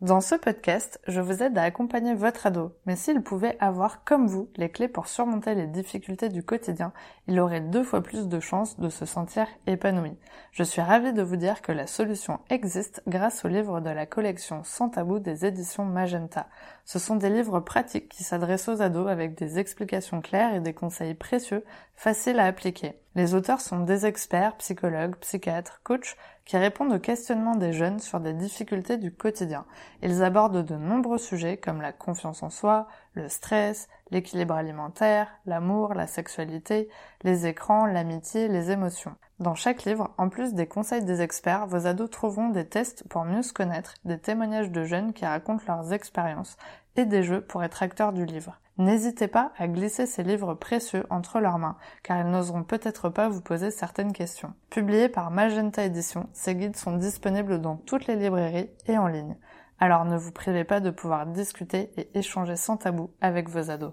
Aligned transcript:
Dans 0.00 0.22
ce 0.22 0.34
podcast, 0.34 0.98
je 1.06 1.20
vous 1.20 1.42
aide 1.42 1.58
à 1.58 1.62
accompagner 1.62 2.14
votre 2.14 2.46
ado, 2.46 2.74
mais 2.86 2.96
s'il 2.96 3.20
pouvait 3.20 3.58
avoir, 3.60 4.02
comme 4.02 4.28
vous, 4.28 4.48
les 4.56 4.70
clés 4.70 4.88
pour 4.88 5.08
surmonter 5.08 5.54
les 5.54 5.66
difficultés 5.66 6.30
du 6.30 6.42
quotidien, 6.42 6.94
il 7.28 7.38
aurait 7.38 7.60
deux 7.60 7.84
fois 7.84 8.02
plus 8.02 8.26
de 8.26 8.40
chances 8.40 8.80
de 8.80 8.88
se 8.88 9.04
sentir 9.04 9.46
épanoui. 9.66 10.16
Je 10.52 10.62
suis 10.62 10.80
ravie 10.80 11.12
de 11.12 11.20
vous 11.20 11.36
dire 11.36 11.60
que 11.60 11.70
la 11.70 11.86
solution 11.86 12.40
existe 12.48 13.02
grâce 13.08 13.44
aux 13.44 13.48
livres 13.48 13.80
de 13.80 13.90
la 13.90 14.06
collection 14.06 14.62
Sans 14.64 14.88
tabou 14.88 15.18
des 15.18 15.44
éditions 15.44 15.84
Magenta. 15.84 16.48
Ce 16.92 16.98
sont 16.98 17.14
des 17.14 17.30
livres 17.30 17.60
pratiques 17.60 18.08
qui 18.08 18.24
s'adressent 18.24 18.66
aux 18.66 18.82
ados 18.82 19.06
avec 19.06 19.38
des 19.38 19.60
explications 19.60 20.20
claires 20.20 20.56
et 20.56 20.58
des 20.58 20.74
conseils 20.74 21.14
précieux, 21.14 21.64
faciles 21.94 22.40
à 22.40 22.46
appliquer. 22.46 22.96
Les 23.14 23.34
auteurs 23.34 23.60
sont 23.60 23.78
des 23.78 24.06
experts, 24.06 24.56
psychologues, 24.56 25.14
psychiatres, 25.20 25.82
coachs, 25.84 26.16
qui 26.44 26.56
répondent 26.56 26.92
aux 26.92 26.98
questionnements 26.98 27.54
des 27.54 27.72
jeunes 27.72 28.00
sur 28.00 28.18
des 28.18 28.32
difficultés 28.32 28.96
du 28.96 29.12
quotidien. 29.12 29.66
Ils 30.02 30.24
abordent 30.24 30.64
de 30.64 30.74
nombreux 30.74 31.18
sujets 31.18 31.58
comme 31.58 31.80
la 31.80 31.92
confiance 31.92 32.42
en 32.42 32.50
soi, 32.50 32.88
le 33.14 33.28
stress, 33.28 33.88
l'équilibre 34.10 34.54
alimentaire, 34.54 35.28
l'amour, 35.46 35.94
la 35.94 36.08
sexualité, 36.08 36.88
les 37.22 37.46
écrans, 37.46 37.86
l'amitié, 37.86 38.48
les 38.48 38.72
émotions. 38.72 39.14
Dans 39.38 39.54
chaque 39.54 39.84
livre, 39.84 40.12
en 40.18 40.28
plus 40.28 40.54
des 40.54 40.66
conseils 40.66 41.04
des 41.04 41.22
experts, 41.22 41.66
vos 41.66 41.86
ados 41.86 42.10
trouveront 42.10 42.50
des 42.50 42.66
tests 42.66 43.08
pour 43.08 43.24
mieux 43.24 43.42
se 43.42 43.52
connaître, 43.52 43.94
des 44.04 44.18
témoignages 44.18 44.70
de 44.70 44.84
jeunes 44.84 45.12
qui 45.12 45.24
racontent 45.24 45.64
leurs 45.66 45.92
expériences 45.92 46.56
et 46.96 47.04
des 47.04 47.22
jeux 47.22 47.40
pour 47.40 47.62
être 47.64 47.82
acteurs 47.82 48.12
du 48.12 48.24
livre. 48.24 48.60
N'hésitez 48.78 49.28
pas 49.28 49.52
à 49.58 49.68
glisser 49.68 50.06
ces 50.06 50.22
livres 50.22 50.54
précieux 50.54 51.04
entre 51.10 51.40
leurs 51.40 51.58
mains, 51.58 51.76
car 52.02 52.18
ils 52.18 52.30
n'oseront 52.30 52.64
peut-être 52.64 53.10
pas 53.10 53.28
vous 53.28 53.42
poser 53.42 53.70
certaines 53.70 54.14
questions. 54.14 54.54
Publiés 54.70 55.10
par 55.10 55.30
Magenta 55.30 55.84
Édition, 55.84 56.28
ces 56.32 56.54
guides 56.54 56.76
sont 56.76 56.96
disponibles 56.96 57.60
dans 57.60 57.76
toutes 57.76 58.06
les 58.06 58.16
librairies 58.16 58.70
et 58.86 58.96
en 58.96 59.06
ligne. 59.06 59.36
Alors 59.80 60.04
ne 60.04 60.16
vous 60.16 60.32
privez 60.32 60.64
pas 60.64 60.80
de 60.80 60.90
pouvoir 60.90 61.26
discuter 61.26 61.90
et 61.96 62.18
échanger 62.18 62.56
sans 62.56 62.78
tabou 62.78 63.10
avec 63.20 63.48
vos 63.48 63.70
ados. 63.70 63.92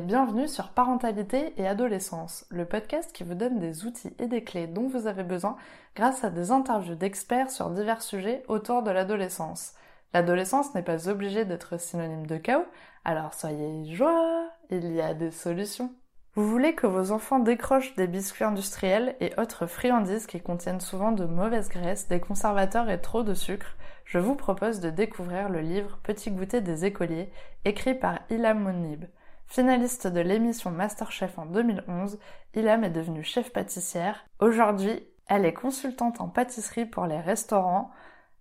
Bienvenue 0.00 0.48
sur 0.48 0.70
Parentalité 0.70 1.52
et 1.56 1.68
Adolescence, 1.68 2.46
le 2.50 2.64
podcast 2.64 3.12
qui 3.12 3.22
vous 3.22 3.34
donne 3.34 3.58
des 3.58 3.84
outils 3.84 4.14
et 4.18 4.26
des 4.26 4.42
clés 4.42 4.66
dont 4.66 4.88
vous 4.88 5.06
avez 5.06 5.22
besoin 5.22 5.56
grâce 5.94 6.24
à 6.24 6.30
des 6.30 6.50
interviews 6.50 6.94
d'experts 6.94 7.50
sur 7.50 7.70
divers 7.70 8.02
sujets 8.02 8.42
autour 8.48 8.82
de 8.82 8.90
l'adolescence. 8.90 9.74
L'adolescence 10.12 10.74
n'est 10.74 10.82
pas 10.82 11.08
obligée 11.08 11.44
d'être 11.44 11.78
synonyme 11.78 12.26
de 12.26 12.36
chaos, 12.36 12.66
alors 13.04 13.34
soyez 13.34 13.94
joie, 13.94 14.48
il 14.70 14.92
y 14.92 15.00
a 15.00 15.14
des 15.14 15.30
solutions. 15.30 15.92
Vous 16.34 16.48
voulez 16.48 16.74
que 16.74 16.88
vos 16.88 17.12
enfants 17.12 17.38
décrochent 17.38 17.94
des 17.94 18.08
biscuits 18.08 18.44
industriels 18.44 19.14
et 19.20 19.32
autres 19.38 19.66
friandises 19.66 20.26
qui 20.26 20.40
contiennent 20.40 20.80
souvent 20.80 21.12
de 21.12 21.24
mauvaises 21.24 21.68
graisses, 21.68 22.08
des 22.08 22.18
conservateurs 22.18 22.90
et 22.90 23.00
trop 23.00 23.22
de 23.22 23.34
sucre? 23.34 23.76
Je 24.04 24.18
vous 24.18 24.34
propose 24.34 24.80
de 24.80 24.90
découvrir 24.90 25.48
le 25.48 25.60
livre 25.60 25.98
Petit 26.02 26.32
goûter 26.32 26.60
des 26.60 26.84
écoliers, 26.84 27.30
écrit 27.64 27.94
par 27.94 28.18
Ilham 28.30 28.58
Monib. 28.58 29.04
Finaliste 29.46 30.06
de 30.06 30.20
l'émission 30.20 30.70
Masterchef 30.70 31.38
en 31.38 31.46
2011, 31.46 32.18
Ilham 32.54 32.84
est 32.84 32.90
devenue 32.90 33.22
chef 33.22 33.52
pâtissière. 33.52 34.26
Aujourd'hui, 34.40 35.06
elle 35.26 35.44
est 35.44 35.52
consultante 35.52 36.20
en 36.20 36.28
pâtisserie 36.28 36.86
pour 36.86 37.06
les 37.06 37.20
restaurants, 37.20 37.90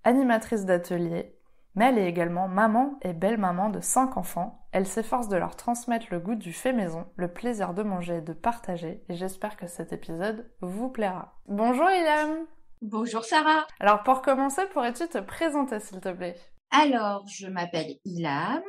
animatrice 0.04 0.66
d'atelier, 0.66 1.36
mais 1.76 1.86
elle 1.90 1.98
est 1.98 2.10
également 2.10 2.48
maman 2.48 2.98
et 3.02 3.14
belle-maman 3.14 3.70
de 3.70 3.80
cinq 3.80 4.18
enfants. 4.18 4.66
Elle 4.72 4.88
s'efforce 4.88 5.28
de 5.28 5.38
leur 5.38 5.56
transmettre 5.56 6.08
le 6.10 6.20
goût 6.20 6.36
du 6.36 6.52
fait 6.52 6.74
maison, 6.74 7.06
le 7.16 7.32
plaisir 7.32 7.74
de 7.74 7.84
manger 7.84 8.18
et 8.18 8.22
de 8.22 8.34
partager, 8.34 9.04
et 9.08 9.16
j'espère 9.16 9.56
que 9.56 9.68
cet 9.68 9.94
épisode 9.94 10.50
vous 10.62 10.90
plaira. 10.90 11.36
Bonjour 11.48 11.90
Ilham 11.90 12.46
Bonjour 12.82 13.24
Sarah 13.24 13.66
Alors 13.80 14.04
pour 14.04 14.22
commencer, 14.22 14.64
pourrais-tu 14.74 15.08
te 15.08 15.20
présenter 15.20 15.80
s'il 15.80 16.02
te 16.02 16.10
plaît? 16.10 16.36
Alors, 16.72 17.24
je 17.28 17.48
m'appelle 17.48 17.96
Ilham, 18.04 18.62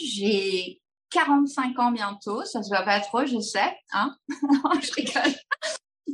j'ai 0.00 0.80
45 1.10 1.78
ans 1.78 1.92
bientôt, 1.92 2.44
ça 2.44 2.62
se 2.62 2.68
voit 2.68 2.82
pas 2.82 3.00
trop, 3.00 3.26
je 3.26 3.40
sais, 3.40 3.76
hein. 3.92 4.16
non, 4.42 4.80
je 4.80 4.92
rigole. 4.92 5.34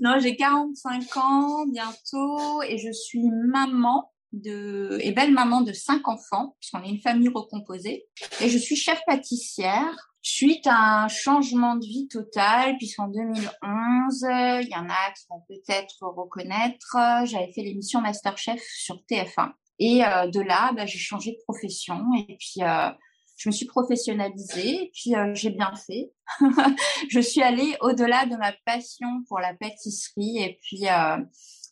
Non, 0.00 0.18
j'ai 0.18 0.36
45 0.36 1.16
ans 1.16 1.66
bientôt 1.66 2.62
et 2.62 2.78
je 2.78 2.92
suis 2.92 3.30
maman 3.30 4.12
de 4.32 4.98
et 5.00 5.12
belle 5.12 5.32
maman 5.32 5.62
de 5.62 5.72
cinq 5.72 6.08
enfants 6.08 6.56
puisqu'on 6.60 6.82
est 6.82 6.90
une 6.90 7.00
famille 7.00 7.28
recomposée 7.28 8.06
et 8.40 8.48
je 8.48 8.58
suis 8.58 8.76
chef 8.76 9.00
pâtissière 9.06 10.10
suite 10.20 10.66
à 10.66 11.04
un 11.04 11.08
changement 11.08 11.76
de 11.76 11.86
vie 11.86 12.08
total 12.08 12.76
puisqu'en 12.76 13.08
2011 13.08 14.26
il 14.62 14.68
y 14.68 14.76
en 14.76 14.88
a 14.88 15.12
qui 15.12 15.24
vont 15.30 15.42
peut-être 15.48 16.02
reconnaître 16.02 16.96
j'avais 17.24 17.52
fait 17.52 17.62
l'émission 17.62 18.00
Masterchef 18.00 18.60
sur 18.76 18.96
TF1 19.10 19.52
et 19.78 20.04
euh, 20.04 20.26
de 20.26 20.40
là 20.40 20.72
bah, 20.74 20.86
j'ai 20.86 20.98
changé 20.98 21.32
de 21.32 21.38
profession 21.46 22.02
et 22.18 22.36
puis 22.36 22.62
euh, 22.62 22.90
je 23.36 23.50
me 23.50 23.52
suis 23.52 23.66
professionnalisée, 23.66 24.91
puis 24.94 25.14
euh, 25.14 25.34
j'ai 25.34 25.50
bien 25.50 25.72
fait. 25.86 26.10
je 27.10 27.20
suis 27.20 27.42
allée 27.42 27.76
au-delà 27.80 28.24
de 28.26 28.36
ma 28.36 28.52
passion 28.64 29.22
pour 29.28 29.38
la 29.41 29.54
pâtisserie, 29.54 30.38
et 30.38 30.58
puis 30.62 30.88
euh, 30.88 31.19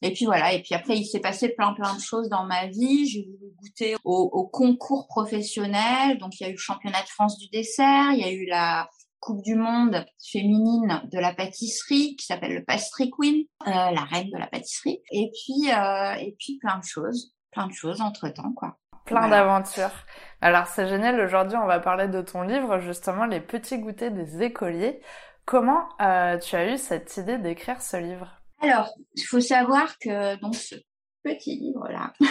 et 0.02 0.12
puis 0.12 0.26
voilà. 0.26 0.52
Et 0.52 0.62
puis 0.62 0.74
après, 0.74 0.98
il 0.98 1.06
s'est 1.06 1.20
passé 1.20 1.48
plein 1.48 1.72
plein 1.72 1.94
de 1.96 2.00
choses 2.00 2.28
dans 2.28 2.44
ma 2.44 2.66
vie. 2.66 3.06
J'ai 3.06 3.22
voulu 3.22 3.52
goûter 3.56 3.96
au, 4.04 4.30
au, 4.32 4.46
concours 4.46 5.06
professionnel. 5.06 6.18
Donc 6.18 6.38
il 6.38 6.42
y 6.42 6.46
a 6.46 6.50
eu 6.50 6.54
le 6.54 6.58
championnat 6.58 7.02
de 7.02 7.08
France 7.08 7.38
du 7.38 7.48
dessert, 7.48 8.12
il 8.12 8.18
y 8.18 8.24
a 8.24 8.32
eu 8.32 8.44
la 8.44 8.88
Coupe 9.20 9.42
du 9.42 9.54
Monde 9.54 10.04
féminine 10.22 11.00
de 11.10 11.18
la 11.18 11.32
pâtisserie 11.32 12.14
qui 12.16 12.26
s'appelle 12.26 12.52
le 12.52 12.62
Pastry 12.62 13.10
Queen, 13.10 13.46
euh, 13.66 13.70
la 13.70 14.04
reine 14.04 14.28
de 14.28 14.36
la 14.36 14.48
pâtisserie. 14.48 15.00
Et 15.10 15.30
puis 15.32 15.68
et 15.68 16.36
puis 16.38 16.58
plein 16.58 16.78
de 16.78 16.84
choses, 16.84 17.32
plein 17.50 17.66
de 17.68 17.72
choses 17.72 18.02
entre 18.02 18.28
temps 18.28 18.52
quoi 18.52 18.76
plein 19.04 19.28
d'aventures. 19.28 19.92
Alors 20.40 20.66
c'est 20.66 20.88
génial, 20.88 21.20
aujourd'hui 21.20 21.56
on 21.56 21.66
va 21.66 21.80
parler 21.80 22.08
de 22.08 22.20
ton 22.20 22.42
livre, 22.42 22.80
justement 22.80 23.24
Les 23.24 23.40
petits 23.40 23.78
goûters 23.78 24.10
des 24.10 24.42
écoliers. 24.42 25.00
Comment 25.44 25.88
euh, 26.00 26.38
tu 26.38 26.56
as 26.56 26.72
eu 26.72 26.78
cette 26.78 27.16
idée 27.16 27.38
d'écrire 27.38 27.82
ce 27.82 27.98
livre? 27.98 28.40
Alors, 28.60 28.90
il 29.14 29.24
faut 29.24 29.40
savoir 29.40 29.98
que 29.98 30.40
donc 30.40 30.54
ce 30.54 30.76
petit 31.22 31.58
livre-là, 31.58 32.12
euh, 32.22 32.26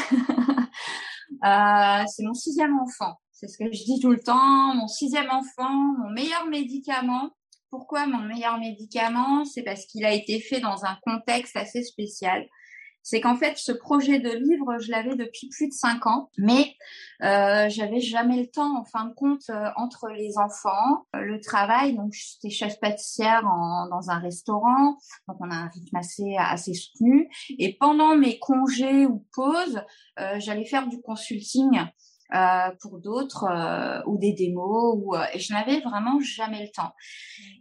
c'est 2.07 2.23
mon 2.23 2.33
sixième 2.33 2.79
enfant. 2.79 3.19
C'est 3.31 3.47
ce 3.47 3.57
que 3.57 3.65
je 3.65 3.83
dis 3.83 3.99
tout 4.01 4.11
le 4.11 4.19
temps, 4.19 4.73
mon 4.73 4.87
sixième 4.87 5.29
enfant, 5.29 5.69
mon 5.69 6.09
meilleur 6.09 6.47
médicament. 6.47 7.29
Pourquoi 7.69 8.07
mon 8.07 8.19
meilleur 8.19 8.57
médicament? 8.57 9.45
C'est 9.45 9.63
parce 9.63 9.85
qu'il 9.85 10.05
a 10.05 10.13
été 10.13 10.39
fait 10.39 10.59
dans 10.59 10.85
un 10.85 10.97
contexte 11.05 11.55
assez 11.55 11.83
spécial 11.83 12.47
c'est 13.03 13.19
qu'en 13.19 13.35
fait, 13.35 13.57
ce 13.57 13.73
projet 13.73 14.19
de 14.19 14.29
livre, 14.29 14.79
je 14.79 14.89
l'avais 14.89 15.15
depuis 15.15 15.49
plus 15.49 15.67
de 15.67 15.73
cinq 15.73 16.07
ans, 16.07 16.29
mais 16.37 16.73
euh, 17.21 17.67
j'avais 17.69 17.99
jamais 17.99 18.37
le 18.37 18.47
temps, 18.47 18.79
en 18.79 18.85
fin 18.85 19.05
de 19.05 19.13
compte, 19.13 19.43
euh, 19.49 19.67
entre 19.75 20.07
les 20.07 20.37
enfants, 20.37 21.05
euh, 21.15 21.19
le 21.19 21.41
travail. 21.41 21.95
Donc, 21.95 22.13
j'étais 22.13 22.49
chef 22.49 22.79
pâtissière 22.79 23.43
dans 23.43 24.09
un 24.09 24.19
restaurant, 24.19 24.97
donc 25.27 25.37
on 25.41 25.51
a 25.51 25.55
un 25.55 25.67
rythme 25.67 25.97
assez 26.39 26.73
soutenu. 26.73 27.29
Et 27.59 27.75
pendant 27.77 28.15
mes 28.15 28.39
congés 28.39 29.05
ou 29.05 29.25
pauses, 29.33 29.81
euh, 30.19 30.39
j'allais 30.39 30.65
faire 30.65 30.87
du 30.87 31.01
consulting. 31.01 31.81
Euh, 32.33 32.71
pour 32.81 32.99
d'autres 32.99 33.45
ou 34.07 34.17
des 34.17 34.33
démos 34.33 34.97
ou 34.97 35.13
et 35.33 35.37
je 35.37 35.53
n'avais 35.53 35.81
vraiment 35.81 36.19
jamais 36.19 36.63
le 36.63 36.71
temps. 36.71 36.91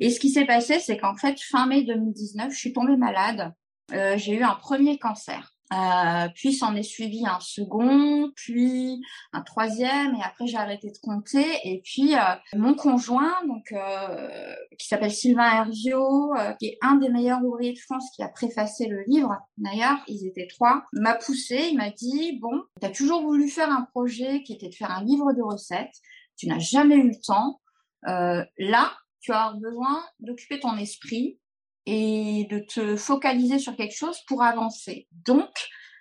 Et 0.01 0.09
ce 0.09 0.19
qui 0.19 0.31
s'est 0.31 0.47
passé, 0.47 0.79
c'est 0.79 0.97
qu'en 0.97 1.15
fait 1.15 1.39
fin 1.43 1.67
mai 1.67 1.83
2019, 1.83 2.51
je 2.51 2.59
suis 2.59 2.73
tombée 2.73 2.97
malade 2.97 3.53
euh, 3.93 4.17
j'ai 4.17 4.35
eu 4.35 4.43
un 4.43 4.55
premier 4.55 4.99
cancer. 4.99 5.53
Euh, 5.73 6.29
puis 6.35 6.53
s'en 6.53 6.75
est 6.75 6.83
suivi 6.83 7.25
un 7.27 7.41
second, 7.41 8.31
puis 8.37 9.01
un 9.33 9.41
troisième, 9.41 10.15
et 10.15 10.23
après 10.23 10.47
j'ai 10.47 10.59
arrêté 10.59 10.91
de 10.91 10.99
compter. 11.03 11.47
Et 11.65 11.81
puis 11.83 12.15
euh, 12.15 12.19
mon 12.55 12.75
conjoint, 12.75 13.35
donc 13.47 13.73
euh, 13.73 14.55
qui 14.79 14.87
s'appelle 14.87 15.13
Sylvain 15.13 15.51
Hervio, 15.51 16.35
euh, 16.35 16.53
qui 16.55 16.67
est 16.67 16.79
un 16.83 16.97
des 16.97 17.09
meilleurs 17.09 17.43
ouvriers 17.43 17.73
de 17.73 17.79
France, 17.79 18.11
qui 18.15 18.23
a 18.23 18.29
préfacé 18.29 18.87
le 18.87 19.03
livre. 19.07 19.35
D'ailleurs, 19.57 19.99
ils 20.09 20.27
étaient 20.27 20.47
trois. 20.47 20.85
M'a 20.93 21.15
poussé, 21.15 21.69
il 21.71 21.79
m'a 21.79 21.91
dit 21.91 22.39
bon, 22.41 22.63
tu 22.81 22.87
as 22.87 22.91
toujours 22.91 23.23
voulu 23.23 23.49
faire 23.49 23.71
un 23.71 23.87
projet 23.93 24.43
qui 24.43 24.53
était 24.53 24.69
de 24.69 24.75
faire 24.75 24.91
un 24.91 25.05
livre 25.05 25.33
de 25.33 25.43
recettes. 25.43 25.95
Tu 26.37 26.49
n'as 26.49 26.59
jamais 26.59 26.97
eu 26.97 27.09
le 27.09 27.21
temps. 27.25 27.61
là, 28.03 28.93
tu 29.21 29.33
as 29.33 29.55
besoin 29.55 30.05
d'occuper 30.19 30.61
ton 30.61 30.77
esprit 30.77 31.39
et 31.87 32.47
de 32.51 32.61
te 32.61 32.97
focaliser 32.97 33.59
sur 33.59 33.77
quelque 33.77 33.97
chose 33.97 34.19
pour 34.27 34.43
avancer. 34.43 35.09
Donc, 35.27 35.51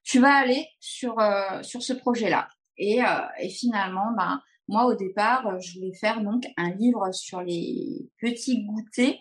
tu 0.03 0.19
vas 0.19 0.33
aller 0.33 0.67
sur 0.79 1.19
euh, 1.19 1.61
sur 1.63 1.81
ce 1.81 1.93
projet-là. 1.93 2.47
Et, 2.77 3.03
euh, 3.03 3.19
et 3.39 3.49
finalement, 3.49 4.11
ben 4.17 4.41
moi 4.67 4.85
au 4.85 4.95
départ, 4.95 5.59
je 5.59 5.73
voulais 5.79 5.93
faire 5.93 6.21
donc 6.21 6.45
un 6.57 6.71
livre 6.71 7.11
sur 7.11 7.41
les 7.41 8.09
petits 8.19 8.63
goûters, 8.63 9.19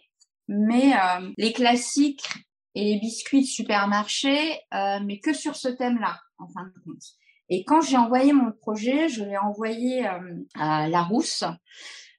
mais 0.48 0.94
euh, 0.94 1.30
les 1.36 1.52
classiques 1.52 2.28
et 2.74 2.84
les 2.84 3.00
biscuits 3.00 3.42
de 3.42 3.46
supermarché, 3.46 4.60
mais 4.72 5.18
que 5.18 5.32
sur 5.32 5.56
ce 5.56 5.66
thème-là, 5.66 6.20
en 6.38 6.46
fin 6.46 6.64
de 6.66 6.72
compte. 6.84 7.02
Et 7.48 7.64
quand 7.64 7.80
j'ai 7.80 7.96
envoyé 7.96 8.32
mon 8.32 8.52
projet, 8.52 9.08
je 9.08 9.24
l'ai 9.24 9.36
envoyé 9.36 10.06
à 10.54 10.88
Larousse 10.88 11.42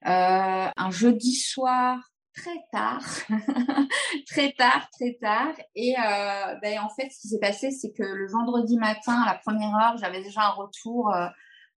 un 0.02 0.90
jeudi 0.90 1.34
soir 1.34 2.11
très 2.34 2.58
tard 2.72 3.02
très 4.26 4.52
tard, 4.52 4.88
très 4.92 5.14
tard. 5.20 5.54
Et 5.74 5.94
euh, 5.98 6.54
ben, 6.62 6.80
en 6.80 6.88
fait, 6.88 7.10
ce 7.10 7.20
qui 7.20 7.28
s'est 7.28 7.38
passé, 7.38 7.70
c'est 7.70 7.92
que 7.92 8.02
le 8.02 8.30
vendredi 8.30 8.76
matin, 8.76 9.20
à 9.22 9.26
la 9.26 9.38
première 9.38 9.74
heure, 9.74 9.96
j'avais 9.98 10.22
déjà 10.22 10.42
un 10.42 10.52
retour 10.52 11.12
euh, 11.14 11.26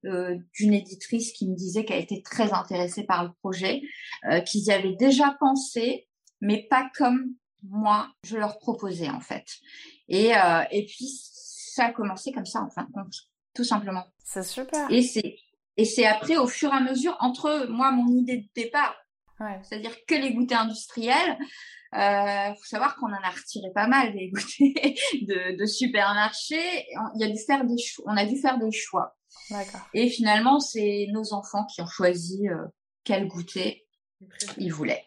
euh, 0.06 0.38
d'une 0.54 0.74
éditrice 0.74 1.32
qui 1.32 1.50
me 1.50 1.56
disait 1.56 1.84
qu'elle 1.84 2.02
était 2.02 2.22
très 2.22 2.54
intéressée 2.54 3.04
par 3.04 3.24
le 3.24 3.32
projet, 3.42 3.82
euh, 4.30 4.40
qu'ils 4.42 4.66
y 4.66 4.72
avaient 4.72 4.96
déjà 4.96 5.36
pensé, 5.40 6.08
mais 6.42 6.68
pas 6.70 6.90
comme 6.96 7.34
moi 7.64 8.10
je 8.24 8.38
leur 8.38 8.60
proposais 8.60 9.10
en 9.10 9.20
fait. 9.20 9.46
Et, 10.08 10.36
euh, 10.36 10.64
et 10.70 10.86
puis 10.86 11.08
ça 11.10 11.86
a 11.86 11.92
commencé 11.92 12.32
comme 12.32 12.46
ça 12.46 12.62
en 12.62 12.70
fin 12.70 12.84
de 12.84 12.92
compte, 12.92 13.16
tout 13.56 13.64
simplement. 13.64 14.06
C'est 14.24 14.44
super. 14.44 14.92
Et 14.92 15.02
c'est 15.02 15.38
et 15.78 15.86
c'est 15.86 16.06
après 16.06 16.38
au 16.38 16.48
fur 16.48 16.72
et 16.72 16.78
à 16.78 16.82
mesure 16.82 17.18
entre 17.20 17.68
moi 17.70 17.92
mon 17.92 18.08
idée 18.16 18.38
de 18.38 18.48
départ, 18.56 18.96
Ouais. 19.40 19.60
c'est-à-dire 19.64 19.96
que 20.08 20.16
les 20.16 20.34
goûters 20.34 20.62
industriels. 20.62 21.38
Euh, 21.96 22.54
faut 22.56 22.66
savoir 22.66 22.98
qu'on 22.98 23.08
en 23.08 23.24
a 23.24 23.30
retiré 23.30 23.70
pas 23.74 23.88
mal 23.88 24.12
des 24.14 24.30
goûters 24.30 24.58
de, 25.22 25.58
de 25.58 25.66
supermarché. 25.66 26.60
Il 27.16 27.22
y 27.22 27.24
a 27.24 27.28
dû 27.30 27.38
faire 27.46 27.64
des 27.66 27.78
choix. 27.78 28.06
On 28.08 28.18
a 28.18 28.26
dû 28.26 28.38
faire 28.38 28.58
des 28.60 28.72
choix. 28.72 29.16
Et 29.94 30.10
finalement, 30.10 30.60
c'est 30.60 31.08
nos 31.14 31.34
enfants 31.34 31.66
qui 31.66 31.82
ont 31.82 31.88
choisi 31.88 32.50
euh, 32.50 32.58
quel 33.06 33.28
goûter 33.28 33.86
ils 34.58 34.74
voulaient. 34.74 35.06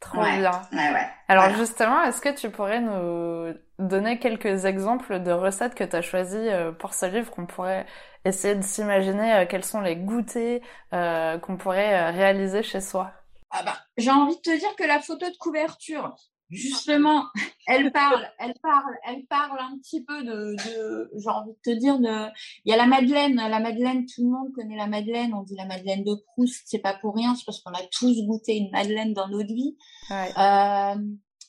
Trop 0.00 0.20
Ouais. 0.20 0.38
bien. 0.38 0.62
Ouais, 0.72 0.92
ouais. 0.92 1.08
Alors 1.26 1.44
Voilà. 1.44 1.58
justement, 1.58 2.02
est-ce 2.04 2.20
que 2.20 2.34
tu 2.34 2.50
pourrais 2.50 2.80
nous 2.80 3.52
donner 3.78 4.18
quelques 4.20 4.64
exemples 4.64 5.20
de 5.22 5.32
recettes 5.32 5.74
que 5.74 5.84
tu 5.84 5.96
as 5.96 6.02
choisies 6.02 6.36
euh, 6.36 6.72
pour 6.72 6.94
ce 6.94 7.06
livre 7.06 7.30
qu'on 7.32 7.46
pourrait 7.46 7.86
essayer 8.24 8.54
de 8.54 8.62
s'imaginer 8.62 9.34
euh, 9.34 9.46
quels 9.46 9.64
sont 9.64 9.80
les 9.80 9.96
goûters 9.96 10.60
euh, 10.92 11.38
qu'on 11.38 11.56
pourrait 11.56 12.10
réaliser 12.12 12.62
chez 12.62 12.80
soi? 12.80 13.12
Ah 13.50 13.62
bah, 13.62 13.78
j'ai 13.96 14.10
envie 14.10 14.36
de 14.36 14.40
te 14.40 14.58
dire 14.58 14.74
que 14.76 14.84
la 14.84 15.00
photo 15.00 15.26
de 15.28 15.36
couverture, 15.36 16.14
justement, 16.50 17.24
elle 17.66 17.92
parle, 17.92 18.28
elle 18.38 18.54
parle, 18.62 18.94
elle 19.06 19.24
parle 19.26 19.58
un 19.60 19.78
petit 19.78 20.04
peu 20.04 20.22
de, 20.22 20.54
de 20.54 21.10
j'ai 21.16 21.30
envie 21.30 21.52
de 21.52 21.72
te 21.72 21.78
dire 21.78 21.98
de, 21.98 22.28
il 22.64 22.70
y 22.70 22.72
a 22.72 22.76
la 22.76 22.86
Madeleine, 22.86 23.36
la 23.36 23.60
Madeleine, 23.60 24.04
tout 24.06 24.22
le 24.24 24.30
monde 24.30 24.52
connaît 24.54 24.76
la 24.76 24.86
Madeleine, 24.86 25.34
on 25.34 25.42
dit 25.42 25.56
la 25.56 25.66
Madeleine 25.66 26.04
de 26.04 26.14
Proust, 26.26 26.62
c'est 26.66 26.78
pas 26.78 26.94
pour 26.94 27.14
rien, 27.14 27.34
c'est 27.34 27.44
parce 27.44 27.60
qu'on 27.60 27.72
a 27.72 27.82
tous 27.90 28.22
goûté 28.26 28.56
une 28.56 28.70
Madeleine 28.70 29.14
dans 29.14 29.28
notre 29.28 29.52
vie. 29.52 29.76
Ouais. 30.10 30.30
Euh, 30.38 30.96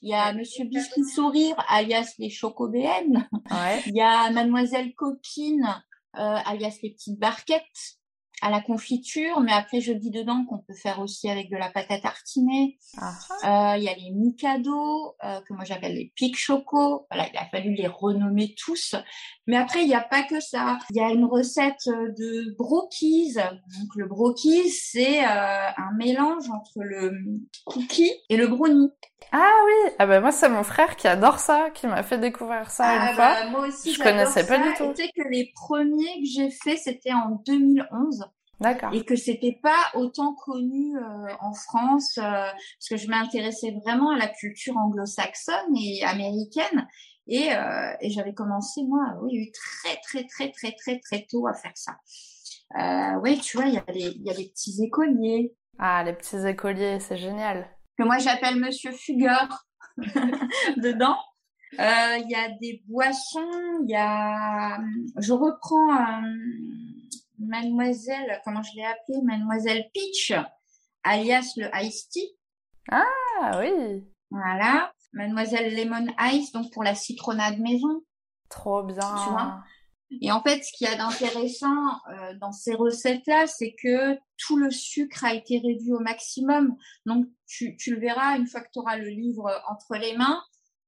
il 0.02 0.10
y 0.10 0.14
a 0.14 0.32
Monsieur 0.34 0.66
Biscuit 0.66 1.04
Sourire, 1.04 1.56
alias 1.68 2.14
les 2.20 2.30
Chocobéennes. 2.30 3.28
Ouais. 3.52 3.82
Il 3.88 3.96
y 3.96 4.02
a 4.02 4.32
Mademoiselle 4.32 4.94
Coquine, 4.96 5.84
euh, 6.16 6.38
alias 6.46 6.78
les 6.82 6.92
petites 6.92 7.20
barquettes 7.20 7.99
à 8.42 8.50
la 8.50 8.62
confiture, 8.62 9.40
mais 9.42 9.52
après 9.52 9.82
je 9.82 9.92
dis 9.94 10.12
dedans 10.12 10.46
qu'on 10.46 10.60
peut 10.60 10.74
faire 10.74 11.00
aussi 11.00 11.30
avec 11.30 11.50
de 11.50 11.58
la 11.58 11.70
pâte 11.70 11.90
à 11.92 12.00
tartiner. 12.00 12.78
Ah. 12.98 13.74
Euh, 13.74 13.78
Il 13.78 13.84
y 13.84 13.90
a 13.90 13.96
les 13.96 14.12
Mikado, 14.12 15.16
euh, 15.24 15.42
que 15.42 15.54
moi 15.54 15.64
j'appelle 15.66 15.96
les 15.96 16.12
Pic 16.16 16.38
Choco. 16.38 17.06
Voilà, 17.12 17.28
il 17.32 17.38
a 17.38 17.46
fallu 17.46 17.74
les 17.74 17.88
renommer 17.88 18.56
tous. 18.58 18.96
Mais 19.48 19.58
après, 19.58 19.82
il 19.82 19.88
n'y 19.88 19.96
a 19.96 20.02
pas 20.02 20.24
que 20.24 20.40
ça. 20.40 20.78
Il 20.92 20.98
y 20.98 21.00
a 21.02 21.10
une 21.10 21.26
recette 21.26 21.88
euh, 21.88 22.12
de 22.18 22.56
brokies. 22.58 23.34
Donc 23.36 23.96
le 23.96 24.06
brokies, 24.08 24.70
c'est 24.70 25.24
euh, 25.26 25.68
un 25.78 25.92
mélange 25.98 26.50
entre 26.50 26.82
le 26.84 27.12
cookie 27.66 28.12
et 28.30 28.38
le 28.38 28.48
brownie. 28.48 28.92
Ah 29.32 29.52
oui, 29.66 29.92
ah 30.00 30.08
bah 30.08 30.22
moi 30.22 30.32
c'est 30.32 30.50
mon 30.50 30.64
frère 30.64 30.96
qui 30.96 31.08
adore 31.08 31.40
ça, 31.40 31.70
qui 31.72 31.86
m'a 31.88 32.02
fait 32.04 32.18
découvrir 32.18 32.72
ça 32.72 32.96
une 32.96 33.02
Ah, 33.02 33.14
fois. 33.14 33.34
bah, 33.44 33.50
moi 33.52 33.68
aussi, 33.68 33.94
Je 33.94 34.02
connaissais 34.02 34.48
pas 34.48 34.58
du 34.58 34.74
tout. 34.76 34.92
Tu 34.96 35.04
sais 35.04 35.12
que 35.16 35.28
les 35.30 35.52
premiers 35.54 36.22
que 36.22 36.26
j'ai 36.26 36.50
fait, 36.50 36.78
c'était 36.78 37.14
en 37.14 37.42
2011 37.46 38.26
D'accord. 38.60 38.94
et 38.94 39.06
que 39.06 39.16
c'était 39.16 39.58
pas 39.64 39.86
autant 39.94 40.34
connu 40.36 40.98
euh, 40.98 41.02
en 41.40 41.54
France 41.54 42.18
euh, 42.18 42.22
parce 42.22 42.90
que 42.90 42.98
je 42.98 43.08
m'intéressais 43.08 43.72
vraiment 43.86 44.12
à 44.12 44.18
la 44.18 44.28
culture 44.28 44.76
anglo-saxonne 44.78 45.76
et 45.78 46.04
américaine 46.04 46.88
et, 47.28 47.54
euh, 47.56 47.94
et 48.02 48.10
j'avais 48.10 48.34
commencé 48.34 48.82
moi 48.84 49.06
oui 49.24 49.52
très 49.54 49.96
très 50.02 50.26
très 50.28 50.52
très 50.52 50.74
très 50.74 51.00
très 51.00 51.26
tôt 51.30 51.48
à 51.48 51.54
faire 51.54 51.72
ça. 51.76 51.94
Euh, 52.78 53.20
oui, 53.24 53.40
tu 53.40 53.58
vois, 53.58 53.66
il 53.68 53.74
y 53.76 53.78
a 53.78 53.84
les 53.94 54.12
il 54.16 54.24
y 54.26 54.30
a 54.30 54.34
les 54.34 54.50
petits 54.50 54.84
écoliers 54.84 55.56
Ah, 55.80 56.04
les 56.04 56.14
petits 56.14 56.46
écoliers, 56.46 57.00
c'est 57.00 57.18
génial. 57.18 57.68
que 57.98 58.04
moi 58.04 58.18
j'appelle 58.20 58.58
Monsieur 58.60 58.92
Fugueur 58.92 59.66
dedans. 60.78 61.18
Euh, 61.80 62.18
Il 62.18 62.30
y 62.30 62.36
a 62.36 62.50
des 62.62 62.82
boissons, 62.88 63.52
il 63.84 63.90
y 63.92 63.96
a, 63.96 64.80
je 65.18 65.34
reprends 65.34 65.94
euh, 65.94 66.22
Mademoiselle, 67.40 68.42
comment 68.44 68.62
je 68.64 68.76
l'ai 68.76 68.86
appelée, 68.86 69.22
Mademoiselle 69.24 69.86
Peach, 69.94 70.34
alias 71.04 71.54
le 71.58 71.70
Ice 71.84 72.10
Tea. 72.10 72.36
Ah 72.92 73.60
oui, 73.60 74.04
Voilà. 74.32 74.94
Mademoiselle 75.14 75.76
Lemon 75.76 76.08
Ice, 76.34 76.52
donc 76.52 76.72
pour 76.72 76.84
la 76.84 76.94
citronnade 76.96 77.58
maison. 77.60 78.02
trop 78.50 78.84
bien. 78.84 79.16
Tu 79.24 79.30
vois? 79.32 79.64
Et 80.22 80.32
en 80.32 80.42
fait, 80.42 80.64
ce 80.64 80.72
qu'il 80.74 80.88
y 80.88 80.92
a 80.92 80.96
d'intéressant 80.96 81.86
euh, 82.12 82.34
dans 82.40 82.52
ces 82.52 82.74
recettes-là, 82.74 83.46
c'est 83.48 83.76
que 83.82 84.18
tout 84.38 84.58
le 84.58 84.72
sucre 84.72 85.24
a 85.24 85.34
été 85.36 85.60
réduit 85.60 85.94
au 85.94 86.00
maximum. 86.00 86.76
Donc, 87.06 87.28
tu, 87.48 87.76
tu 87.78 87.94
le 87.94 88.00
verras 88.00 88.36
une 88.38 88.48
fois 88.48 88.62
que 88.62 88.70
tu 88.74 88.80
auras 88.80 88.98
le 88.98 89.08
livre 89.10 89.52
entre 89.70 89.96
les 89.98 90.18
mains 90.18 90.42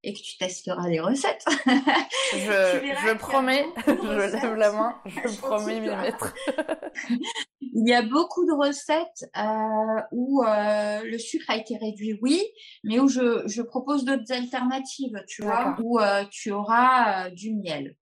et 0.03 0.13
que 0.13 0.19
tu 0.19 0.37
testeras 0.37 0.87
les 0.87 0.99
recettes. 0.99 1.45
Je, 1.65 2.37
je 3.07 3.17
promets, 3.17 3.65
je 3.87 4.41
lève 4.41 4.55
la 4.55 4.71
main, 4.71 4.95
je 5.05 5.37
promets 5.37 5.79
m'y 5.79 5.89
mettre. 5.89 6.33
Il 7.61 7.87
y 7.87 7.93
a 7.93 8.01
beaucoup 8.01 8.45
de 8.45 8.51
recettes 8.51 9.29
euh, 9.37 10.01
où 10.11 10.43
euh, 10.43 11.01
le 11.03 11.17
sucre 11.17 11.45
a 11.49 11.57
été 11.57 11.77
réduit, 11.77 12.19
oui, 12.21 12.43
mais 12.83 12.99
où 12.99 13.07
je, 13.07 13.43
je 13.47 13.61
propose 13.61 14.03
d'autres 14.03 14.31
alternatives, 14.33 15.23
tu 15.27 15.43
vois, 15.43 15.77
où 15.81 15.99
euh, 15.99 16.25
tu 16.29 16.51
auras 16.51 17.29
du 17.29 17.53
miel. 17.53 17.95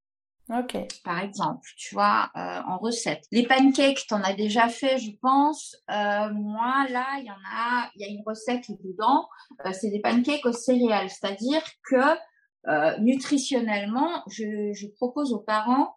Ok. 0.49 0.77
par 1.03 1.19
exemple, 1.19 1.67
tu 1.77 1.93
vois, 1.93 2.31
euh, 2.35 2.61
en 2.67 2.79
recette. 2.79 3.23
Les 3.31 3.45
pancakes, 3.45 4.07
t'en 4.07 4.21
as 4.23 4.33
déjà 4.33 4.67
fait, 4.67 4.97
je 4.97 5.11
pense. 5.21 5.75
Euh, 5.91 6.33
moi, 6.33 6.87
là, 6.89 7.05
il 7.19 7.25
y 7.25 7.31
en 7.31 7.43
a, 7.53 7.89
il 7.95 8.01
y 8.01 8.05
a 8.05 8.07
une 8.07 8.23
recette 8.25 8.65
dedans. 8.83 9.27
Euh, 9.65 9.71
c'est 9.73 9.91
des 9.91 9.99
pancakes 9.99 10.45
aux 10.45 10.53
céréales, 10.53 11.09
c'est-à-dire 11.09 11.61
que 11.87 12.17
euh, 12.67 12.97
nutritionnellement, 12.97 14.23
je, 14.27 14.73
je 14.73 14.87
propose 14.87 15.33
aux 15.33 15.39
parents 15.39 15.93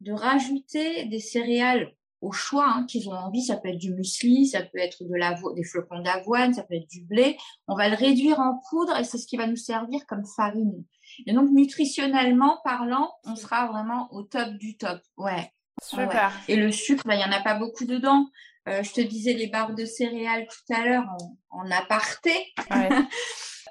de 0.00 0.12
rajouter 0.12 1.04
des 1.04 1.20
céréales 1.20 1.92
au 2.20 2.32
choix 2.32 2.66
hein, 2.68 2.86
qu'ils 2.86 3.08
ont 3.08 3.12
envie. 3.14 3.42
Ça 3.42 3.56
peut 3.56 3.68
être 3.68 3.78
du 3.78 3.92
muesli, 3.92 4.46
ça 4.46 4.62
peut 4.62 4.78
être 4.78 5.02
de 5.02 5.54
des 5.54 5.64
flocons 5.64 6.00
d'avoine, 6.00 6.54
ça 6.54 6.62
peut 6.62 6.74
être 6.74 6.88
du 6.88 7.04
blé. 7.04 7.36
On 7.68 7.76
va 7.76 7.88
le 7.88 7.96
réduire 7.96 8.40
en 8.40 8.60
poudre 8.70 8.96
et 8.98 9.04
c'est 9.04 9.18
ce 9.18 9.26
qui 9.26 9.36
va 9.36 9.46
nous 9.46 9.56
servir 9.56 10.06
comme 10.06 10.24
farine. 10.36 10.84
Et 11.26 11.32
donc, 11.32 11.50
nutritionnellement 11.50 12.58
parlant, 12.64 13.12
on 13.24 13.36
sera 13.36 13.66
vraiment 13.66 14.08
au 14.12 14.22
top 14.22 14.50
du 14.54 14.76
top. 14.76 15.00
Ouais. 15.16 15.52
Super. 15.82 16.32
Et 16.48 16.56
le 16.56 16.70
sucre, 16.72 17.04
bah, 17.06 17.14
il 17.14 17.20
y 17.20 17.24
en 17.24 17.32
a 17.32 17.40
pas 17.42 17.54
beaucoup 17.54 17.84
dedans. 17.84 18.26
Euh, 18.68 18.82
je 18.82 18.92
te 18.92 19.00
disais 19.00 19.32
les 19.32 19.46
barres 19.46 19.74
de 19.74 19.84
céréales 19.86 20.46
tout 20.46 20.74
à 20.74 20.84
l'heure 20.84 21.04
en, 21.50 21.60
en 21.62 21.70
aparté. 21.70 22.32
Ouais. 22.70 22.88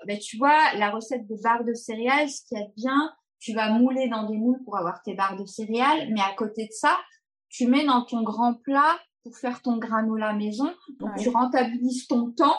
Ben, 0.07 0.17
tu 0.17 0.37
vois, 0.37 0.73
la 0.75 0.91
recette 0.91 1.27
de 1.27 1.35
barres 1.43 1.65
de 1.65 1.73
céréales, 1.73 2.29
ce 2.29 2.41
qu'il 2.47 2.57
y 2.57 2.61
a 2.61 2.65
de 2.65 2.71
bien, 2.77 3.13
tu 3.37 3.53
vas 3.53 3.69
mouler 3.69 4.07
dans 4.07 4.29
des 4.29 4.37
moules 4.37 4.63
pour 4.63 4.77
avoir 4.77 5.01
tes 5.01 5.13
barres 5.13 5.35
de 5.35 5.45
céréales, 5.45 6.07
mais 6.13 6.21
à 6.21 6.33
côté 6.37 6.67
de 6.67 6.71
ça, 6.71 6.97
tu 7.49 7.67
mets 7.67 7.83
dans 7.83 8.05
ton 8.05 8.23
grand 8.23 8.53
plat 8.53 8.97
pour 9.23 9.35
faire 9.37 9.61
ton 9.61 9.75
granola 9.77 10.31
maison. 10.31 10.73
Donc, 11.01 11.09
Ouais. 11.17 11.21
tu 11.21 11.27
rentabilises 11.27 12.07
ton 12.07 12.31
temps, 12.31 12.55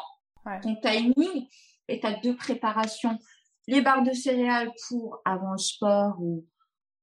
ton 0.63 0.77
timing, 0.83 1.47
et 1.89 1.99
tu 1.99 2.07
as 2.07 2.21
deux 2.21 2.37
préparations. 2.37 3.19
Les 3.71 3.81
barres 3.83 4.03
de 4.03 4.13
céréales 4.13 4.71
pour 4.89 5.21
avant 5.25 5.53
le 5.53 5.59
sport 5.59 6.17
ou 6.21 6.45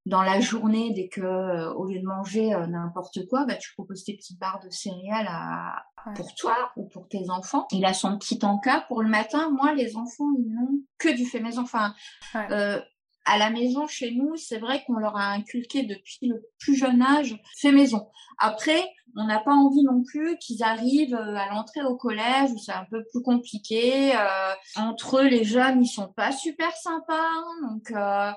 dans 0.06 0.22
la 0.24 0.40
journée, 0.40 0.94
dès 0.94 1.10
que, 1.10 1.20
euh, 1.22 1.74
au 1.74 1.86
lieu 1.86 2.00
de 2.00 2.06
manger 2.06 2.54
euh, 2.54 2.66
n'importe 2.68 3.28
quoi, 3.30 3.46
bah, 3.46 3.56
tu 3.56 3.74
proposes 3.74 4.04
tes 4.06 4.16
petites 4.16 4.40
barres 4.40 4.60
de 4.64 4.70
céréales 4.70 5.28
à, 5.30 5.84
Ouais. 6.06 6.14
pour 6.14 6.34
toi 6.36 6.72
ou 6.78 6.88
pour 6.88 7.10
tes 7.10 7.30
enfants. 7.30 7.68
Il 7.72 7.84
a 7.84 7.94
son 7.94 8.18
petit 8.18 8.40
encas 8.46 8.86
pour 8.88 9.02
le 9.04 9.10
matin. 9.10 9.50
Moi, 9.52 9.74
les 9.74 9.98
enfants, 9.98 10.32
ils 10.40 10.54
n'ont 10.54 10.80
que 10.98 11.14
du 11.14 11.26
fait 11.26 11.42
maison. 11.42 11.64
Enfin, 11.64 11.94
Ouais. 12.34 12.48
euh, 12.52 12.80
à 13.28 13.38
la 13.38 13.50
maison, 13.50 13.88
chez 13.88 14.12
nous, 14.12 14.36
c'est 14.38 14.58
vrai 14.58 14.84
qu'on 14.86 14.96
leur 14.96 15.16
a 15.18 15.32
inculqué 15.34 15.84
depuis 15.84 16.28
le 16.28 16.42
plus 16.60 16.76
jeune 16.76 17.02
âge 17.02 17.38
fait 17.58 17.72
maison. 17.72 18.10
Après, 18.40 18.82
on 19.16 19.26
n'a 19.26 19.40
pas 19.40 19.54
envie 19.54 19.84
non 19.84 20.04
plus 20.04 20.38
qu'ils 20.38 20.64
arrivent 20.64 21.16
euh, 21.16 21.36
à 21.36 21.50
l'entrée 21.50 21.84
au 21.84 21.96
collège 21.98 22.52
où 22.52 22.58
c'est 22.58 22.72
un 22.74 22.86
peu 22.90 23.04
plus 23.12 23.22
compliqué. 23.22 24.16
Euh, 24.16 24.54
entre 24.76 25.20
eux, 25.20 25.28
les 25.28 25.44
jeunes, 25.44 25.84
ils 25.84 25.88
sont 25.88 26.14
pas 26.14 26.32
super 26.32 26.72
sympas. 26.76 27.14
hein, 27.20 27.70
donc, 27.70 27.92
euh, 27.92 28.32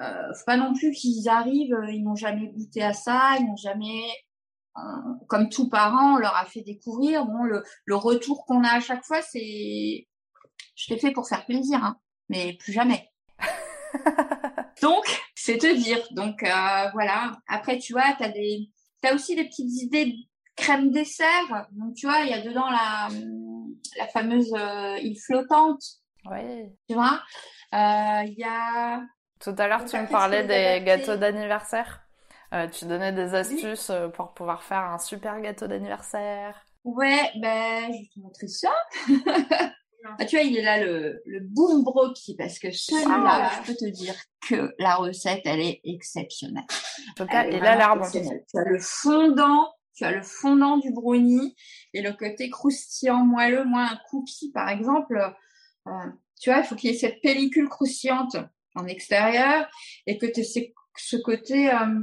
euh, 0.00 0.34
faut 0.34 0.44
pas 0.46 0.56
non 0.56 0.74
plus 0.74 0.92
qu'ils 0.92 1.28
arrivent, 1.28 1.74
euh, 1.74 1.90
ils 1.90 2.02
n'ont 2.04 2.16
jamais 2.16 2.48
goûté 2.48 2.82
à 2.82 2.92
ça, 2.92 3.36
ils 3.38 3.46
n'ont 3.46 3.56
jamais, 3.56 4.02
comme 5.28 5.48
tout 5.48 5.68
parent, 5.70 6.14
on 6.14 6.18
leur 6.18 6.36
a 6.36 6.44
fait 6.44 6.62
découvrir. 6.62 7.24
Bon, 7.24 7.42
le, 7.44 7.64
le 7.86 7.96
retour 7.96 8.44
qu'on 8.44 8.62
a 8.62 8.72
à 8.76 8.80
chaque 8.80 9.04
fois, 9.04 9.22
c'est, 9.22 10.06
je 10.74 10.92
l'ai 10.94 11.00
fait 11.00 11.12
pour 11.12 11.26
faire 11.26 11.46
plaisir, 11.46 11.82
hein, 11.82 11.96
mais 12.28 12.52
plus 12.60 12.72
jamais. 12.72 13.10
Donc, 14.82 15.04
c'est 15.34 15.58
te 15.58 15.74
dire. 15.74 16.02
Donc 16.10 16.42
euh, 16.42 16.88
voilà. 16.92 17.32
Après, 17.48 17.78
tu 17.78 17.92
vois, 17.92 18.14
t'as 18.18 18.28
des, 18.28 18.68
t'as 19.00 19.14
aussi 19.14 19.34
des 19.36 19.44
petites 19.44 19.82
idées 19.82 20.06
de 20.06 20.14
crème 20.56 20.90
dessert. 20.90 21.68
Donc 21.72 21.94
tu 21.94 22.06
vois, 22.06 22.20
il 22.20 22.30
y 22.30 22.34
a 22.34 22.40
dedans 22.40 22.68
la, 22.68 23.08
la 23.98 24.06
fameuse 24.08 24.52
euh, 24.54 24.96
île 24.98 25.18
flottante 25.18 25.82
Oui. 26.30 26.68
tu 26.88 26.94
vois. 26.94 27.22
Il 27.72 28.34
y 28.36 28.44
a... 28.44 29.02
Tout 29.38 29.54
à 29.58 29.68
l'heure, 29.68 29.84
tu 29.84 29.96
me 29.96 30.06
parlais 30.06 30.44
des 30.44 30.84
gâteaux 30.84 31.16
d'anniversaire. 31.16 32.02
Euh, 32.54 32.68
tu 32.68 32.86
donnais 32.86 33.12
des 33.12 33.34
astuces 33.34 33.90
pour 34.14 34.32
pouvoir 34.32 34.62
faire 34.62 34.82
un 34.82 34.98
super 34.98 35.40
gâteau 35.40 35.66
d'anniversaire. 35.66 36.64
Ouais, 36.84 37.30
ben, 37.40 37.86
je 37.86 37.98
vais 37.98 38.08
te 38.14 38.20
montrer 38.20 38.48
ça. 38.48 38.72
ah, 40.18 40.24
tu 40.24 40.36
vois, 40.36 40.44
il 40.44 40.56
est 40.56 40.62
là 40.62 40.84
le, 40.84 41.22
le 41.24 41.40
boom 41.40 41.84
broki 41.84 42.36
parce 42.36 42.58
que 42.58 42.70
celui-là, 42.70 43.50
je 43.56 43.66
peux 43.66 43.76
te 43.76 43.84
dire 43.86 44.14
que 44.48 44.74
la 44.78 44.96
recette, 44.96 45.42
elle 45.44 45.60
est 45.60 45.80
exceptionnelle. 45.84 46.64
En 47.10 47.24
tout 47.24 47.26
cas, 47.26 47.40
a 47.40 47.46
l'air 47.46 47.96
bon. 47.96 48.08
Tu 48.10 48.58
as 48.58 48.64
le 48.64 48.78
fondant, 48.78 49.72
tu 49.94 50.04
as 50.04 50.12
le 50.12 50.22
fondant 50.22 50.78
du 50.78 50.92
brownie 50.92 51.56
et 51.92 52.02
le 52.02 52.12
côté 52.12 52.50
croustillant 52.50 53.24
moelleux. 53.24 53.64
Moi, 53.64 53.82
un 53.82 53.98
cookie, 54.10 54.50
par 54.52 54.68
exemple, 54.68 55.18
euh, 55.86 55.90
tu 56.40 56.50
vois, 56.50 56.60
il 56.60 56.64
faut 56.64 56.74
qu'il 56.74 56.90
y 56.90 56.94
ait 56.94 56.98
cette 56.98 57.20
pellicule 57.22 57.68
croustillante 57.68 58.36
en 58.74 58.86
extérieur 58.86 59.68
et 60.06 60.18
que 60.18 60.26
tu 60.26 60.40
aies 60.40 60.74
ce 60.96 61.16
côté 61.16 61.70
euh, 61.70 62.00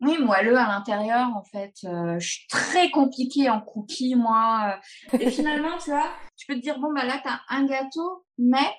oui, 0.00 0.18
moelleux 0.18 0.56
à 0.56 0.66
l'intérieur, 0.66 1.30
en 1.34 1.42
fait. 1.42 1.74
Euh, 1.84 2.18
je 2.18 2.28
suis 2.28 2.46
très 2.48 2.90
compliquée 2.90 3.48
en 3.48 3.60
cookies, 3.60 4.14
moi. 4.14 4.78
Euh. 5.14 5.18
Et 5.18 5.30
finalement, 5.30 5.78
tu 5.78 5.90
vois, 5.90 6.08
tu 6.36 6.46
peux 6.46 6.54
te 6.54 6.60
dire, 6.60 6.78
bon, 6.78 6.92
bah 6.92 7.04
là, 7.04 7.20
t'as 7.22 7.40
un 7.48 7.64
gâteau, 7.64 8.26
mais 8.36 8.74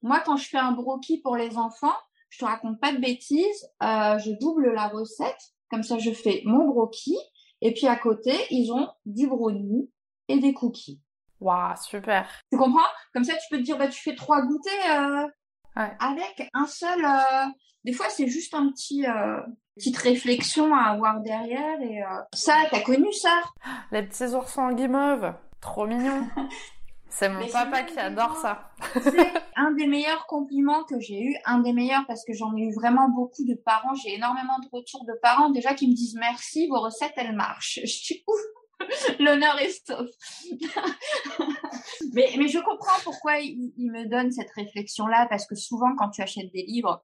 moi, 0.00 0.20
quand 0.24 0.36
je 0.36 0.48
fais 0.48 0.58
un 0.58 0.72
broki 0.72 1.20
pour 1.20 1.36
les 1.36 1.58
enfants, 1.58 1.96
je 2.30 2.38
te 2.38 2.44
raconte 2.46 2.80
pas 2.80 2.92
de 2.92 2.98
bêtises, 2.98 3.68
euh, 3.82 4.18
je 4.18 4.38
double 4.40 4.72
la 4.72 4.88
recette. 4.88 5.38
Comme 5.70 5.82
ça, 5.82 5.98
je 5.98 6.12
fais 6.12 6.42
mon 6.46 6.66
broki. 6.66 7.16
Et 7.60 7.74
puis, 7.74 7.86
à 7.86 7.96
côté, 7.96 8.34
ils 8.50 8.72
ont 8.72 8.88
du 9.04 9.26
brownie 9.26 9.90
et 10.28 10.38
des 10.38 10.54
cookies. 10.54 11.02
Waouh, 11.40 11.76
super. 11.76 12.26
Tu 12.50 12.58
comprends? 12.58 12.88
Comme 13.12 13.24
ça, 13.24 13.34
tu 13.34 13.42
peux 13.50 13.58
te 13.58 13.64
dire, 13.64 13.76
bah, 13.76 13.88
tu 13.88 14.00
fais 14.00 14.14
trois 14.14 14.40
goûters 14.42 15.28
avec 15.74 16.48
un 16.54 16.66
seul... 16.66 17.06
Des 17.84 17.92
fois, 17.92 18.08
c'est 18.08 18.26
juste 18.26 18.54
un 18.54 18.70
petit 18.70 19.04
petite 19.78 19.96
réflexion 19.96 20.74
à 20.74 20.90
avoir 20.90 21.20
derrière. 21.20 21.80
Et 21.80 22.02
euh, 22.02 22.20
ça, 22.34 22.54
t'as 22.70 22.80
connu 22.80 23.12
ça 23.12 23.40
Les 23.92 24.02
petits 24.02 24.34
oursons 24.34 24.62
en 24.62 24.72
guimauve, 24.72 25.32
trop 25.60 25.86
mignon. 25.86 26.26
C'est 27.10 27.30
mon 27.30 27.48
papa 27.48 27.82
qui 27.82 27.98
adore 27.98 28.36
ça. 28.36 28.70
C'est 29.02 29.32
un 29.56 29.72
des 29.72 29.86
meilleurs 29.86 30.26
compliments 30.26 30.84
que 30.84 31.00
j'ai 31.00 31.20
eu, 31.20 31.36
un 31.46 31.58
des 31.60 31.72
meilleurs 31.72 32.04
parce 32.06 32.24
que 32.24 32.32
j'en 32.32 32.54
ai 32.56 32.60
eu 32.60 32.74
vraiment 32.74 33.08
beaucoup 33.08 33.44
de 33.44 33.54
parents. 33.54 33.94
J'ai 33.94 34.14
énormément 34.14 34.58
de 34.60 34.68
retours 34.70 35.04
de 35.04 35.14
parents 35.20 35.50
déjà 35.50 35.74
qui 35.74 35.88
me 35.88 35.94
disent 35.94 36.16
merci, 36.20 36.68
vos 36.68 36.80
recettes 36.80 37.14
elles 37.16 37.34
marchent. 37.34 37.80
Je 37.82 37.88
suis 37.88 38.22
ouf. 38.26 38.40
L'honneur 39.18 39.58
est 39.60 39.84
sauf. 39.84 40.08
mais, 42.12 42.30
mais 42.38 42.46
je 42.46 42.60
comprends 42.60 43.00
pourquoi 43.02 43.38
il 43.40 43.90
me 43.90 44.08
donnent 44.08 44.30
cette 44.30 44.52
réflexion-là 44.52 45.26
parce 45.28 45.46
que 45.46 45.56
souvent 45.56 45.96
quand 45.96 46.10
tu 46.10 46.22
achètes 46.22 46.52
des 46.52 46.62
livres, 46.62 47.02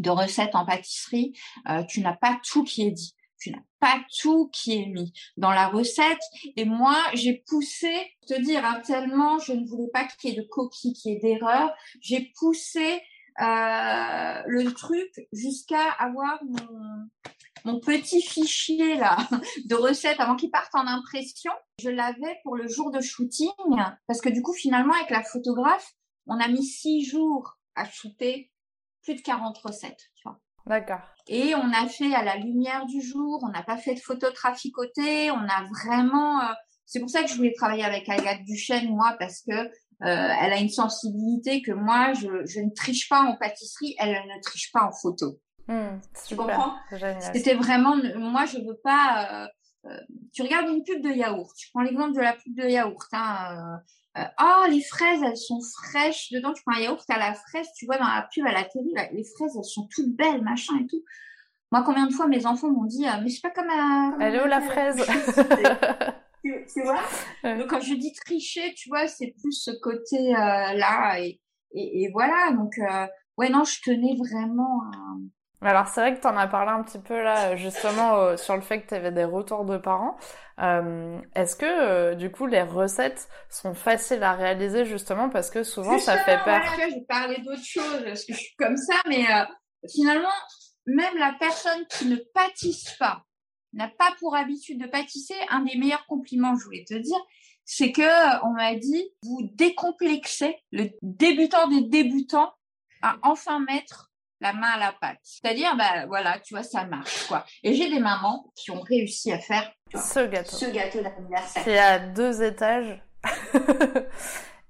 de 0.00 0.10
recettes 0.10 0.54
en 0.54 0.64
pâtisserie, 0.64 1.32
euh, 1.68 1.82
tu 1.84 2.00
n'as 2.00 2.16
pas 2.16 2.38
tout 2.44 2.64
qui 2.64 2.86
est 2.86 2.90
dit. 2.90 3.14
Tu 3.38 3.50
n'as 3.50 3.62
pas 3.78 4.00
tout 4.20 4.50
qui 4.52 4.76
est 4.76 4.86
mis 4.86 5.14
dans 5.38 5.50
la 5.50 5.68
recette. 5.68 6.20
Et 6.56 6.66
moi, 6.66 6.96
j'ai 7.14 7.42
poussé, 7.48 7.90
te 8.26 8.38
dire, 8.38 8.64
hein, 8.64 8.82
tellement 8.84 9.38
je 9.38 9.52
ne 9.52 9.66
voulais 9.66 9.88
pas 9.92 10.04
qu'il 10.04 10.30
y 10.30 10.32
ait 10.34 10.36
de 10.36 10.46
coquilles, 10.46 10.92
qu'il 10.92 11.12
y 11.12 11.16
ait 11.16 11.20
d'erreurs. 11.20 11.72
J'ai 12.02 12.32
poussé 12.38 13.00
euh, 13.40 14.42
le 14.46 14.72
truc 14.74 15.08
jusqu'à 15.32 15.90
avoir 15.92 16.38
mon, 16.44 17.08
mon 17.64 17.80
petit 17.80 18.20
fichier 18.20 18.96
là 18.96 19.16
de 19.64 19.74
recettes 19.74 20.20
avant 20.20 20.36
qu'il 20.36 20.50
parte 20.50 20.74
en 20.74 20.86
impression. 20.86 21.52
Je 21.80 21.88
l'avais 21.88 22.38
pour 22.42 22.56
le 22.56 22.68
jour 22.68 22.90
de 22.90 23.00
shooting 23.00 23.48
parce 24.06 24.20
que 24.20 24.28
du 24.28 24.42
coup, 24.42 24.52
finalement, 24.52 24.94
avec 24.94 25.10
la 25.10 25.22
photographe, 25.22 25.94
on 26.26 26.38
a 26.38 26.48
mis 26.48 26.64
six 26.64 27.04
jours 27.04 27.58
à 27.74 27.88
shooter 27.88 28.50
plus 29.02 29.14
de 29.14 29.20
40 29.20 29.56
recettes, 29.58 30.10
tu 30.14 30.22
vois. 30.24 30.40
D'accord. 30.66 31.00
Et 31.28 31.54
on 31.54 31.72
a 31.72 31.88
fait 31.88 32.14
à 32.14 32.22
la 32.22 32.36
lumière 32.36 32.86
du 32.86 33.00
jour, 33.00 33.40
on 33.42 33.48
n'a 33.48 33.62
pas 33.62 33.76
fait 33.76 33.94
de 33.94 34.00
photos 34.00 34.32
traficotées, 34.34 35.30
on 35.30 35.42
a 35.48 35.64
vraiment. 35.70 36.40
Euh, 36.42 36.52
c'est 36.86 37.00
pour 37.00 37.10
ça 37.10 37.22
que 37.22 37.28
je 37.28 37.36
voulais 37.36 37.54
travailler 37.56 37.84
avec 37.84 38.08
Agathe 38.08 38.42
Duchesne, 38.44 38.88
moi, 38.88 39.16
parce 39.18 39.42
que 39.42 39.52
euh, 39.52 39.68
elle 40.00 40.52
a 40.52 40.58
une 40.58 40.70
sensibilité 40.70 41.62
que 41.62 41.72
moi, 41.72 42.12
je, 42.14 42.46
je, 42.46 42.60
ne 42.60 42.70
triche 42.70 43.08
pas 43.08 43.20
en 43.20 43.36
pâtisserie, 43.36 43.94
elle 43.98 44.10
ne 44.10 44.40
triche 44.42 44.72
pas 44.72 44.84
en 44.84 44.92
photo. 44.92 45.38
Mmh, 45.68 46.00
tu 46.26 46.36
comprends? 46.36 46.74
C'était 47.20 47.54
vraiment, 47.54 47.96
moi, 48.16 48.44
je 48.46 48.58
veux 48.58 48.78
pas. 48.82 49.48
Euh, 49.86 49.96
tu 50.32 50.42
regardes 50.42 50.68
une 50.68 50.82
pub 50.82 51.02
de 51.02 51.10
yaourt. 51.10 51.50
Tu 51.56 51.68
prends 51.70 51.82
l'exemple 51.82 52.14
de 52.14 52.20
la 52.20 52.32
pub 52.32 52.54
de 52.56 52.68
yaourt. 52.68 53.08
Hein, 53.12 53.80
euh, 54.18 54.24
oh, 54.40 54.64
les 54.68 54.82
fraises, 54.82 55.22
elles 55.22 55.36
sont 55.36 55.60
fraîches. 55.60 56.30
Dedans, 56.32 56.52
tu 56.52 56.62
prends 56.64 56.76
un 56.76 56.80
yaourt 56.80 57.08
à 57.08 57.18
la 57.18 57.34
fraise, 57.34 57.68
tu 57.76 57.86
vois 57.86 57.98
dans 57.98 58.08
la 58.08 58.28
pub 58.32 58.44
à 58.46 58.52
la 58.52 58.64
télé, 58.64 58.92
les 59.12 59.24
fraises, 59.24 59.56
elles 59.56 59.64
sont 59.64 59.88
toutes 59.94 60.16
belles, 60.16 60.42
machin 60.42 60.74
et 60.80 60.86
tout. 60.86 61.02
Moi, 61.72 61.82
combien 61.84 62.06
de 62.06 62.12
fois 62.12 62.26
mes 62.26 62.46
enfants 62.46 62.70
m'ont 62.70 62.86
dit, 62.86 63.06
euh, 63.06 63.20
mais 63.22 63.28
c'est 63.28 63.42
pas 63.42 63.50
comme 63.50 63.70
à... 63.70 64.16
Elle 64.20 64.34
est 64.34 64.42
où 64.42 64.46
la 64.46 64.60
fraise 64.60 64.96
tu, 66.42 66.82
vois 66.82 67.02
Donc, 67.44 67.68
quand 67.68 67.80
je 67.80 67.94
dis 67.94 68.12
tricher, 68.12 68.74
tu 68.74 68.88
vois, 68.88 69.06
c'est 69.06 69.34
plus 69.40 69.52
ce 69.52 69.70
côté-là. 69.80 71.14
Euh, 71.14 71.18
et, 71.20 71.40
et, 71.72 72.02
et, 72.02 72.10
voilà, 72.10 72.50
donc, 72.52 72.72
ouais, 73.38 73.50
non, 73.50 73.62
je 73.62 73.80
tenais 73.82 74.16
vraiment 74.16 74.82
à 74.92 75.16
alors 75.62 75.88
c'est 75.88 76.00
vrai 76.00 76.14
que 76.14 76.20
tu 76.20 76.26
en 76.26 76.36
as 76.36 76.46
parlé 76.46 76.70
un 76.70 76.82
petit 76.82 76.98
peu 76.98 77.22
là 77.22 77.56
justement 77.56 78.36
sur 78.36 78.54
le 78.56 78.62
fait 78.62 78.82
que 78.82 78.88
tu 78.88 78.94
avais 78.94 79.12
des 79.12 79.24
retours 79.24 79.64
de 79.64 79.76
parents. 79.76 80.16
Euh, 80.60 81.18
Est-ce 81.34 81.56
que 81.56 81.64
euh, 81.64 82.14
du 82.14 82.30
coup 82.30 82.46
les 82.46 82.62
recettes 82.62 83.28
sont 83.48 83.74
faciles 83.74 84.22
à 84.22 84.32
réaliser 84.34 84.84
justement 84.84 85.30
parce 85.30 85.50
que 85.50 85.62
souvent 85.62 85.98
ça 85.98 86.18
fait 86.18 86.38
peur? 86.44 86.60
voilà, 86.66 86.88
J'ai 86.90 87.00
parlé 87.08 87.38
d'autre 87.40 87.64
chose 87.64 88.02
parce 88.04 88.24
que 88.24 88.34
je 88.34 88.38
suis 88.38 88.56
comme 88.58 88.76
ça, 88.76 88.94
mais 89.08 89.24
euh, 89.30 89.44
finalement 89.90 90.28
même 90.86 91.16
la 91.18 91.34
personne 91.38 91.86
qui 91.88 92.06
ne 92.06 92.16
pâtisse 92.34 92.96
pas 92.98 93.24
n'a 93.72 93.88
pas 93.88 94.14
pour 94.18 94.36
habitude 94.36 94.80
de 94.80 94.86
pâtisser. 94.86 95.34
Un 95.48 95.60
des 95.60 95.78
meilleurs 95.78 96.06
compliments, 96.06 96.56
je 96.56 96.64
voulais 96.64 96.84
te 96.86 96.94
dire, 96.94 97.18
c'est 97.64 97.92
que 97.92 98.44
on 98.44 98.50
m'a 98.52 98.74
dit 98.74 99.10
vous 99.22 99.48
décomplexez 99.54 100.56
le 100.72 100.90
débutant 101.02 101.68
des 101.68 101.82
débutants 101.82 102.52
à 103.02 103.16
enfin 103.22 103.60
mettre 103.60 104.09
la 104.40 104.52
main 104.52 104.68
à 104.68 104.78
la 104.78 104.92
pâte. 104.92 105.18
C'est-à-dire, 105.22 105.76
bah 105.76 106.06
voilà, 106.06 106.38
tu 106.40 106.54
vois, 106.54 106.62
ça 106.62 106.84
marche 106.84 107.26
quoi. 107.26 107.44
Et 107.62 107.74
j'ai 107.74 107.90
des 107.90 108.00
mamans 108.00 108.52
qui 108.56 108.70
ont 108.70 108.80
réussi 108.80 109.32
à 109.32 109.38
faire 109.38 109.70
ce 109.94 110.26
gâteau, 110.26 110.56
ce 110.56 110.66
gâteau 110.66 111.02
d'anniversaire. 111.02 111.62
C'est 111.64 111.78
à 111.78 111.98
deux 111.98 112.42
étages 112.42 113.02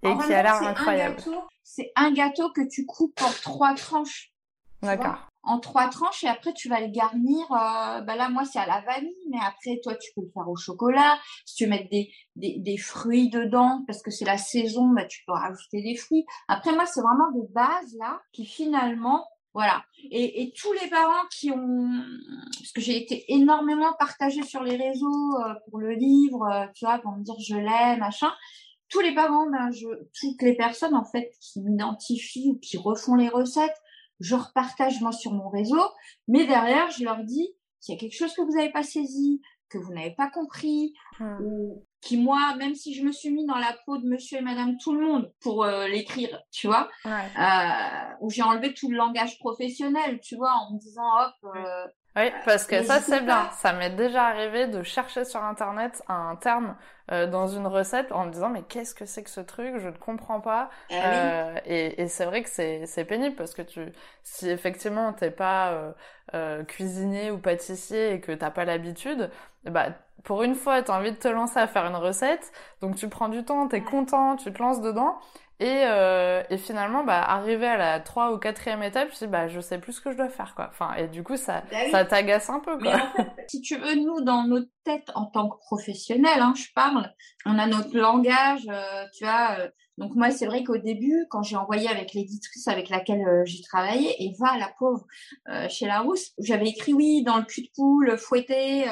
et 0.02 0.16
qui 0.16 0.34
a 0.34 0.42
l'air 0.42 0.62
incroyable. 0.62 1.16
C'est 1.62 1.92
un 1.94 2.12
gâteau 2.12 2.50
que 2.50 2.66
tu 2.68 2.84
coupes 2.84 3.20
en 3.22 3.30
trois 3.42 3.74
tranches. 3.74 4.32
D'accord. 4.82 5.26
En 5.42 5.58
trois 5.58 5.88
tranches 5.88 6.24
et 6.24 6.28
après 6.28 6.52
tu 6.52 6.68
vas 6.68 6.80
le 6.80 6.88
garnir. 6.88 7.44
Euh, 7.52 8.00
bah 8.00 8.16
là 8.16 8.28
moi 8.28 8.44
c'est 8.44 8.58
à 8.58 8.66
la 8.66 8.80
vanille, 8.80 9.14
mais 9.30 9.38
après 9.38 9.78
toi 9.82 9.94
tu 9.94 10.10
peux 10.14 10.22
le 10.22 10.30
faire 10.34 10.48
au 10.48 10.56
chocolat. 10.56 11.18
Si 11.46 11.54
tu 11.54 11.66
mettre 11.66 11.88
des, 11.90 12.10
des, 12.36 12.56
des 12.58 12.76
fruits 12.76 13.30
dedans 13.30 13.82
parce 13.86 14.02
que 14.02 14.10
c'est 14.10 14.24
la 14.24 14.36
saison, 14.36 14.88
bah 14.88 15.04
tu 15.04 15.22
peux 15.26 15.32
rajouter 15.32 15.82
des 15.82 15.96
fruits. 15.96 16.26
Après 16.48 16.72
moi 16.74 16.86
c'est 16.86 17.00
vraiment 17.00 17.30
des 17.32 17.46
bases 17.52 17.94
là 17.98 18.20
qui 18.32 18.44
finalement 18.44 19.26
voilà. 19.52 19.84
Et, 20.10 20.42
et, 20.42 20.52
tous 20.52 20.72
les 20.72 20.88
parents 20.88 21.26
qui 21.30 21.50
ont, 21.50 22.04
parce 22.58 22.72
que 22.72 22.80
j'ai 22.80 22.96
été 22.96 23.24
énormément 23.32 23.92
partagée 23.98 24.42
sur 24.42 24.62
les 24.62 24.76
réseaux 24.76 25.36
euh, 25.40 25.54
pour 25.68 25.78
le 25.80 25.92
livre, 25.92 26.46
euh, 26.50 26.66
tu 26.74 26.84
vois, 26.84 26.98
pour 26.98 27.12
me 27.12 27.22
dire 27.22 27.34
je 27.40 27.56
l'aime, 27.56 27.98
machin. 27.98 28.32
Tous 28.88 29.00
les 29.00 29.14
parents, 29.14 29.48
ben, 29.50 29.70
je, 29.70 29.86
toutes 30.20 30.42
les 30.42 30.54
personnes 30.54 30.94
en 30.94 31.04
fait 31.04 31.32
qui 31.40 31.60
m'identifient 31.60 32.50
ou 32.50 32.58
qui 32.58 32.76
refont 32.76 33.16
les 33.16 33.28
recettes, 33.28 33.76
je 34.20 34.36
repartage 34.36 35.00
moi 35.00 35.12
sur 35.12 35.32
mon 35.32 35.48
réseau. 35.48 35.82
Mais 36.28 36.46
derrière, 36.46 36.90
je 36.90 37.04
leur 37.04 37.24
dis 37.24 37.54
s'il 37.80 37.94
y 37.94 37.98
a 37.98 38.00
quelque 38.00 38.16
chose 38.16 38.34
que 38.34 38.42
vous 38.42 38.52
n'avez 38.52 38.70
pas 38.70 38.82
saisi, 38.82 39.40
que 39.68 39.78
vous 39.78 39.92
n'avez 39.92 40.14
pas 40.14 40.28
compris, 40.28 40.94
hmm. 41.18 41.38
ou 41.42 41.86
qui 42.00 42.16
moi, 42.16 42.54
même 42.56 42.74
si 42.74 42.94
je 42.94 43.02
me 43.04 43.12
suis 43.12 43.30
mis 43.30 43.46
dans 43.46 43.58
la 43.58 43.76
peau 43.84 43.98
de 43.98 44.06
Monsieur 44.06 44.38
et 44.38 44.42
Madame 44.42 44.76
tout 44.78 44.94
le 44.94 45.06
monde 45.06 45.32
pour 45.40 45.64
euh, 45.64 45.86
l'écrire, 45.86 46.40
tu 46.50 46.66
vois, 46.66 46.88
euh, 47.06 48.14
où 48.20 48.30
j'ai 48.30 48.42
enlevé 48.42 48.72
tout 48.74 48.90
le 48.90 48.96
langage 48.96 49.38
professionnel, 49.38 50.20
tu 50.20 50.36
vois, 50.36 50.52
en 50.52 50.72
me 50.74 50.78
disant 50.78 51.02
hop. 51.20 51.56
Euh, 51.56 51.86
oui, 52.16 52.32
parce 52.44 52.66
que 52.66 52.82
ça 52.82 53.00
c'est 53.00 53.20
bien. 53.20 53.50
Ça 53.52 53.72
m'est 53.72 53.90
déjà 53.90 54.26
arrivé 54.26 54.66
de 54.66 54.82
chercher 54.82 55.24
sur 55.24 55.42
internet 55.44 56.02
un 56.08 56.34
terme 56.36 56.76
euh, 57.12 57.26
dans 57.28 57.46
une 57.46 57.66
recette 57.68 58.10
en 58.10 58.26
me 58.26 58.32
disant 58.32 58.50
mais 58.50 58.62
qu'est-ce 58.62 58.94
que 58.96 59.06
c'est 59.06 59.22
que 59.22 59.30
ce 59.30 59.40
truc? 59.40 59.78
Je 59.78 59.88
ne 59.88 59.96
comprends 59.96 60.40
pas. 60.40 60.70
Eh 60.90 60.94
euh, 60.94 61.54
et, 61.66 62.02
et 62.02 62.08
c'est 62.08 62.24
vrai 62.24 62.42
que 62.42 62.48
c'est 62.48 62.84
c'est 62.86 63.04
pénible 63.04 63.36
parce 63.36 63.54
que 63.54 63.62
tu 63.62 63.92
si 64.24 64.48
effectivement 64.50 65.12
t'es 65.12 65.30
pas 65.30 65.94
euh, 66.34 66.64
cuisinier 66.64 67.30
ou 67.30 67.38
pâtissier 67.38 68.14
et 68.14 68.20
que 68.20 68.32
t'as 68.32 68.50
pas 68.50 68.64
l'habitude, 68.64 69.30
bah 69.64 69.90
pour 70.24 70.42
une 70.42 70.54
fois 70.54 70.82
t'as 70.82 70.98
envie 70.98 71.12
de 71.12 71.16
te 71.16 71.28
lancer 71.28 71.58
à 71.58 71.66
faire 71.66 71.86
une 71.86 71.96
recette, 71.96 72.52
donc 72.80 72.96
tu 72.96 73.08
prends 73.08 73.28
du 73.28 73.44
temps, 73.44 73.68
t'es 73.68 73.82
content, 73.82 74.36
tu 74.36 74.52
te 74.52 74.62
lances 74.62 74.80
dedans 74.80 75.18
Et, 75.60 75.82
euh, 75.84 76.42
et 76.48 76.56
finalement, 76.56 77.04
bah, 77.04 77.20
arrivé 77.22 77.66
à 77.66 77.76
la 77.76 78.00
trois 78.00 78.32
ou 78.32 78.38
quatrième 78.38 78.82
étape, 78.82 79.10
je 79.12 79.18
dis, 79.18 79.26
bah, 79.26 79.46
je 79.46 79.60
sais 79.60 79.78
plus 79.78 79.92
ce 79.92 80.00
que 80.00 80.10
je 80.10 80.16
dois 80.16 80.30
faire, 80.30 80.54
quoi. 80.54 80.68
Enfin, 80.70 80.94
et 80.94 81.06
du 81.06 81.22
coup, 81.22 81.36
ça, 81.36 81.64
Bah 81.70 81.76
oui. 81.84 81.90
ça 81.90 82.06
t'agace 82.06 82.48
un 82.48 82.60
peu, 82.60 82.78
quoi. 82.78 82.94
Mais 82.94 82.94
en 82.94 83.10
fait, 83.12 83.28
si 83.46 83.60
tu 83.60 83.76
veux, 83.76 83.94
nous, 83.94 84.22
dans 84.22 84.44
notre 84.44 84.70
tête, 84.84 85.10
en 85.14 85.26
tant 85.26 85.50
que 85.50 85.58
professionnels, 85.58 86.40
hein, 86.40 86.54
je 86.56 86.64
parle, 86.74 87.12
on 87.44 87.58
a 87.58 87.66
notre 87.66 87.94
langage, 87.94 88.66
euh, 88.70 89.04
tu 89.14 89.24
vois. 89.24 89.56
euh, 89.60 89.68
donc 89.98 90.14
moi, 90.14 90.30
c'est 90.30 90.46
vrai 90.46 90.64
qu'au 90.64 90.78
début, 90.78 91.26
quand 91.28 91.42
j'ai 91.42 91.56
envoyé 91.56 91.86
avec 91.88 92.14
l'éditrice 92.14 92.66
avec 92.66 92.88
laquelle 92.88 93.22
j'ai 93.44 93.60
travaillé, 93.60 94.14
Eva, 94.18 94.56
la 94.58 94.70
pauvre, 94.78 95.04
chez 95.68 95.84
Larousse, 95.86 96.30
j'avais 96.38 96.68
écrit 96.68 96.94
oui, 96.94 97.22
dans 97.22 97.36
le 97.36 97.44
cul 97.44 97.60
de 97.64 97.68
poule, 97.76 98.16
fouetter, 98.16 98.84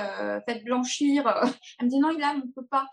faites 0.46 0.62
blanchir. 0.64 1.24
Elle 1.80 1.86
me 1.86 1.90
dit 1.90 1.98
non, 1.98 2.10
Ilan, 2.10 2.42
on 2.44 2.52
peut 2.60 2.66
pas. 2.70 2.84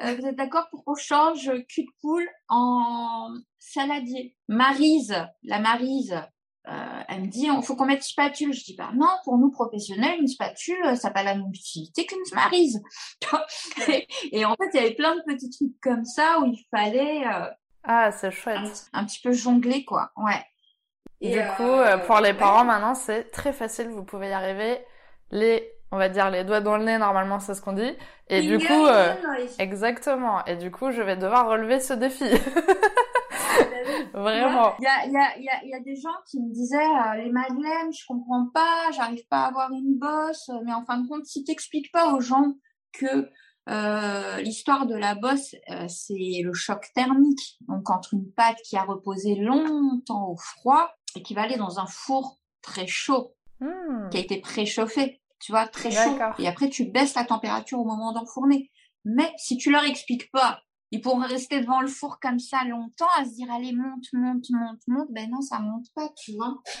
Euh, 0.00 0.14
vous 0.18 0.26
êtes 0.26 0.36
d'accord 0.36 0.68
pour 0.70 0.84
qu'on 0.84 0.94
change 0.94 1.50
cul 1.68 1.82
de 1.82 1.90
poule 2.00 2.28
en 2.48 3.34
saladier? 3.58 4.36
Marise, 4.48 5.14
la 5.42 5.60
Marise, 5.60 6.20
euh, 6.68 7.02
elle 7.08 7.22
me 7.22 7.26
dit, 7.26 7.46
il 7.46 7.62
faut 7.62 7.76
qu'on 7.76 7.86
mette 7.86 8.02
spatule. 8.02 8.52
Je 8.52 8.64
dis, 8.64 8.74
bah 8.76 8.90
non, 8.94 9.08
pour 9.24 9.36
nous 9.38 9.50
professionnels, 9.50 10.20
une 10.20 10.28
spatule, 10.28 10.96
ça 10.96 11.08
n'a 11.08 11.14
pas 11.14 11.22
la 11.22 11.34
même 11.34 11.50
utilité 11.52 12.06
qu'une 12.06 12.18
marise. 12.34 12.80
et, 13.88 14.06
et 14.32 14.44
en 14.44 14.54
fait, 14.54 14.70
il 14.72 14.76
y 14.76 14.84
avait 14.84 14.94
plein 14.94 15.14
de 15.16 15.22
petits 15.26 15.50
trucs 15.50 15.78
comme 15.80 16.04
ça 16.04 16.38
où 16.40 16.46
il 16.46 16.64
fallait 16.70 17.26
euh, 17.26 17.46
Ah, 17.84 18.12
c'est 18.12 18.30
chouette. 18.30 18.88
un 18.92 19.04
petit 19.04 19.20
peu 19.20 19.32
jongler, 19.32 19.84
quoi. 19.84 20.10
Ouais. 20.16 20.42
Et, 21.20 21.32
Du 21.32 21.38
euh, 21.38 21.52
coup, 21.56 21.62
euh, 21.62 21.98
pour 21.98 22.20
les 22.20 22.34
parents, 22.34 22.64
maintenant, 22.64 22.94
c'est 22.94 23.30
très 23.30 23.52
facile. 23.52 23.88
Vous 23.88 24.04
pouvez 24.04 24.28
y 24.30 24.32
arriver. 24.32 24.84
Les, 25.30 25.72
on 25.92 25.98
va 25.98 26.08
dire, 26.08 26.30
les 26.30 26.42
doigts 26.42 26.62
dans 26.62 26.78
le 26.78 26.84
nez, 26.84 26.96
normalement, 26.96 27.38
c'est 27.38 27.54
ce 27.54 27.60
qu'on 27.60 27.74
dit. 27.74 27.92
Et 28.28 28.40
du 28.40 28.58
coup, 28.58 28.86
euh, 28.86 29.14
exactement. 29.58 30.42
Et 30.46 30.56
du 30.56 30.70
coup, 30.70 30.90
je 30.90 31.02
vais 31.02 31.16
devoir 31.16 31.48
relever 31.48 31.80
ce 31.80 31.92
défi. 31.92 32.24
Tu 33.52 34.18
vois, 34.18 34.22
Vraiment. 34.22 34.72
Il 34.78 34.84
y 34.84 34.86
a, 34.86 35.06
y, 35.06 35.16
a, 35.16 35.36
il 35.38 35.44
y, 35.44 35.48
a, 35.48 35.64
il 35.64 35.70
y 35.70 35.74
a 35.74 35.80
des 35.80 35.96
gens 35.96 36.14
qui 36.26 36.40
me 36.40 36.52
disaient 36.52 36.76
euh, 36.76 37.22
les 37.22 37.30
madeleines, 37.30 37.92
je 37.92 38.04
comprends 38.06 38.46
pas, 38.52 38.90
j'arrive 38.92 39.26
pas 39.28 39.40
à 39.42 39.48
avoir 39.48 39.70
une 39.72 39.98
bosse. 39.98 40.50
Mais 40.64 40.72
en 40.72 40.84
fin 40.84 40.98
de 40.98 41.08
compte, 41.08 41.26
si 41.26 41.44
t'expliques 41.44 41.90
pas 41.92 42.12
aux 42.12 42.20
gens 42.20 42.54
que 42.92 43.28
euh, 43.68 44.36
l'histoire 44.38 44.86
de 44.86 44.96
la 44.96 45.14
bosse, 45.14 45.54
euh, 45.70 45.86
c'est 45.88 46.42
le 46.42 46.52
choc 46.52 46.86
thermique. 46.94 47.58
Donc 47.68 47.90
entre 47.90 48.14
une 48.14 48.30
pâte 48.32 48.58
qui 48.64 48.76
a 48.76 48.82
reposé 48.82 49.34
longtemps 49.34 50.28
au 50.28 50.36
froid 50.36 50.90
et 51.16 51.22
qui 51.22 51.34
va 51.34 51.42
aller 51.42 51.56
dans 51.56 51.78
un 51.78 51.86
four 51.86 52.38
très 52.62 52.86
chaud, 52.86 53.34
Hmm. 53.62 54.08
qui 54.10 54.16
a 54.16 54.20
été 54.20 54.40
préchauffé, 54.40 55.21
tu 55.42 55.52
vois, 55.52 55.66
très 55.66 55.90
chaud. 55.90 56.18
Et 56.38 56.48
après, 56.48 56.68
tu 56.68 56.84
baisses 56.84 57.14
la 57.14 57.24
température 57.24 57.78
au 57.78 57.84
moment 57.84 58.12
d'enfourner. 58.12 58.70
Mais 59.04 59.32
si 59.36 59.56
tu 59.56 59.70
leur 59.70 59.84
expliques 59.84 60.30
pas, 60.30 60.60
ils 60.92 61.00
pourront 61.00 61.26
rester 61.26 61.60
devant 61.60 61.80
le 61.80 61.88
four 61.88 62.20
comme 62.20 62.38
ça 62.38 62.64
longtemps 62.64 63.08
à 63.18 63.24
se 63.24 63.30
dire 63.30 63.50
allez 63.50 63.72
monte, 63.72 64.04
monte, 64.12 64.44
monte, 64.50 64.80
monte. 64.86 65.08
Ben 65.10 65.28
non, 65.30 65.40
ça 65.40 65.58
monte 65.58 65.86
pas, 65.94 66.10
tu 66.16 66.32
vois. 66.36 66.54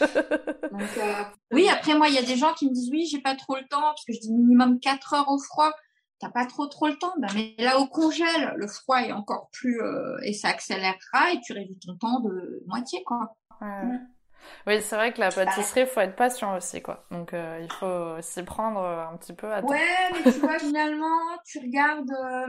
Donc, 0.70 0.98
euh, 0.98 1.24
oui, 1.50 1.68
après 1.68 1.96
moi, 1.96 2.08
il 2.08 2.14
y 2.14 2.18
a 2.18 2.22
des 2.22 2.36
gens 2.36 2.52
qui 2.52 2.68
me 2.68 2.74
disent 2.74 2.90
oui, 2.90 3.06
j'ai 3.06 3.20
pas 3.20 3.34
trop 3.34 3.56
le 3.56 3.66
temps 3.68 3.80
parce 3.80 4.04
que 4.04 4.12
je 4.12 4.20
dis 4.20 4.32
minimum 4.32 4.78
4 4.80 5.14
heures 5.14 5.30
au 5.30 5.38
froid. 5.38 5.72
T'as 6.20 6.30
pas 6.30 6.46
trop 6.46 6.66
trop 6.66 6.86
le 6.86 6.96
temps, 6.98 7.14
ben, 7.18 7.28
mais 7.34 7.56
là 7.58 7.80
au 7.80 7.86
congèle, 7.86 8.52
le 8.56 8.68
froid 8.68 8.98
est 8.98 9.12
encore 9.12 9.48
plus 9.50 9.80
euh, 9.80 10.16
et 10.22 10.32
ça 10.34 10.50
accélérera 10.50 11.32
et 11.32 11.40
tu 11.40 11.52
réduis 11.52 11.80
ton 11.80 11.96
temps 11.96 12.20
de 12.20 12.62
moitié 12.68 13.02
quoi. 13.02 13.34
Ouais. 13.60 13.98
Oui, 14.66 14.80
c'est 14.80 14.96
vrai 14.96 15.12
que 15.12 15.20
la 15.20 15.30
pâtisserie, 15.30 15.86
faut 15.86 16.00
être 16.00 16.16
patient 16.16 16.56
aussi, 16.56 16.82
quoi. 16.82 17.04
Donc, 17.10 17.34
euh, 17.34 17.60
il 17.62 17.72
faut 17.72 18.20
s'y 18.20 18.42
prendre 18.42 18.80
euh, 18.80 19.06
un 19.06 19.16
petit 19.16 19.32
peu 19.32 19.52
à 19.52 19.62
temps. 19.62 19.68
Ouais, 19.68 19.80
mais 20.12 20.32
tu 20.32 20.38
vois, 20.38 20.58
finalement, 20.58 21.18
tu 21.44 21.58
regardes 21.58 22.10
euh, 22.10 22.46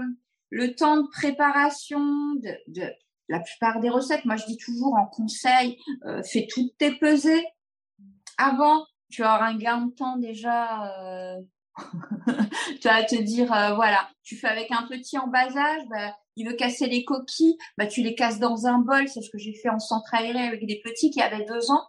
le 0.49 0.75
temps 0.75 0.97
de 0.97 1.07
préparation 1.09 1.99
de, 1.99 2.51
de 2.67 2.83
la 3.29 3.39
plupart 3.39 3.79
des 3.79 3.89
recettes. 3.89 4.25
Moi, 4.25 4.35
je 4.35 4.45
dis 4.45 4.57
toujours 4.57 4.95
en 4.95 5.05
conseil, 5.05 5.77
euh, 6.05 6.21
fais 6.23 6.47
toutes 6.49 6.77
tes 6.77 6.91
pesées 6.91 7.45
avant. 8.37 8.85
Tu 9.09 9.21
auras 9.23 9.47
un 9.47 9.57
gain 9.57 9.81
de 9.81 9.91
temps 9.93 10.17
déjà. 10.17 10.91
tu 12.81 12.87
vas 12.87 13.03
te 13.03 13.21
dire, 13.21 13.51
euh, 13.53 13.75
voilà, 13.75 14.09
tu 14.23 14.35
fais 14.35 14.47
avec 14.47 14.71
un 14.71 14.87
petit 14.87 15.17
embasage, 15.17 15.81
bah, 15.89 16.15
il 16.35 16.47
veut 16.47 16.55
casser 16.55 16.87
les 16.87 17.03
coquilles, 17.03 17.57
bah, 17.77 17.87
tu 17.87 18.01
les 18.01 18.15
casses 18.15 18.39
dans 18.39 18.65
un 18.67 18.79
bol. 18.79 19.07
C'est 19.07 19.21
ce 19.21 19.29
que 19.29 19.37
j'ai 19.37 19.53
fait 19.53 19.69
en 19.69 19.79
centre 19.79 20.13
aéré 20.13 20.47
avec 20.47 20.65
des 20.65 20.81
petits 20.83 21.11
qui 21.11 21.21
avaient 21.21 21.45
deux 21.45 21.71
ans 21.71 21.83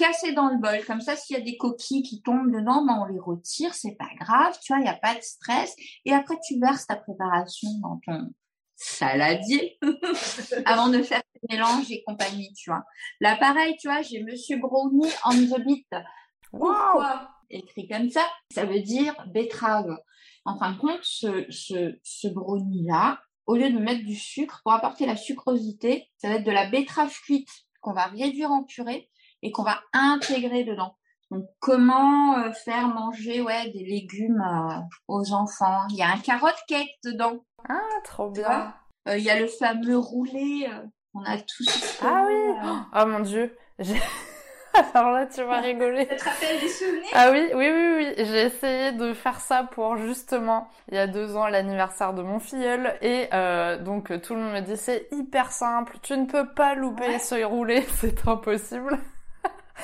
casser 0.00 0.32
dans 0.32 0.48
le 0.48 0.58
bol. 0.58 0.84
Comme 0.86 1.00
ça, 1.00 1.14
s'il 1.14 1.36
y 1.36 1.40
a 1.40 1.42
des 1.42 1.56
coquilles 1.56 2.02
qui 2.02 2.22
tombent 2.22 2.50
dedans, 2.50 2.84
ben, 2.84 2.98
on 3.02 3.04
les 3.04 3.20
retire, 3.20 3.74
c'est 3.74 3.96
pas 3.96 4.08
grave, 4.18 4.58
tu 4.62 4.72
vois, 4.72 4.80
il 4.80 4.84
n'y 4.84 4.88
a 4.88 4.96
pas 4.96 5.14
de 5.14 5.20
stress. 5.20 5.74
Et 6.04 6.12
après, 6.12 6.36
tu 6.46 6.58
verses 6.58 6.86
ta 6.86 6.96
préparation 6.96 7.68
dans 7.82 8.00
ton 8.06 8.32
saladier 8.76 9.78
avant 10.64 10.88
de 10.88 11.02
faire 11.02 11.22
tes 11.34 11.54
mélanges 11.54 11.90
et 11.90 12.02
compagnie, 12.06 12.52
tu 12.54 12.70
vois. 12.70 12.82
Là, 13.20 13.36
pareil, 13.36 13.76
tu 13.78 13.88
vois, 13.88 14.00
j'ai 14.00 14.22
Monsieur 14.22 14.58
Brownie 14.58 15.10
on 15.26 15.34
the 15.34 15.60
beat. 15.64 15.88
Pourquoi 16.50 17.30
écrit 17.50 17.88
comme 17.88 18.08
ça 18.10 18.26
Ça 18.54 18.64
veut 18.64 18.80
dire 18.80 19.14
betterave. 19.28 19.96
En 20.44 20.58
fin 20.58 20.72
de 20.72 20.78
compte, 20.78 21.00
ce, 21.02 21.46
ce, 21.50 21.98
ce 22.02 22.28
brownie-là, 22.28 23.20
au 23.46 23.56
lieu 23.56 23.70
de 23.70 23.78
mettre 23.78 24.04
du 24.04 24.14
sucre, 24.14 24.60
pour 24.64 24.72
apporter 24.72 25.06
la 25.06 25.16
sucrosité, 25.16 26.08
ça 26.18 26.28
va 26.28 26.34
être 26.36 26.44
de 26.44 26.50
la 26.50 26.68
betterave 26.70 27.12
cuite 27.24 27.48
qu'on 27.80 27.92
va 27.92 28.04
réduire 28.06 28.50
en 28.50 28.64
purée 28.64 29.10
et 29.42 29.50
qu'on 29.50 29.62
va 29.62 29.80
intégrer 29.92 30.64
dedans. 30.64 30.96
Donc, 31.30 31.44
comment 31.60 32.38
euh, 32.38 32.52
faire 32.52 32.88
manger 32.88 33.40
ouais, 33.40 33.70
des 33.70 33.84
légumes 33.84 34.42
euh, 34.42 34.74
aux 35.08 35.32
enfants? 35.32 35.86
Il 35.90 35.96
y 35.96 36.02
a 36.02 36.10
un 36.10 36.18
carotte 36.18 36.58
cake 36.66 36.98
dedans. 37.04 37.44
Ah, 37.68 37.78
trop 38.04 38.30
bien. 38.30 38.74
Euh, 39.08 39.16
Il 39.16 39.24
y 39.24 39.30
a 39.30 39.38
le 39.38 39.46
fameux 39.46 39.96
roulé. 39.96 40.68
on 41.14 41.22
a 41.24 41.38
tous. 41.38 41.98
Ah 42.02 42.24
oui. 42.26 42.84
Oh 42.94 43.06
mon 43.06 43.20
dieu. 43.20 43.56
Alors 44.94 45.12
là, 45.12 45.26
tu 45.26 45.42
vas 45.42 45.60
rigoler. 45.60 46.06
Ça 46.10 46.16
te 46.16 46.24
rappelle 46.24 46.60
des 46.60 46.68
souvenirs 46.68 47.10
Ah 47.14 47.30
oui, 47.30 47.48
oui, 47.54 47.70
oui, 47.70 47.94
oui. 47.96 48.24
J'ai 48.24 48.42
essayé 48.44 48.92
de 48.92 49.12
faire 49.14 49.40
ça 49.40 49.64
pour 49.64 49.96
justement, 49.96 50.68
il 50.88 50.94
y 50.94 50.98
a 50.98 51.06
deux 51.06 51.36
ans, 51.36 51.46
l'anniversaire 51.46 52.12
de 52.14 52.22
mon 52.22 52.38
filleul. 52.38 52.94
Et 53.02 53.28
euh, 53.32 53.78
donc, 53.78 54.12
tout 54.22 54.34
le 54.34 54.40
monde 54.40 54.54
me 54.54 54.60
dit, 54.60 54.76
c'est 54.76 55.08
hyper 55.12 55.50
simple. 55.52 55.96
Tu 56.02 56.16
ne 56.16 56.26
peux 56.26 56.46
pas 56.48 56.74
louper 56.74 57.06
Ouais. 57.08 57.18
ce 57.18 57.42
roulé. 57.44 57.82
C'est 58.00 58.26
impossible. 58.28 58.98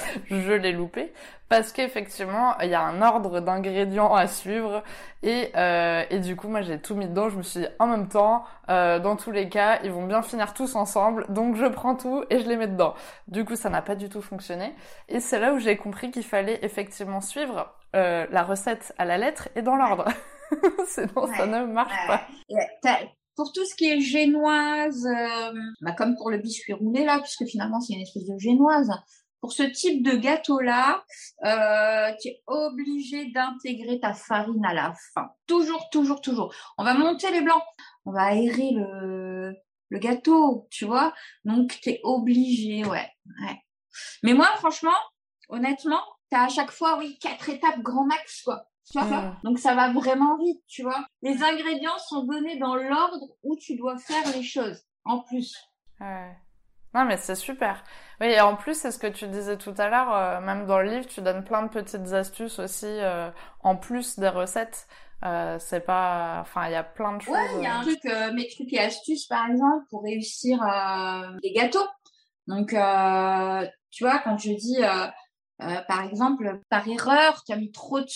Je 0.30 0.52
l'ai 0.52 0.72
loupé. 0.72 1.12
Parce 1.48 1.70
qu'effectivement 1.70 2.58
il 2.60 2.70
y 2.70 2.74
a 2.74 2.82
un 2.82 3.00
ordre 3.02 3.40
d'ingrédients 3.40 4.12
à 4.14 4.26
suivre. 4.26 4.82
Et 5.22 5.50
euh, 5.56 6.02
et 6.10 6.18
du 6.18 6.34
coup 6.34 6.48
moi 6.48 6.62
j'ai 6.62 6.80
tout 6.80 6.94
mis 6.96 7.06
dedans. 7.06 7.28
Je 7.28 7.36
me 7.36 7.42
suis 7.42 7.60
dit 7.60 7.66
en 7.78 7.86
même 7.86 8.08
temps 8.08 8.44
euh, 8.68 8.98
dans 8.98 9.14
tous 9.16 9.30
les 9.30 9.48
cas 9.48 9.78
ils 9.84 9.92
vont 9.92 10.06
bien 10.06 10.22
finir 10.22 10.54
tous 10.54 10.74
ensemble. 10.74 11.24
Donc 11.28 11.54
je 11.56 11.66
prends 11.66 11.94
tout 11.94 12.24
et 12.30 12.40
je 12.40 12.48
les 12.48 12.56
mets 12.56 12.66
dedans. 12.66 12.94
Du 13.28 13.44
coup 13.44 13.54
ça 13.56 13.70
n'a 13.70 13.82
pas 13.82 13.94
du 13.94 14.08
tout 14.08 14.22
fonctionné. 14.22 14.74
Et 15.08 15.20
c'est 15.20 15.38
là 15.38 15.52
où 15.52 15.58
j'ai 15.58 15.76
compris 15.76 16.10
qu'il 16.10 16.24
fallait 16.24 16.58
effectivement 16.62 17.20
suivre 17.20 17.72
euh, 17.94 18.26
la 18.30 18.42
recette 18.42 18.92
à 18.98 19.04
la 19.04 19.16
lettre 19.16 19.48
et 19.54 19.62
dans 19.62 19.76
l'ordre. 19.76 20.06
Sinon 20.88 21.26
ça 21.36 21.44
Ouais. 21.44 21.46
ne 21.46 21.64
marche 21.66 21.94
pas. 22.08 22.22
Pour 23.36 23.52
tout 23.52 23.64
ce 23.66 23.74
qui 23.74 23.90
est 23.90 24.00
génoise, 24.00 25.06
euh, 25.06 25.52
bah 25.82 25.92
comme 25.92 26.16
pour 26.16 26.30
le 26.30 26.38
biscuit 26.38 26.72
roulé 26.72 27.04
là, 27.04 27.18
puisque 27.20 27.44
finalement 27.44 27.80
c'est 27.80 27.92
une 27.92 28.00
espèce 28.00 28.24
de 28.24 28.38
génoise. 28.38 28.90
Pour 29.46 29.52
ce 29.52 29.62
type 29.62 30.02
de 30.02 30.16
gâteau-là, 30.16 31.04
euh, 31.44 32.12
tu 32.20 32.30
es 32.30 32.42
obligé 32.48 33.26
d'intégrer 33.26 34.00
ta 34.00 34.12
farine 34.12 34.64
à 34.64 34.74
la 34.74 34.92
fin. 35.14 35.28
Toujours, 35.46 35.88
toujours, 35.90 36.20
toujours. 36.20 36.52
On 36.78 36.82
va 36.82 36.94
monter 36.94 37.30
les 37.30 37.42
blancs. 37.42 37.62
On 38.06 38.10
va 38.10 38.24
aérer 38.24 38.72
le, 38.72 39.54
le 39.88 39.98
gâteau, 40.00 40.66
tu 40.72 40.84
vois. 40.84 41.14
Donc, 41.44 41.78
tu 41.80 41.90
es 41.90 42.00
obligé, 42.02 42.84
ouais, 42.84 43.08
ouais. 43.40 43.62
Mais 44.24 44.34
moi, 44.34 44.48
franchement, 44.56 44.98
honnêtement, 45.48 46.02
t'as 46.28 46.46
à 46.46 46.48
chaque 46.48 46.72
fois, 46.72 46.98
oui, 46.98 47.16
quatre 47.20 47.48
étapes 47.48 47.78
grand 47.82 48.04
max, 48.04 48.42
quoi. 48.42 48.66
Tu 48.90 48.98
vois 48.98 49.06
Mm. 49.06 49.36
Donc, 49.44 49.60
ça 49.60 49.76
va 49.76 49.92
vraiment 49.92 50.36
vite, 50.38 50.60
tu 50.66 50.82
vois. 50.82 51.06
Les 51.22 51.40
ingrédients 51.44 51.98
sont 52.08 52.24
donnés 52.24 52.58
dans 52.58 52.74
l'ordre 52.74 53.28
où 53.44 53.54
tu 53.56 53.76
dois 53.76 53.96
faire 53.96 54.26
les 54.36 54.42
choses, 54.42 54.82
en 55.04 55.20
plus. 55.20 55.56
Ouais. 56.00 56.36
Non, 56.94 57.04
mais 57.04 57.16
c'est 57.18 57.34
super. 57.34 57.84
Oui, 58.20 58.28
et 58.28 58.40
en 58.40 58.56
plus, 58.56 58.74
c'est 58.78 58.90
ce 58.90 58.98
que 58.98 59.06
tu 59.06 59.26
disais 59.28 59.58
tout 59.58 59.74
à 59.76 59.88
l'heure, 59.88 60.14
euh, 60.14 60.40
même 60.40 60.66
dans 60.66 60.78
le 60.78 60.88
livre, 60.88 61.06
tu 61.06 61.20
donnes 61.20 61.44
plein 61.44 61.62
de 61.62 61.68
petites 61.68 62.12
astuces 62.14 62.58
aussi, 62.58 62.86
euh, 62.86 63.30
en 63.60 63.76
plus 63.76 64.18
des 64.18 64.28
recettes. 64.30 64.86
Euh, 65.24 65.58
c'est 65.58 65.80
pas... 65.80 66.38
Enfin, 66.40 66.66
il 66.68 66.72
y 66.72 66.76
a 66.76 66.84
plein 66.84 67.16
de 67.16 67.22
choses. 67.22 67.34
Ouais, 67.34 67.40
il 67.58 67.62
y 67.62 67.66
a 67.66 67.76
un 67.78 67.82
truc, 67.82 68.02
mes 68.34 68.48
trucs 68.48 68.72
et 68.72 68.78
astuces, 68.80 69.26
par 69.26 69.46
exemple, 69.50 69.84
pour 69.90 70.02
réussir 70.04 70.58
des 71.42 71.52
gâteaux. 71.52 71.86
Donc, 72.46 72.68
tu 72.68 74.04
vois, 74.04 74.18
quand 74.20 74.38
je 74.38 74.52
dis, 74.52 74.78
par 75.58 76.02
exemple, 76.04 76.60
par 76.70 76.86
erreur, 76.88 77.42
tu 77.44 77.52
as 77.52 77.56
mis 77.56 77.72
trop 77.72 78.00
de... 78.00 78.06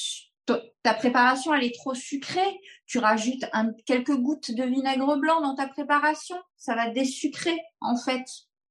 ta- 0.47 0.61
Ta 0.83 0.95
préparation, 0.95 1.53
elle 1.55 1.65
est 1.65 1.75
trop 1.75 1.95
sucrée. 1.95 2.59
Tu 2.87 2.99
rajoutes 2.99 3.45
un, 3.53 3.73
quelques 3.87 4.17
gouttes 4.17 4.51
de 4.51 4.65
vinaigre 4.65 5.17
blanc 5.17 5.41
dans 5.43 5.55
ta 5.55 5.69
préparation. 5.69 6.37
Ça 6.57 6.75
va 6.75 6.89
désucrer, 6.91 7.59
en 7.81 7.97
fait. 7.97 8.25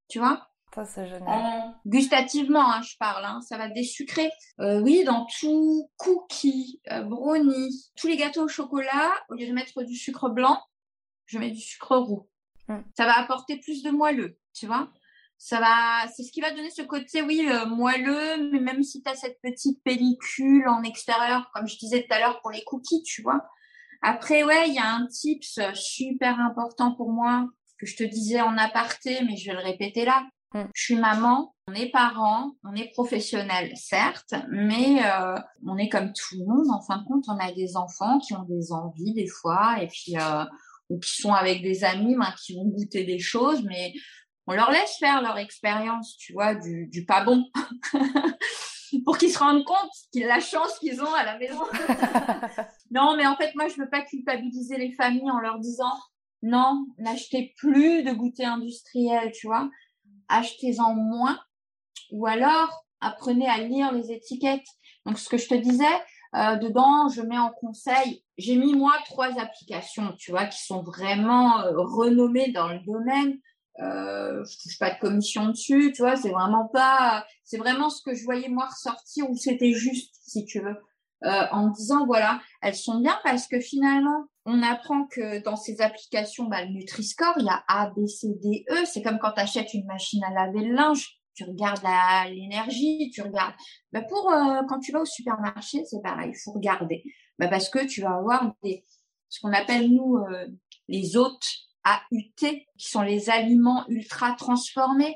Tu 0.09 0.19
vois? 0.19 0.45
Ça, 0.75 0.85
c'est 0.85 1.07
génial. 1.07 1.27
en- 1.27 1.75
gustativement, 1.85 2.71
hein, 2.71 2.81
je 2.83 2.95
parle, 2.99 3.25
hein, 3.25 3.41
ça 3.41 3.57
va 3.57 3.69
désucrer. 3.69 4.29
Euh, 4.59 4.81
oui, 4.81 5.03
dans 5.03 5.25
tout 5.39 5.89
cookie, 5.97 6.79
euh, 6.91 7.01
brownie, 7.03 7.89
tous 7.95 8.07
les 8.07 8.17
gâteaux 8.17 8.43
au 8.43 8.47
chocolat, 8.47 9.11
au 9.29 9.35
lieu 9.35 9.47
de 9.47 9.53
mettre 9.53 9.81
du 9.83 9.95
sucre 9.95 10.29
blanc, 10.29 10.61
je 11.25 11.39
mets 11.39 11.49
du 11.51 11.59
sucre 11.61 11.95
roux. 11.95 12.27
Mm. 12.67 12.79
Ça 12.95 13.05
va 13.05 13.17
apporter 13.19 13.57
plus 13.57 13.81
de 13.83 13.89
moelleux. 13.89 14.37
tu 14.53 14.67
vois? 14.67 14.89
Ça 15.37 15.59
va, 15.59 16.07
c'est 16.13 16.23
ce 16.23 16.31
qui 16.33 16.41
va 16.41 16.51
donner 16.51 16.69
ce 16.69 16.81
côté, 16.81 17.21
oui, 17.21 17.47
euh, 17.49 17.65
moelleux, 17.65 18.51
mais 18.51 18.59
même 18.59 18.83
si 18.83 19.01
tu 19.01 19.09
as 19.09 19.15
cette 19.15 19.39
petite 19.41 19.81
pellicule 19.83 20.67
en 20.67 20.83
extérieur, 20.83 21.49
comme 21.53 21.65
je 21.67 21.77
disais 21.77 22.05
tout 22.05 22.13
à 22.13 22.19
l'heure 22.19 22.41
pour 22.41 22.51
les 22.51 22.63
cookies, 22.65 23.03
tu 23.03 23.21
vois? 23.21 23.41
Après, 24.01 24.43
ouais, 24.43 24.67
il 24.67 24.73
y 24.75 24.79
a 24.79 24.93
un 24.93 25.07
tips 25.07 25.59
super 25.73 26.39
important 26.39 26.93
pour 26.93 27.11
moi 27.11 27.47
que 27.79 27.85
je 27.85 27.95
te 27.95 28.03
disais 28.03 28.41
en 28.41 28.57
aparté, 28.57 29.21
mais 29.25 29.37
je 29.37 29.49
vais 29.49 29.57
le 29.57 29.63
répéter 29.63 30.05
là. 30.05 30.25
Mm. 30.53 30.63
Je 30.73 30.83
suis 30.83 30.95
maman, 30.95 31.53
on 31.67 31.73
est 31.73 31.91
parents, 31.91 32.51
on 32.63 32.75
est 32.75 32.91
professionnels, 32.91 33.71
certes, 33.75 34.33
mais 34.49 35.01
euh, 35.05 35.35
on 35.65 35.77
est 35.77 35.89
comme 35.89 36.11
tout 36.13 36.35
le 36.37 36.45
monde. 36.45 36.69
En 36.71 36.81
fin 36.81 36.97
de 36.97 37.05
compte, 37.05 37.25
on 37.27 37.37
a 37.37 37.51
des 37.53 37.77
enfants 37.77 38.19
qui 38.19 38.33
ont 38.33 38.43
des 38.43 38.71
envies 38.71 39.13
des 39.13 39.27
fois, 39.27 39.81
et 39.81 39.87
puis 39.87 40.17
euh, 40.17 40.43
ou 40.89 40.99
qui 40.99 41.21
sont 41.21 41.33
avec 41.33 41.61
des 41.61 41.83
amis, 41.83 42.15
ben, 42.15 42.33
qui 42.43 42.55
vont 42.55 42.65
goûter 42.65 43.03
des 43.03 43.19
choses, 43.19 43.63
mais 43.63 43.93
on 44.47 44.53
leur 44.53 44.71
laisse 44.71 44.97
faire 44.97 45.21
leur 45.21 45.37
expérience, 45.37 46.17
tu 46.17 46.33
vois, 46.33 46.55
du, 46.55 46.87
du 46.87 47.05
pas 47.05 47.23
bon, 47.23 47.45
pour 49.05 49.19
qu'ils 49.19 49.31
se 49.31 49.37
rendent 49.37 49.63
compte 49.63 49.91
de 50.15 50.25
la 50.25 50.39
chance 50.39 50.79
qu'ils 50.79 50.99
ont 51.03 51.13
à 51.13 51.23
la 51.23 51.37
maison. 51.37 51.61
non, 52.91 53.15
mais 53.15 53.27
en 53.27 53.35
fait, 53.35 53.53
moi, 53.53 53.67
je 53.67 53.79
veux 53.79 53.89
pas 53.89 54.01
culpabiliser 54.01 54.77
les 54.77 54.91
familles 54.93 55.29
en 55.29 55.39
leur 55.39 55.59
disant 55.59 55.93
non, 56.41 56.85
n'achetez 56.97 57.53
plus 57.57 58.03
de 58.03 58.11
goûter 58.11 58.45
industriel, 58.45 59.31
tu 59.31 59.47
vois 59.47 59.69
achetez-en 60.29 60.93
moins 60.93 61.39
ou 62.11 62.25
alors 62.27 62.85
apprenez 63.01 63.47
à 63.47 63.57
lire 63.57 63.91
les 63.91 64.11
étiquettes. 64.11 64.67
Donc, 65.05 65.19
ce 65.19 65.29
que 65.29 65.37
je 65.37 65.47
te 65.47 65.55
disais, 65.55 65.85
euh, 66.35 66.55
dedans, 66.57 67.09
je 67.09 67.21
mets 67.21 67.37
en 67.37 67.51
conseil, 67.51 68.23
j'ai 68.37 68.55
mis 68.55 68.73
moi 68.73 68.93
trois 69.05 69.39
applications, 69.39 70.13
tu 70.17 70.31
vois, 70.31 70.45
qui 70.45 70.63
sont 70.63 70.83
vraiment 70.83 71.61
euh, 71.61 71.71
renommées 71.75 72.51
dans 72.51 72.67
le 72.67 72.79
domaine. 72.79 73.39
Euh, 73.79 74.43
je 74.43 74.57
touche 74.61 74.77
pas 74.77 74.93
de 74.93 74.99
commission 74.99 75.47
dessus, 75.47 75.93
tu 75.93 76.01
vois, 76.01 76.17
c'est 76.17 76.31
vraiment 76.31 76.67
pas, 76.67 77.25
c'est 77.45 77.57
vraiment 77.57 77.89
ce 77.89 78.01
que 78.03 78.13
je 78.13 78.25
voyais 78.25 78.49
moi 78.49 78.65
ressortir 78.65 79.29
où 79.29 79.37
c'était 79.37 79.71
juste, 79.71 80.15
si 80.21 80.45
tu 80.45 80.59
veux. 80.59 80.75
Euh, 81.25 81.43
en 81.51 81.67
disant 81.67 82.05
voilà, 82.05 82.39
elles 82.61 82.75
sont 82.75 82.99
bien 82.99 83.17
parce 83.23 83.47
que 83.47 83.59
finalement, 83.59 84.25
on 84.45 84.63
apprend 84.63 85.05
que 85.05 85.43
dans 85.43 85.57
ces 85.57 85.81
applications, 85.81 86.45
bah, 86.45 86.63
le 86.63 86.71
Nutri-Score, 86.71 87.33
il 87.39 87.45
y 87.45 87.49
a 87.49 87.61
A, 87.67 87.89
B, 87.89 88.05
C, 88.07 88.27
D, 88.41 88.63
E. 88.71 88.85
C'est 88.85 89.01
comme 89.01 89.19
quand 89.19 89.33
tu 89.33 89.41
achètes 89.41 89.73
une 89.73 89.85
machine 89.85 90.23
à 90.23 90.31
laver 90.31 90.65
le 90.65 90.73
linge. 90.73 91.19
Tu 91.35 91.43
regardes 91.43 91.83
l'énergie, 92.29 93.11
tu 93.13 93.21
regardes. 93.21 93.53
Bah, 93.91 94.01
pour 94.01 94.31
euh, 94.31 94.61
quand 94.67 94.79
tu 94.79 94.91
vas 94.91 95.01
au 95.01 95.05
supermarché, 95.05 95.83
c'est 95.85 96.01
pareil, 96.01 96.31
il 96.33 96.39
faut 96.41 96.53
regarder. 96.53 97.03
Bah, 97.37 97.49
parce 97.49 97.69
que 97.69 97.85
tu 97.85 98.01
vas 98.01 98.15
avoir 98.15 98.53
des, 98.63 98.85
ce 99.27 99.41
qu'on 99.41 99.53
appelle 99.53 99.89
nous 99.89 100.17
euh, 100.17 100.47
les 100.87 101.17
hôtes 101.17 101.47
AUT, 101.85 102.35
qui 102.37 102.65
sont 102.77 103.01
les 103.01 103.29
aliments 103.29 103.85
ultra 103.87 104.33
transformés 104.33 105.15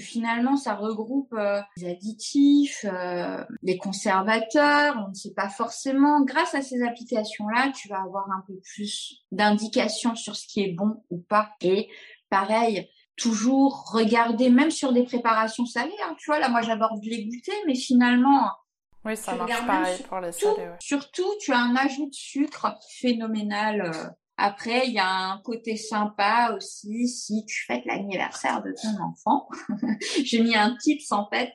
finalement 0.00 0.56
ça 0.56 0.74
regroupe 0.74 1.32
euh, 1.34 1.60
les 1.76 1.90
additifs, 1.90 2.84
euh, 2.84 3.44
les 3.62 3.78
conservateurs, 3.78 5.02
on 5.04 5.10
ne 5.10 5.14
sait 5.14 5.34
pas 5.34 5.48
forcément. 5.48 6.22
Grâce 6.24 6.54
à 6.54 6.62
ces 6.62 6.82
applications-là, 6.82 7.72
tu 7.74 7.88
vas 7.88 8.02
avoir 8.02 8.30
un 8.30 8.42
peu 8.46 8.54
plus 8.74 9.24
d'indications 9.30 10.14
sur 10.14 10.36
ce 10.36 10.46
qui 10.46 10.62
est 10.62 10.72
bon 10.72 11.02
ou 11.10 11.18
pas. 11.18 11.50
Et 11.60 11.88
pareil, 12.30 12.88
toujours 13.16 13.90
regarder, 13.92 14.50
même 14.50 14.70
sur 14.70 14.92
des 14.92 15.04
préparations 15.04 15.66
salées. 15.66 15.92
Hein, 16.04 16.14
tu 16.18 16.30
vois, 16.30 16.38
là, 16.38 16.48
moi, 16.48 16.62
j'aborde 16.62 17.02
les 17.04 17.24
goûter, 17.24 17.52
mais 17.66 17.74
finalement, 17.74 18.50
oui, 19.04 19.16
ça 19.16 19.34
marche 19.34 19.66
pareil 19.66 20.02
pour 20.08 20.20
les 20.20 20.32
salés. 20.32 20.70
Surtout, 20.80 21.28
tu 21.40 21.52
as 21.52 21.58
un 21.58 21.74
ajout 21.76 22.08
de 22.08 22.14
sucre 22.14 22.74
phénoménal 23.00 23.82
euh, 23.82 24.08
après, 24.36 24.86
il 24.86 24.94
y 24.94 24.98
a 24.98 25.08
un 25.08 25.38
côté 25.38 25.76
sympa 25.76 26.54
aussi 26.56 27.08
si 27.08 27.44
tu 27.44 27.64
fêtes 27.66 27.84
l'anniversaire 27.84 28.62
de 28.62 28.72
ton 28.72 29.02
enfant. 29.02 29.48
J'ai 30.24 30.42
mis 30.42 30.56
un 30.56 30.76
tips 30.76 31.12
en 31.12 31.28
fait. 31.28 31.52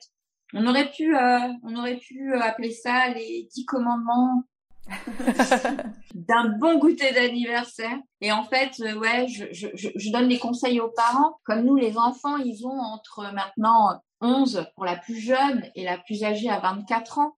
On 0.54 0.66
aurait 0.66 0.90
pu, 0.90 1.14
euh, 1.14 1.40
on 1.62 1.76
aurait 1.76 1.98
pu 1.98 2.34
appeler 2.34 2.70
ça 2.70 3.08
les 3.08 3.48
dix 3.52 3.66
commandements 3.66 4.44
d'un 6.14 6.56
bon 6.58 6.78
goûter 6.78 7.12
d'anniversaire. 7.12 7.98
Et 8.20 8.32
en 8.32 8.44
fait, 8.44 8.72
euh, 8.80 8.94
ouais, 8.94 9.28
je, 9.28 9.44
je, 9.52 9.68
je, 9.74 10.10
donne 10.10 10.28
des 10.28 10.38
conseils 10.38 10.80
aux 10.80 10.90
parents. 10.90 11.38
Comme 11.44 11.64
nous, 11.64 11.76
les 11.76 11.98
enfants, 11.98 12.38
ils 12.38 12.66
ont 12.66 12.80
entre 12.80 13.30
maintenant 13.34 14.00
11 14.20 14.66
pour 14.74 14.84
la 14.84 14.96
plus 14.96 15.18
jeune 15.18 15.68
et 15.74 15.84
la 15.84 15.98
plus 15.98 16.24
âgée 16.24 16.48
à 16.48 16.60
24 16.60 17.18
ans. 17.18 17.36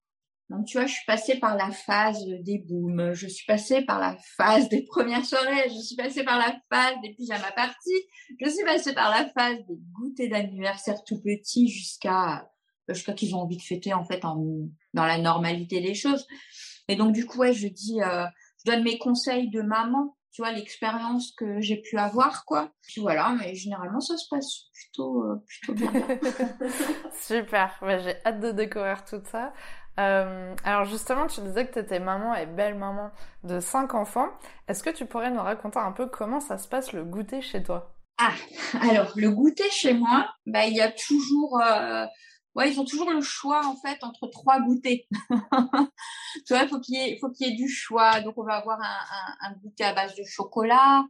Donc, 0.50 0.66
tu 0.66 0.78
vois, 0.78 0.86
je 0.86 0.94
suis 0.94 1.06
passée 1.06 1.38
par 1.38 1.56
la 1.56 1.70
phase 1.70 2.26
des 2.40 2.58
booms, 2.58 3.12
je 3.14 3.28
suis 3.28 3.46
passée 3.46 3.82
par 3.82 4.00
la 4.00 4.16
phase 4.36 4.68
des 4.68 4.82
premières 4.82 5.24
soirées, 5.24 5.68
je 5.68 5.80
suis 5.80 5.94
passée 5.94 6.24
par 6.24 6.38
la 6.38 6.56
phase 6.68 6.96
des 7.02 7.14
pyjamas 7.14 7.52
parties, 7.52 8.02
je 8.40 8.50
suis 8.50 8.64
passée 8.64 8.92
par 8.92 9.10
la 9.10 9.28
phase 9.28 9.58
des 9.68 9.78
goûters 9.92 10.28
d'anniversaire 10.28 11.04
tout 11.04 11.20
petits 11.22 11.68
jusqu'à 11.68 12.50
jusqu'à 12.88 13.12
qu'ils 13.12 13.36
ont 13.36 13.42
envie 13.42 13.58
de 13.58 13.62
fêter 13.62 13.94
en 13.94 14.04
fait 14.04 14.20
dans 14.22 15.06
la 15.06 15.18
normalité 15.18 15.80
des 15.80 15.94
choses. 15.94 16.26
Et 16.88 16.96
donc, 16.96 17.12
du 17.12 17.26
coup, 17.26 17.38
ouais, 17.38 17.52
je 17.52 17.68
dis, 17.68 18.02
euh, 18.02 18.26
je 18.64 18.72
donne 18.72 18.82
mes 18.82 18.98
conseils 18.98 19.48
de 19.50 19.62
maman, 19.62 20.16
tu 20.32 20.42
vois, 20.42 20.50
l'expérience 20.50 21.32
que 21.32 21.60
j'ai 21.60 21.80
pu 21.80 21.96
avoir, 21.96 22.44
quoi. 22.44 22.72
Puis 22.82 23.00
voilà, 23.00 23.36
mais 23.38 23.54
généralement, 23.54 24.00
ça 24.00 24.16
se 24.16 24.26
passe 24.28 24.64
plutôt, 24.72 25.22
euh, 25.22 25.36
plutôt 25.46 25.74
bien. 25.74 25.92
Super, 27.20 27.78
j'ai 27.80 28.16
hâte 28.26 28.40
de 28.40 28.50
découvrir 28.50 29.04
tout 29.04 29.22
ça. 29.30 29.52
Euh, 29.98 30.54
alors 30.64 30.84
justement, 30.84 31.26
tu 31.26 31.40
disais 31.40 31.66
que 31.66 31.74
tu 31.74 31.78
étais 31.78 31.98
maman 31.98 32.34
et 32.34 32.46
belle 32.46 32.74
maman 32.76 33.10
de 33.44 33.60
cinq 33.60 33.94
enfants. 33.94 34.28
Est-ce 34.68 34.82
que 34.82 34.90
tu 34.90 35.06
pourrais 35.06 35.30
nous 35.30 35.42
raconter 35.42 35.78
un 35.78 35.92
peu 35.92 36.06
comment 36.06 36.40
ça 36.40 36.58
se 36.58 36.68
passe 36.68 36.92
le 36.92 37.04
goûter 37.04 37.42
chez 37.42 37.62
toi? 37.62 37.92
Ah, 38.18 38.32
alors 38.82 39.12
le 39.16 39.30
goûter 39.30 39.68
chez 39.70 39.94
moi, 39.94 40.28
bah 40.46 40.66
il 40.66 40.74
y 40.74 40.80
a 40.80 40.92
toujours, 40.92 41.58
euh... 41.60 42.04
ouais, 42.54 42.70
ils 42.70 42.78
ont 42.78 42.84
toujours 42.84 43.10
le 43.10 43.22
choix 43.22 43.66
en 43.66 43.76
fait 43.76 44.02
entre 44.04 44.26
trois 44.28 44.60
goûters. 44.60 45.06
tu 46.46 46.54
vois, 46.54 46.68
faut 46.68 46.80
qu'il 46.80 46.96
y 46.96 46.98
ait, 46.98 47.18
faut 47.18 47.30
qu'il 47.30 47.48
y 47.48 47.52
ait 47.52 47.56
du 47.56 47.68
choix. 47.68 48.20
Donc 48.20 48.34
on 48.36 48.44
va 48.44 48.56
avoir 48.56 48.78
un, 48.80 49.52
goûter 49.62 49.84
à 49.84 49.94
base 49.94 50.14
de 50.16 50.24
chocolat, 50.24 51.04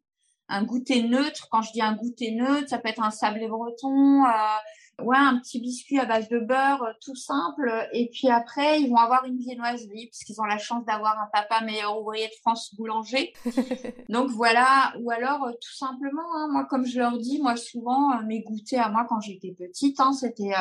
un 0.48 0.62
goûter 0.64 1.02
neutre. 1.02 1.48
Quand 1.50 1.62
je 1.62 1.72
dis 1.72 1.82
un 1.82 1.94
goûter 1.94 2.32
neutre, 2.32 2.68
ça 2.68 2.78
peut 2.78 2.88
être 2.88 3.02
un 3.02 3.10
sablé 3.10 3.48
breton. 3.48 4.24
Euh 4.24 4.56
ouais, 5.02 5.16
un 5.16 5.38
petit 5.38 5.60
biscuit 5.60 5.98
à 5.98 6.04
base 6.04 6.28
de 6.28 6.38
beurre, 6.38 6.82
euh, 6.82 6.92
tout 7.04 7.14
simple. 7.14 7.70
Et 7.92 8.08
puis 8.12 8.28
après, 8.28 8.80
ils 8.80 8.88
vont 8.88 8.96
avoir 8.96 9.24
une 9.24 9.38
viennoiserie 9.38 10.08
puisqu'ils 10.08 10.40
ont 10.40 10.44
la 10.44 10.58
chance 10.58 10.84
d'avoir 10.84 11.18
un 11.18 11.28
papa 11.32 11.64
meilleur 11.64 12.00
ouvrier 12.00 12.26
de 12.26 12.34
France 12.40 12.74
boulanger. 12.74 13.32
Donc 14.08 14.30
voilà. 14.30 14.94
Ou 15.00 15.10
alors, 15.10 15.44
euh, 15.44 15.52
tout 15.52 15.76
simplement, 15.76 16.22
hein, 16.36 16.48
moi, 16.50 16.64
comme 16.64 16.86
je 16.86 16.98
leur 16.98 17.18
dis, 17.18 17.40
moi, 17.40 17.56
souvent, 17.56 18.12
euh, 18.12 18.22
mes 18.26 18.42
goûters 18.42 18.84
à 18.84 18.90
moi 18.90 19.06
quand 19.08 19.20
j'étais 19.20 19.52
petite, 19.52 20.00
hein, 20.00 20.12
c'était 20.12 20.52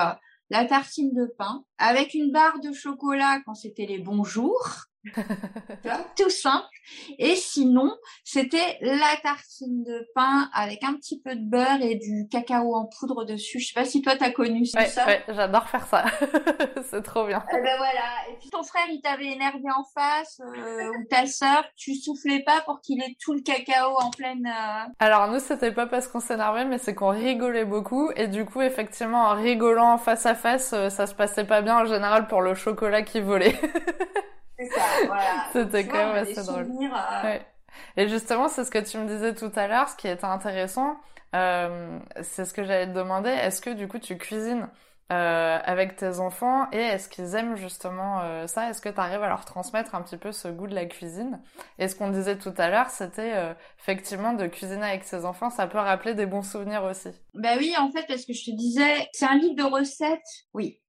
la 0.50 0.66
tartine 0.66 1.14
de 1.14 1.26
pain 1.38 1.64
avec 1.78 2.14
une 2.14 2.32
barre 2.32 2.60
de 2.60 2.72
chocolat 2.72 3.40
quand 3.46 3.56
c'était 3.56 3.86
les 3.86 4.00
bons 4.00 4.24
jours 4.24 4.89
tout 6.18 6.30
simple. 6.30 6.68
Et 7.18 7.36
sinon, 7.36 7.96
c'était 8.24 8.78
la 8.82 9.16
tartine 9.22 9.84
de 9.84 10.08
pain 10.16 10.50
avec 10.54 10.84
un 10.84 10.94
petit 10.96 11.22
peu 11.22 11.36
de 11.36 11.50
beurre 11.50 11.82
et 11.82 11.96
du 11.96 12.28
cacao 12.30 12.76
en 12.76 12.86
poudre 12.86 13.26
dessus. 13.26 13.60
Je 13.60 13.68
sais 13.68 13.80
pas 13.80 13.86
si 13.86 14.02
toi 14.02 14.16
t'as 14.18 14.32
connu 14.32 14.66
ça. 14.66 14.80
Ouais, 15.06 15.24
j'adore 15.28 15.70
faire 15.70 15.86
ça. 15.86 16.06
c'est 16.90 17.02
trop 17.04 17.26
bien. 17.26 17.40
Et 17.52 17.58
eh 17.58 17.62
ben 17.62 17.78
voilà. 17.78 18.30
Et 18.32 18.38
puis 18.40 18.50
ton 18.50 18.64
frère, 18.64 18.86
il 18.90 19.02
t'avait 19.02 19.32
énervé 19.34 19.70
en 19.76 19.84
face 19.94 20.42
euh, 20.42 20.90
ou 20.90 21.06
ta 21.10 21.26
sœur, 21.26 21.64
tu 21.76 21.96
soufflais 21.96 22.44
pas 22.44 22.62
pour 22.62 22.82
qu'il 22.82 23.02
ait 23.02 23.16
tout 23.22 23.34
le 23.34 23.42
cacao 23.42 23.98
en 24.00 24.10
pleine. 24.10 24.46
Euh, 24.48 24.90
Alors 25.00 25.28
nous, 25.30 25.40
c'était 25.40 25.72
pas 25.72 25.88
parce 25.88 26.08
qu'on 26.08 26.20
s'énervait, 26.20 26.66
mais 26.66 26.78
c'est 26.78 26.96
qu'on 26.96 27.10
rigolait 27.10 27.66
beaucoup 27.66 28.12
et 28.16 28.28
du 28.28 28.46
coup, 28.46 28.62
effectivement, 28.62 29.26
en 29.26 29.36
rigolant 29.36 29.98
face 29.98 30.26
à 30.26 30.36
face, 30.36 30.74
euh, 30.74 30.90
ça 30.90 31.08
se 31.08 31.14
passait 31.14 31.46
pas 31.46 31.62
bien 31.62 31.80
en 31.80 31.86
général 31.86 32.28
pour 32.28 32.42
le 32.42 32.56
chocolat 32.56 33.04
qui 33.04 33.22
volait. 33.22 33.60
C'est 34.60 34.70
ça, 34.70 35.06
voilà. 35.08 35.46
C'était 35.54 35.88
quand 35.88 35.98
même 35.98 36.16
assez 36.18 36.44
drôle. 36.44 36.74
Euh, 37.24 37.40
Et 37.98 38.10
justement, 38.10 38.48
c'est 38.50 38.66
ce 38.66 38.72
que 38.72 38.80
tu 38.80 38.98
me 38.98 39.08
disais 39.08 39.36
tout 39.36 39.52
à 39.56 39.68
l'heure, 39.68 39.90
ce 39.90 39.96
qui 39.96 40.08
était 40.08 40.26
intéressant, 40.26 40.98
euh, 41.36 42.00
c'est 42.22 42.46
ce 42.46 42.54
que 42.54 42.64
j'allais 42.64 42.88
te 42.88 42.94
demander. 42.98 43.30
Est-ce 43.30 43.62
que 43.62 43.72
du 43.72 43.88
coup 43.88 44.00
tu 44.00 44.18
cuisines 44.18 44.70
euh, 45.12 45.60
avec 45.64 45.96
tes 45.96 46.20
enfants 46.20 46.68
et 46.72 46.78
est-ce 46.78 47.10
qu'ils 47.10 47.36
aiment 47.36 47.56
justement 47.56 48.22
euh, 48.22 48.48
ça? 48.48 48.70
Est-ce 48.70 48.82
que 48.82 48.90
tu 48.90 49.00
arrives 49.00 49.24
à 49.24 49.30
leur 49.30 49.46
transmettre 49.46 49.96
un 49.96 50.02
petit 50.04 50.18
peu 50.18 50.32
ce 50.32 50.48
goût 50.50 50.68
de 50.68 50.76
la 50.76 50.86
cuisine? 50.86 51.42
Et 51.80 51.88
ce 51.88 51.96
qu'on 51.96 52.10
disait 52.12 52.38
tout 52.38 52.54
à 52.58 52.70
l'heure, 52.70 52.90
c'était 52.90 53.34
euh, 53.36 53.54
effectivement 53.80 54.34
de 54.34 54.48
cuisiner 54.48 54.86
avec 54.86 55.04
ses 55.06 55.26
enfants, 55.26 55.50
ça 55.50 55.68
peut 55.68 55.80
rappeler 55.80 56.16
des 56.16 56.26
bons 56.28 56.44
souvenirs 56.44 56.84
aussi. 56.84 57.10
Bah 57.34 57.56
oui, 57.58 57.74
en 57.78 57.92
fait, 57.92 58.06
parce 58.08 58.26
que 58.26 58.34
je 58.34 58.46
te 58.46 58.56
disais, 58.56 59.10
c'est 59.14 59.26
un 59.26 59.38
livre 59.38 59.56
de 59.56 59.64
recettes, 59.64 60.46
oui. 60.54 60.80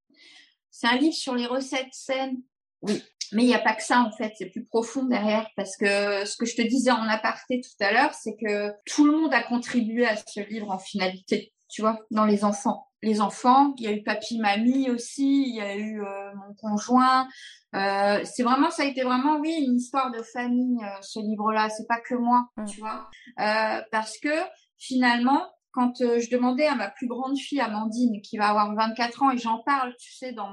C'est 0.71 0.87
un 0.87 0.97
livre 0.97 1.15
sur 1.15 1.35
les 1.35 1.47
recettes 1.47 1.93
saines, 1.93 2.39
oui. 2.83 3.03
Mais 3.33 3.43
il 3.45 3.47
n'y 3.47 3.55
a 3.55 3.61
pas 3.61 3.75
que 3.75 3.83
ça 3.83 4.01
en 4.01 4.11
fait, 4.12 4.33
c'est 4.37 4.51
plus 4.51 4.64
profond 4.64 5.05
derrière 5.05 5.49
parce 5.57 5.77
que 5.77 6.25
ce 6.25 6.37
que 6.37 6.47
je 6.47 6.57
te 6.57 6.62
disais 6.62 6.90
en 6.90 7.03
aparté 7.09 7.61
tout 7.61 7.85
à 7.85 7.93
l'heure, 7.93 8.14
c'est 8.14 8.37
que 8.37 8.73
tout 8.87 9.05
le 9.05 9.16
monde 9.16 9.33
a 9.33 9.43
contribué 9.43 10.07
à 10.07 10.16
ce 10.16 10.40
livre 10.49 10.71
en 10.71 10.79
finalité, 10.79 11.53
tu 11.69 11.83
vois, 11.83 11.99
dans 12.11 12.25
les 12.25 12.45
enfants. 12.45 12.87
Les 13.03 13.23
enfants, 13.23 13.73
il 13.79 13.85
y 13.85 13.87
a 13.87 13.93
eu 13.93 14.03
papy, 14.03 14.38
mamie 14.38 14.90
aussi, 14.90 15.45
il 15.49 15.55
y 15.55 15.61
a 15.61 15.75
eu 15.75 16.03
euh, 16.03 16.35
mon 16.35 16.55
conjoint. 16.55 17.29
Euh, 17.75 18.21
c'est 18.25 18.43
vraiment, 18.43 18.71
ça 18.71 18.83
a 18.83 18.87
été 18.87 19.03
vraiment, 19.03 19.38
oui, 19.38 19.64
une 19.66 19.77
histoire 19.77 20.11
de 20.11 20.23
famille, 20.23 20.79
euh, 20.83 21.01
ce 21.01 21.21
livre-là. 21.21 21.71
C'est 21.71 21.87
pas 21.87 22.01
que 22.01 22.14
moi, 22.14 22.49
mmh. 22.57 22.64
tu 22.66 22.81
vois, 22.81 23.09
euh, 23.40 23.81
parce 23.90 24.19
que 24.19 24.35
finalement, 24.77 25.43
quand 25.73 26.01
euh, 26.01 26.21
je 26.21 26.31
demandais 26.31 26.67
à 26.67 26.75
ma 26.75 26.91
plus 26.91 27.07
grande 27.07 27.39
fille, 27.39 27.61
Amandine, 27.61 28.21
qui 28.23 28.39
va 28.39 28.49
avoir 28.49 28.75
24 28.75 29.23
ans, 29.23 29.31
et 29.31 29.39
j'en 29.39 29.59
parle, 29.59 29.95
tu 29.99 30.13
sais, 30.13 30.33
dans 30.33 30.51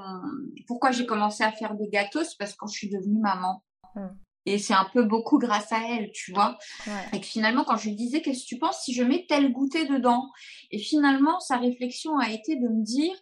pourquoi 0.68 0.92
j'ai 0.92 1.06
commencé 1.06 1.44
à 1.44 1.52
faire 1.52 1.76
des 1.76 1.88
gâteaux, 1.90 2.24
c'est 2.24 2.38
parce 2.38 2.54
que 2.54 2.58
quand 2.58 2.68
je 2.68 2.78
suis 2.78 2.90
devenue 2.90 3.20
maman. 3.20 3.64
Hmm. 3.96 4.10
Et 4.46 4.60
c'est 4.60 4.74
un 4.74 4.88
peu 4.94 5.04
beaucoup 5.04 5.40
grâce 5.40 5.74
à 5.74 5.80
elle, 5.90 6.10
tu 6.14 6.32
vois. 6.32 6.58
Et 7.12 7.20
que 7.20 7.26
finalement, 7.26 7.66
quand 7.66 7.76
je 7.76 7.90
lui 7.90 7.96
disais, 7.96 8.22
qu'est-ce 8.22 8.44
que 8.44 8.48
tu 8.48 8.58
penses 8.58 8.82
si 8.82 8.94
je 8.94 9.04
mets 9.04 9.26
tel 9.28 9.52
goûter 9.52 9.86
dedans? 9.86 10.30
Et 10.72 10.80
finalement, 10.80 11.42
sa 11.42 11.58
réflexion 11.58 12.18
a 12.18 12.30
été 12.30 12.56
de 12.56 12.70
me 12.70 12.82
dire, 12.82 13.14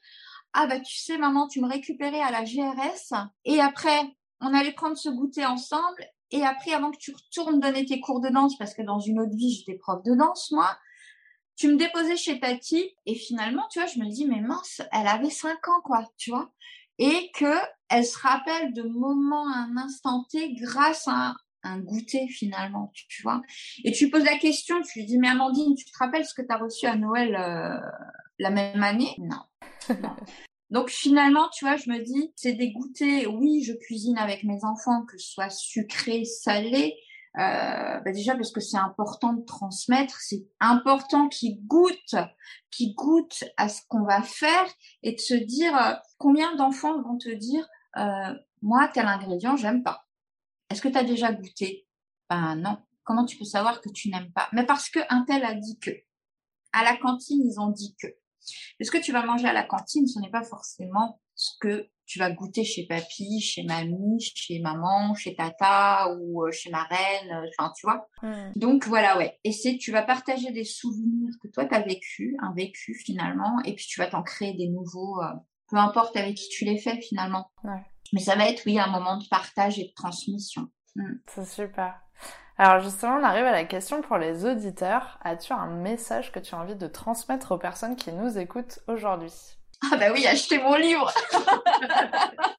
ah 0.54 0.68
bah 0.68 0.80
tu 0.80 0.96
sais, 0.96 1.18
maman, 1.18 1.48
tu 1.48 1.62
me 1.62 1.68
récupérais 1.68 2.22
à 2.22 2.30
la 2.30 2.44
GRS, 2.44 3.14
et 3.44 3.60
après, 3.60 4.02
on 4.40 4.54
allait 4.54 4.72
prendre 4.74 4.98
ce 4.98 5.10
goûter 5.10 5.46
ensemble, 5.46 6.06
et 6.30 6.44
après, 6.44 6.74
avant 6.74 6.92
que 6.92 6.98
tu 6.98 7.12
retournes 7.12 7.60
donner 7.60 7.86
tes 7.86 8.00
cours 8.00 8.22
de 8.22 8.30
danse, 8.30 8.56
parce 8.58 8.76
que 8.76 8.84
dans 8.84 9.00
une 9.00 9.20
autre 9.20 9.36
vie, 9.36 9.52
j'étais 9.52 9.80
prof 9.80 10.04
de 10.04 10.14
danse, 10.16 10.52
moi, 10.52 10.78
tu 11.56 11.68
me 11.68 11.78
déposais 11.78 12.18
chez 12.18 12.40
Tati 12.40 12.96
et 13.06 13.16
finalement, 13.16 13.66
tu 13.72 13.80
vois, 13.80 13.88
je 13.88 14.00
me 14.00 14.10
dis, 14.10 14.26
mais 14.26 14.42
mince, 14.42 14.82
elle 14.92 15.08
avait 15.08 15.30
5 15.30 15.68
ans, 15.68 15.82
quoi, 15.84 16.06
tu 16.18 16.32
vois. 16.32 16.52
Et 16.98 17.32
que 17.34 17.56
elle 17.90 18.06
se 18.06 18.18
rappelle 18.18 18.74
de 18.74 18.84
moments 18.84 19.48
un 19.48 19.78
instant 19.78 20.26
T 20.30 20.54
grâce 20.54 21.08
à 21.08 21.36
un, 21.64 21.80
goûter 21.80 22.28
finalement, 22.28 22.92
tu, 22.94 23.22
vois. 23.24 23.42
Et 23.84 23.92
tu 23.92 24.10
poses 24.10 24.24
la 24.24 24.38
question, 24.38 24.82
tu 24.82 25.00
lui 25.00 25.06
dis, 25.06 25.18
mais 25.18 25.30
Amandine, 25.30 25.76
tu 25.76 25.86
te 25.86 25.98
rappelles 25.98 26.26
ce 26.26 26.34
que 26.34 26.44
tu 26.44 26.54
as 26.54 26.58
reçu 26.58 26.86
à 26.86 26.96
Noël 26.96 27.36
euh, 27.36 27.80
la 28.38 28.50
même 28.52 28.84
année? 28.84 29.16
Non. 29.18 29.42
Donc 30.70 30.90
finalement, 30.90 31.50
tu 31.50 31.66
vois, 31.66 31.78
je 31.78 31.90
me 31.90 32.00
dis, 32.00 32.34
c'est 32.36 32.54
des 32.54 32.72
goûters, 32.72 33.34
oui, 33.34 33.64
je 33.64 33.74
cuisine 33.74 34.18
avec 34.18 34.44
mes 34.44 34.64
enfants, 34.64 35.06
que 35.06 35.18
ce 35.18 35.32
soit 35.32 35.50
sucré, 35.50 36.26
salé, 36.26 36.96
euh, 37.38 38.00
bah 38.00 38.12
déjà 38.14 38.34
parce 38.36 38.52
que 38.52 38.62
c'est 38.62 38.78
important 38.78 39.34
de 39.34 39.44
transmettre, 39.44 40.16
c'est 40.22 40.48
important 40.62 41.28
qu'ils 41.28 41.66
goûtent, 41.68 42.16
qu'ils 42.72 42.96
goûtent 42.96 43.44
à 43.58 43.68
ce 43.68 43.82
qu'on 43.90 44.04
va 44.04 44.22
faire 44.22 44.66
et 45.04 45.14
de 45.14 45.20
se 45.20 45.34
dire 45.34 45.76
euh, 45.76 45.94
combien 46.18 46.56
d'enfants 46.56 47.02
vont 47.02 47.18
te 47.18 47.30
dire 47.30 47.68
euh, 47.98 48.34
moi 48.62 48.88
tel 48.88 49.06
ingrédient 49.06 49.58
j'aime 49.58 49.84
pas. 49.84 50.06
Est-ce 50.70 50.82
que 50.82 50.88
tu 50.88 50.98
as 50.98 51.04
déjà 51.04 51.34
goûté? 51.34 51.88
Ben 52.30 52.56
non. 52.56 52.78
Comment 53.04 53.26
tu 53.26 53.38
peux 53.38 53.46
savoir 53.46 53.82
que 53.82 53.90
tu 53.90 54.10
n'aimes 54.10 54.32
pas? 54.32 54.48
Mais 54.54 54.66
parce 54.66 54.90
que 54.90 55.00
un 55.10 55.24
tel 55.26 55.44
a 55.44 55.54
dit 55.54 55.78
que. 55.80 55.92
À 56.72 56.84
la 56.84 56.96
cantine 56.98 57.42
ils 57.46 57.60
ont 57.60 57.70
dit 57.70 57.96
que. 58.02 58.08
est 58.08 58.84
ce 58.84 58.92
que 58.92 58.98
tu 58.98 59.12
vas 59.12 59.26
manger 59.26 59.48
à 59.48 59.54
la 59.54 59.64
cantine, 59.64 60.08
ce 60.08 60.20
n'est 60.20 60.32
pas 60.32 60.44
forcément 60.44 61.20
ce 61.36 61.52
que 61.60 61.90
tu 62.06 62.20
vas 62.20 62.32
goûter 62.32 62.64
chez 62.64 62.86
papy, 62.86 63.42
chez 63.42 63.64
mamie, 63.64 64.20
chez 64.20 64.60
maman, 64.60 65.14
chez 65.16 65.36
tata 65.36 66.14
ou 66.16 66.44
euh, 66.44 66.52
chez 66.52 66.70
ma 66.70 66.84
reine, 66.84 67.32
euh, 67.32 67.50
enfin 67.58 67.72
tu 67.76 67.86
vois. 67.86 68.08
Donc 68.56 68.88
voilà, 68.88 69.18
ouais. 69.18 69.40
Et 69.44 69.52
c'est 69.52 69.78
tu 69.78 69.92
vas 69.92 70.04
partager 70.04 70.52
des 70.52 70.64
souvenirs 70.64 71.34
que 71.42 71.48
toi 71.48 71.66
tu 71.66 71.76
as 71.76 71.82
vécu, 71.82 72.38
un 72.42 72.54
vécu 72.54 72.96
finalement, 72.96 73.60
et 73.66 73.74
puis 73.74 73.86
tu 73.88 74.00
vas 74.00 74.08
t'en 74.08 74.24
créer 74.24 74.54
des 74.54 74.70
nouveaux, 74.70 75.22
euh, 75.22 75.34
peu 75.70 75.78
importe 75.78 76.16
avec 76.16 76.36
qui 76.36 76.50
tu 76.50 76.66
les 76.66 76.78
fais 76.78 77.00
finalement. 77.02 77.52
Ouais. 77.64 77.84
Mais 78.14 78.20
ça 78.20 78.36
va 78.36 78.48
être 78.48 78.64
oui 78.66 78.80
un 78.80 78.90
moment 78.90 79.18
de 79.18 79.28
partage 79.30 79.80
et 79.80 79.86
de 79.86 79.94
transmission. 79.96 80.70
Hmm. 80.96 81.16
C'est 81.28 81.46
super. 81.46 82.00
Alors 82.58 82.80
justement, 82.80 83.18
on 83.20 83.24
arrive 83.24 83.44
à 83.44 83.52
la 83.52 83.66
question 83.66 84.02
pour 84.02 84.18
les 84.18 84.46
auditeurs. 84.46 85.20
As-tu 85.24 85.52
un 85.52 85.68
message 85.68 86.32
que 86.32 86.40
tu 86.40 86.56
as 86.56 86.60
envie 86.60 86.76
de 86.76 86.88
transmettre 86.88 87.52
aux 87.52 87.58
personnes 87.58 87.98
qui 87.98 88.14
nous 88.14 88.38
écoutent 88.38 88.80
aujourd'hui? 88.88 89.34
Ah 89.92 89.98
bah 89.98 90.12
oui, 90.14 90.26
achetez 90.26 90.60
mon 90.60 90.76
livre. 90.76 91.12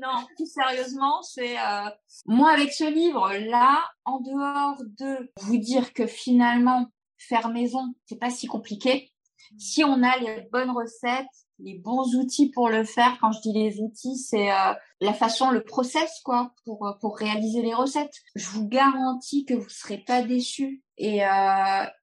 non, 0.00 0.26
plus 0.36 0.46
sérieusement, 0.46 1.22
c'est 1.22 1.58
euh, 1.58 1.90
moi 2.26 2.50
avec 2.50 2.72
ce 2.72 2.84
livre 2.84 3.32
là, 3.34 3.84
en 4.04 4.20
dehors 4.20 4.82
de 4.98 5.30
vous 5.40 5.56
dire 5.56 5.92
que 5.92 6.06
finalement 6.06 6.86
faire 7.18 7.48
maison, 7.48 7.94
c'est 8.06 8.18
pas 8.18 8.30
si 8.30 8.46
compliqué. 8.46 9.12
Si 9.58 9.84
on 9.84 10.02
a 10.02 10.16
les 10.18 10.42
bonnes 10.52 10.70
recettes, 10.70 11.26
les 11.58 11.78
bons 11.78 12.14
outils 12.14 12.50
pour 12.50 12.68
le 12.68 12.84
faire. 12.84 13.18
Quand 13.20 13.32
je 13.32 13.40
dis 13.40 13.52
les 13.52 13.80
outils, 13.80 14.16
c'est 14.16 14.50
euh, 14.50 14.72
la 15.00 15.12
façon, 15.12 15.50
le 15.50 15.62
process 15.62 16.20
quoi, 16.24 16.54
pour 16.64 16.86
euh, 16.86 16.92
pour 17.00 17.18
réaliser 17.18 17.62
les 17.62 17.74
recettes. 17.74 18.14
Je 18.34 18.48
vous 18.48 18.66
garantis 18.66 19.44
que 19.44 19.54
vous 19.54 19.68
serez 19.68 19.98
pas 19.98 20.22
déçus 20.22 20.82
et 20.98 21.20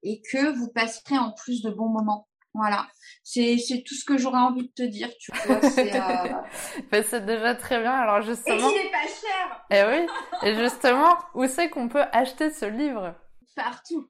et 0.04 0.22
que 0.32 0.58
vous 0.58 0.70
passerez 0.70 1.18
en 1.18 1.32
plus 1.32 1.62
de 1.62 1.70
bons 1.70 1.90
moments. 1.90 2.28
Voilà, 2.58 2.88
c'est 3.24 3.84
tout 3.86 3.93
ce 3.93 4.04
que 4.04 4.17
j'aurais 4.17 4.39
envie 4.39 4.63
de 4.63 4.74
te 4.74 4.82
dire, 4.82 5.10
tu 5.20 5.32
vois. 5.32 5.62
C'est 5.70 7.13
euh... 7.13 7.20
déjà 7.20 7.54
très 7.54 7.80
bien. 7.80 7.91
Alors 7.91 8.24
justement. 8.24 8.70
Et 8.70 8.74
il 8.74 8.88
est 8.88 8.91
pas 8.91 9.04
cher. 9.04 9.65
Et 9.70 9.76
eh 9.76 10.02
oui. 10.02 10.08
Et 10.50 10.56
justement, 10.56 11.15
où 11.36 11.46
c'est 11.48 11.70
qu'on 11.70 11.88
peut 11.88 12.06
acheter 12.12 12.50
ce 12.50 12.65
livre? 12.65 13.13
Partout. 13.56 14.10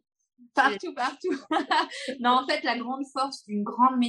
Partout, 0.55 0.93
partout. 0.93 1.35
non, 2.21 2.31
en 2.31 2.47
fait, 2.47 2.63
la 2.63 2.77
grande 2.77 3.05
force 3.11 3.43
d'une 3.43 3.63
grande 3.63 3.99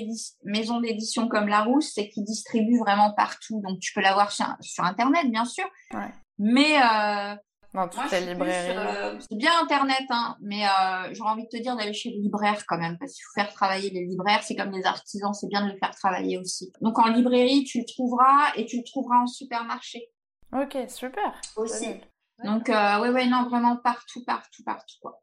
maison 0.45 0.81
d'édition 0.81 1.27
comme 1.29 1.49
Larousse, 1.49 1.93
c'est 1.95 2.09
qu'il 2.09 2.25
distribue 2.25 2.79
vraiment 2.79 3.13
partout. 3.13 3.61
Donc, 3.67 3.81
tu 3.81 3.93
peux 3.93 4.01
l'avoir 4.01 4.31
sur, 4.31 4.47
sur 4.61 4.85
Internet, 4.85 5.31
bien 5.31 5.45
sûr. 5.45 5.67
Ouais. 5.93 6.11
Mais 6.39 6.81
euh, 6.81 7.35
dans 7.75 7.89
toutes 7.89 8.11
les 8.11 8.21
librairies. 8.21 8.77
Euh, 8.77 9.19
c'est 9.21 9.37
bien 9.37 9.53
Internet, 9.63 10.05
hein, 10.11 10.37
mais 10.41 10.65
euh, 10.65 11.13
j'aurais 11.13 11.31
envie 11.31 11.45
de 11.45 11.49
te 11.49 11.63
dire 11.63 11.77
d'aller 11.77 11.93
chez 11.93 12.11
le 12.11 12.21
libraire 12.23 12.65
quand 12.67 12.79
même, 12.79 12.97
parce 12.99 13.13
qu'il 13.13 13.23
faut 13.25 13.41
faire 13.41 13.53
travailler 13.53 13.91
les 13.91 14.07
libraires. 14.07 14.43
C'est 14.43 14.57
comme 14.57 14.73
les 14.73 14.87
artisans, 14.87 15.35
c'est 15.35 15.49
bien 15.49 15.67
de 15.67 15.73
les 15.73 15.79
faire 15.79 15.91
travailler 15.91 16.39
aussi. 16.39 16.73
Donc 16.81 16.99
en 16.99 17.09
librairie, 17.09 17.65
tu 17.65 17.79
le 17.79 17.85
trouveras 17.85 18.53
et 18.57 18.67
tu 18.67 18.79
le 18.79 18.85
trouveras 18.85 19.19
en 19.23 19.27
supermarché. 19.27 20.09
Ok, 20.53 20.77
super. 20.89 21.41
Aussi. 21.57 22.01
Donc 22.45 22.69
euh, 22.71 23.01
ouais, 23.01 23.27
non, 23.27 23.49
vraiment 23.49 23.77
partout, 23.77 24.25
partout, 24.25 24.63
partout. 24.65 24.97
Quoi. 25.03 25.21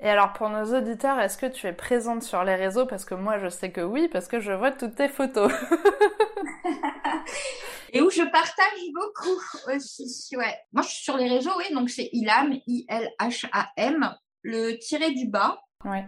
Et 0.00 0.08
alors 0.08 0.32
pour 0.32 0.48
nos 0.50 0.76
auditeurs, 0.76 1.20
est-ce 1.20 1.38
que 1.38 1.46
tu 1.46 1.66
es 1.66 1.72
présente 1.72 2.22
sur 2.22 2.42
les 2.44 2.54
réseaux? 2.54 2.86
Parce 2.86 3.04
que 3.04 3.14
moi, 3.14 3.38
je 3.38 3.48
sais 3.48 3.70
que 3.70 3.80
oui, 3.80 4.08
parce 4.12 4.28
que 4.28 4.40
je 4.40 4.52
vois 4.52 4.72
toutes 4.72 4.94
tes 4.96 5.08
photos. 5.08 5.52
et 7.94 8.02
où 8.02 8.10
je 8.10 8.22
partage 8.22 8.80
beaucoup 8.92 9.40
aussi. 9.74 10.36
Ouais. 10.36 10.54
Moi, 10.72 10.82
je 10.82 10.88
suis 10.88 11.04
sur 11.04 11.16
les 11.16 11.28
réseaux, 11.28 11.52
oui. 11.56 11.72
Donc, 11.72 11.88
c'est 11.88 12.10
Ilam, 12.12 12.52
I-L-H-A-M, 12.66 14.14
le 14.42 14.76
tiré 14.78 15.12
du 15.12 15.28
bas. 15.28 15.62
Ouais. 15.84 16.04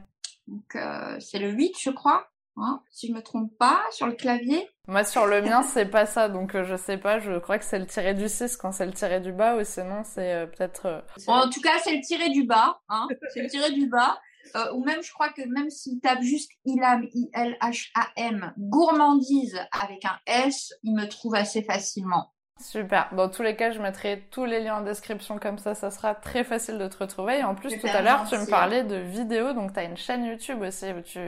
Donc, 0.49 0.75
euh, 0.75 1.19
c'est 1.21 1.39
le 1.39 1.51
8, 1.51 1.75
je 1.81 1.91
crois. 1.91 2.29
Hein, 2.59 2.83
si 2.91 3.09
je 3.09 3.13
me 3.13 3.21
trompe 3.21 3.53
pas, 3.59 3.83
sur 3.91 4.07
le 4.07 4.15
clavier. 4.15 4.67
Moi, 4.89 5.05
sur 5.05 5.27
le 5.27 5.43
mien, 5.43 5.63
c'est 5.75 5.91
pas 5.91 6.07
ça, 6.07 6.31
donc 6.31 6.55
euh, 6.55 6.65
je 6.65 6.75
sais 6.75 6.97
pas, 6.97 7.19
je 7.19 7.39
crois 7.39 7.59
que 7.59 7.67
c'est 7.67 7.79
le 7.79 7.85
tiré 7.85 8.15
du 8.15 8.31
6 8.31 8.57
quand 8.57 8.73
c'est 8.73 8.87
le 8.87 8.95
tiré 8.95 9.21
du 9.21 9.31
bas, 9.31 9.57
ou 9.57 9.63
sinon 9.63 10.05
c'est 10.05 10.33
euh, 10.33 10.47
peut-être... 10.47 11.05
en 11.27 11.51
tout 11.51 11.61
cas, 11.61 11.79
c'est 11.85 11.95
le 11.95 12.01
tiré 12.01 12.31
du 12.31 12.45
bas, 12.45 12.81
hein, 12.89 13.09
c'est 13.35 13.43
le 13.43 13.51
tiré 13.51 13.73
du 13.73 13.91
bas. 13.91 14.19
Euh, 14.55 14.73
ou 14.75 14.85
même 14.85 15.03
je 15.03 15.13
crois 15.13 15.31
que 15.31 15.43
même 15.49 15.71
s'il 15.71 16.01
tape 16.01 16.23
juste 16.23 16.51
Ilam, 16.65 17.07
I-L-H-A-M, 17.13 18.55
gourmandise 18.59 19.59
avec 19.73 20.05
un 20.05 20.19
S, 20.27 20.73
il 20.83 20.95
me 20.95 21.07
trouve 21.07 21.35
assez 21.35 21.63
facilement. 21.63 22.33
Super. 22.59 23.11
Dans 23.15 23.29
tous 23.29 23.43
les 23.43 23.55
cas, 23.55 23.71
je 23.71 23.81
mettrai 23.81 24.27
tous 24.31 24.47
les 24.47 24.61
liens 24.61 24.77
en 24.77 24.81
description 24.83 25.39
comme 25.39 25.59
ça, 25.59 25.75
ça 25.75 25.91
sera 25.91 26.15
très 26.15 26.43
facile 26.43 26.79
de 26.79 26.89
te 26.89 26.97
retrouver. 26.97 27.39
Et 27.39 27.45
en 27.45 27.55
plus, 27.55 27.79
tout 27.79 27.87
à 27.87 28.01
l'heure, 28.01 28.27
tu 28.29 28.37
me 28.37 28.49
parlais 28.49 28.83
de 28.83 28.97
vidéos, 28.97 29.53
donc 29.53 29.75
tu 29.75 29.79
as 29.79 29.85
une 29.85 29.97
chaîne 29.97 30.25
YouTube 30.25 30.63
aussi 30.63 30.87
où 30.93 31.03
tu 31.03 31.21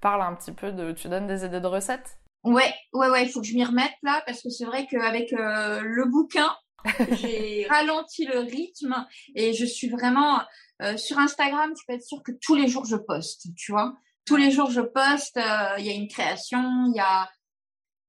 parles 0.00 0.22
un 0.22 0.34
petit 0.34 0.52
peu 0.52 0.72
de, 0.72 0.92
tu 0.92 1.08
donnes 1.08 1.28
des 1.28 1.44
idées 1.44 1.60
de 1.60 1.66
recettes. 1.66 2.18
Ouais, 2.42 2.74
ouais, 2.92 3.08
ouais, 3.08 3.24
il 3.24 3.28
faut 3.28 3.40
que 3.40 3.46
je 3.46 3.54
m'y 3.54 3.64
remette 3.64 3.94
là, 4.02 4.22
parce 4.26 4.42
que 4.42 4.50
c'est 4.50 4.64
vrai 4.64 4.86
qu'avec 4.90 5.32
euh, 5.32 5.80
le 5.82 6.04
bouquin, 6.06 6.50
j'ai 7.12 7.66
ralenti 7.68 8.26
le 8.26 8.40
rythme 8.40 9.06
et 9.34 9.52
je 9.52 9.64
suis 9.64 9.88
vraiment 9.88 10.40
euh, 10.82 10.96
sur 10.96 11.18
Instagram. 11.18 11.72
Tu 11.74 11.84
peux 11.86 11.94
être 11.94 12.04
sûr 12.04 12.22
que 12.22 12.32
tous 12.40 12.54
les 12.54 12.68
jours 12.68 12.84
je 12.84 12.96
poste, 12.96 13.46
tu 13.56 13.72
vois. 13.72 13.94
Tous 14.24 14.36
les 14.36 14.50
jours 14.50 14.70
je 14.70 14.80
poste. 14.80 15.36
Euh, 15.36 15.74
il 15.78 15.86
y 15.86 15.90
a 15.90 15.94
une 15.94 16.08
création, 16.08 16.60
il 16.86 16.96
y 16.96 17.00
a 17.00 17.28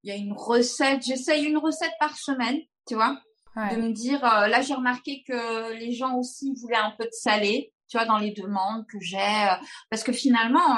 il 0.04 0.10
y 0.10 0.12
a 0.12 0.16
une 0.16 0.32
recette. 0.32 1.02
J'essaye 1.02 1.44
une 1.44 1.58
recette 1.58 1.92
par 1.98 2.16
semaine, 2.16 2.58
tu 2.86 2.94
vois. 2.94 3.18
De 3.56 3.76
me 3.76 3.90
dire, 3.90 4.24
euh, 4.24 4.46
là 4.46 4.60
j'ai 4.60 4.74
remarqué 4.74 5.24
que 5.26 5.72
les 5.72 5.92
gens 5.92 6.16
aussi 6.16 6.54
voulaient 6.60 6.76
un 6.76 6.94
peu 6.96 7.04
de 7.04 7.12
salé, 7.12 7.72
tu 7.88 7.96
vois, 7.96 8.06
dans 8.06 8.18
les 8.18 8.30
demandes 8.30 8.86
que 8.86 9.00
j'ai, 9.00 9.48
parce 9.90 10.04
que 10.04 10.12
finalement, 10.12 10.76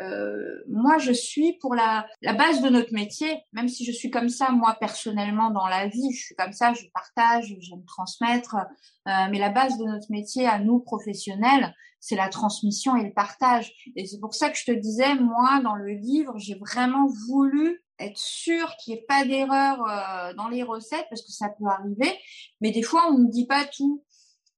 euh, 0.00 0.64
moi, 0.68 0.98
je 0.98 1.12
suis 1.12 1.54
pour 1.58 1.74
la, 1.74 2.06
la 2.22 2.32
base 2.32 2.60
de 2.62 2.68
notre 2.68 2.92
métier, 2.92 3.42
même 3.52 3.68
si 3.68 3.84
je 3.84 3.92
suis 3.92 4.10
comme 4.10 4.28
ça, 4.28 4.50
moi, 4.50 4.76
personnellement, 4.80 5.50
dans 5.50 5.66
la 5.66 5.86
vie, 5.86 6.12
je 6.12 6.24
suis 6.24 6.34
comme 6.34 6.52
ça, 6.52 6.72
je 6.74 6.86
partage, 6.92 7.54
j'aime 7.60 7.84
transmettre, 7.84 8.56
euh, 8.56 9.10
mais 9.30 9.38
la 9.38 9.50
base 9.50 9.78
de 9.78 9.84
notre 9.84 10.10
métier, 10.10 10.46
à 10.46 10.58
nous, 10.58 10.80
professionnels, 10.80 11.74
c'est 12.00 12.16
la 12.16 12.28
transmission 12.28 12.96
et 12.96 13.04
le 13.04 13.12
partage. 13.12 13.72
Et 13.96 14.06
c'est 14.06 14.20
pour 14.20 14.34
ça 14.34 14.50
que 14.50 14.58
je 14.58 14.64
te 14.64 14.72
disais, 14.72 15.14
moi, 15.14 15.60
dans 15.62 15.76
le 15.76 15.92
livre, 15.92 16.34
j'ai 16.38 16.56
vraiment 16.56 17.06
voulu 17.28 17.82
être 18.00 18.18
sûr 18.18 18.74
qu'il 18.76 18.94
n'y 18.94 19.00
ait 19.00 19.04
pas 19.04 19.24
d'erreur 19.24 19.80
euh, 19.88 20.34
dans 20.34 20.48
les 20.48 20.64
recettes, 20.64 21.06
parce 21.08 21.22
que 21.22 21.30
ça 21.30 21.48
peut 21.48 21.66
arriver, 21.66 22.18
mais 22.60 22.72
des 22.72 22.82
fois, 22.82 23.06
on 23.10 23.18
ne 23.18 23.30
dit 23.30 23.46
pas 23.46 23.64
tout. 23.64 24.04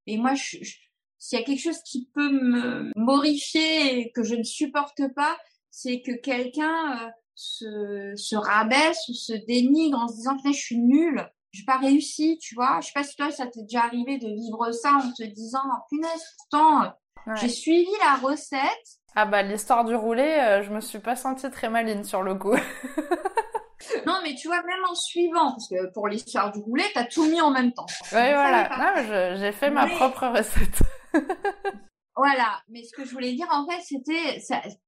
Et 0.06 0.16
moi, 0.16 0.34
je, 0.34 0.56
je 0.62 0.76
s'il 1.26 1.40
y 1.40 1.42
a 1.42 1.44
quelque 1.44 1.60
chose 1.60 1.82
qui 1.82 2.08
peut 2.14 2.30
me 2.30 2.92
morifier 2.94 3.98
et 3.98 4.12
que 4.12 4.22
je 4.22 4.36
ne 4.36 4.44
supporte 4.44 5.02
pas, 5.16 5.36
c'est 5.72 6.00
que 6.00 6.12
quelqu'un 6.12 7.00
euh, 7.02 7.08
se, 7.34 8.12
se 8.14 8.36
rabaisse 8.36 9.08
ou 9.08 9.12
se 9.12 9.32
dénigre 9.32 9.98
en 9.98 10.06
se 10.06 10.14
disant 10.14 10.36
que 10.36 10.52
je 10.52 10.58
suis 10.58 10.78
nulle, 10.78 11.28
j'ai 11.50 11.64
pas 11.64 11.78
réussi, 11.78 12.38
tu 12.40 12.54
vois. 12.54 12.78
Je 12.80 12.86
sais 12.86 12.92
pas 12.94 13.02
si 13.02 13.16
toi 13.16 13.32
ça 13.32 13.48
t'est 13.48 13.62
déjà 13.62 13.80
arrivé 13.80 14.18
de 14.18 14.28
vivre 14.28 14.70
ça 14.70 14.92
en 14.92 15.12
te 15.12 15.24
disant 15.24 15.64
punaise 15.90 16.24
pourtant 16.38 16.92
J'ai 17.40 17.48
suivi 17.48 17.90
la 18.04 18.14
recette. 18.24 18.60
Ah 19.16 19.26
bah 19.26 19.42
l'histoire 19.42 19.84
du 19.84 19.96
roulé, 19.96 20.22
euh, 20.22 20.62
je 20.62 20.70
me 20.70 20.80
suis 20.80 21.00
pas 21.00 21.16
sentie 21.16 21.50
très 21.50 21.68
maline 21.68 22.04
sur 22.04 22.22
le 22.22 22.36
coup. 22.36 22.54
non 24.06 24.20
mais 24.22 24.36
tu 24.36 24.46
vois 24.46 24.62
même 24.62 24.84
en 24.88 24.94
suivant, 24.94 25.50
parce 25.50 25.68
que 25.68 25.92
pour 25.92 26.06
l'histoire 26.06 26.52
du 26.52 26.60
roulé, 26.60 26.84
t'as 26.94 27.06
tout 27.06 27.24
mis 27.24 27.40
en 27.40 27.50
même 27.50 27.72
temps. 27.72 27.86
Oui 28.12 28.32
voilà, 28.32 28.68
non 28.78 29.36
j'ai 29.40 29.50
fait 29.50 29.70
ma 29.70 29.88
propre 29.88 30.28
recette. 30.28 30.82
Voilà, 32.18 32.62
mais 32.70 32.82
ce 32.82 32.92
que 32.96 33.04
je 33.04 33.10
voulais 33.10 33.34
dire 33.34 33.48
en 33.50 33.68
fait, 33.68 33.82
c'était 33.82 34.40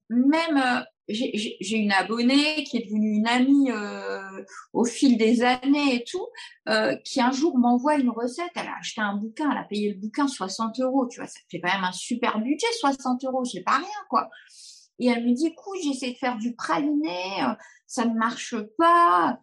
même 0.09 0.57
euh, 0.57 0.81
j'ai 1.09 1.77
une 1.77 1.93
abonnée 1.93 2.65
qui 2.65 2.79
est 2.79 2.87
devenue 2.87 3.17
une 3.17 3.27
amie 3.27 3.71
euh, 3.71 4.45
au 4.73 4.87
fil 4.87 5.19
des 5.19 5.43
années 5.43 5.97
et 5.97 6.05
tout, 6.05 6.27
euh, 6.71 6.97
qui 7.05 7.21
un 7.21 7.31
jour 7.31 7.59
m'envoie 7.59 7.97
une 7.97 8.09
recette. 8.09 8.51
Elle 8.55 8.69
a 8.69 8.79
acheté 8.79 9.03
un 9.03 9.15
bouquin, 9.17 9.51
elle 9.51 9.59
a 9.59 9.65
payé 9.65 9.93
le 9.93 10.01
bouquin 10.01 10.27
60 10.27 10.81
euros, 10.81 11.07
tu 11.07 11.21
vois, 11.21 11.29
ça 11.29 11.39
fait 11.51 11.61
quand 11.61 11.71
même 11.71 11.85
un 11.85 11.93
super 11.93 12.39
budget, 12.41 12.67
60 12.81 13.23
euros, 13.25 13.45
c'est 13.45 13.63
pas 13.63 13.77
rien 13.77 14.05
quoi. 14.09 14.31
Et 14.99 15.09
elle 15.09 15.27
me 15.27 15.35
dit, 15.35 15.49
écoute, 15.49 15.79
j'essaie 15.85 16.13
de 16.13 16.17
faire 16.17 16.39
du 16.39 16.55
praliné, 16.55 17.43
ça 17.87 18.07
ne 18.07 18.15
marche 18.15 18.57
pas. 18.79 19.39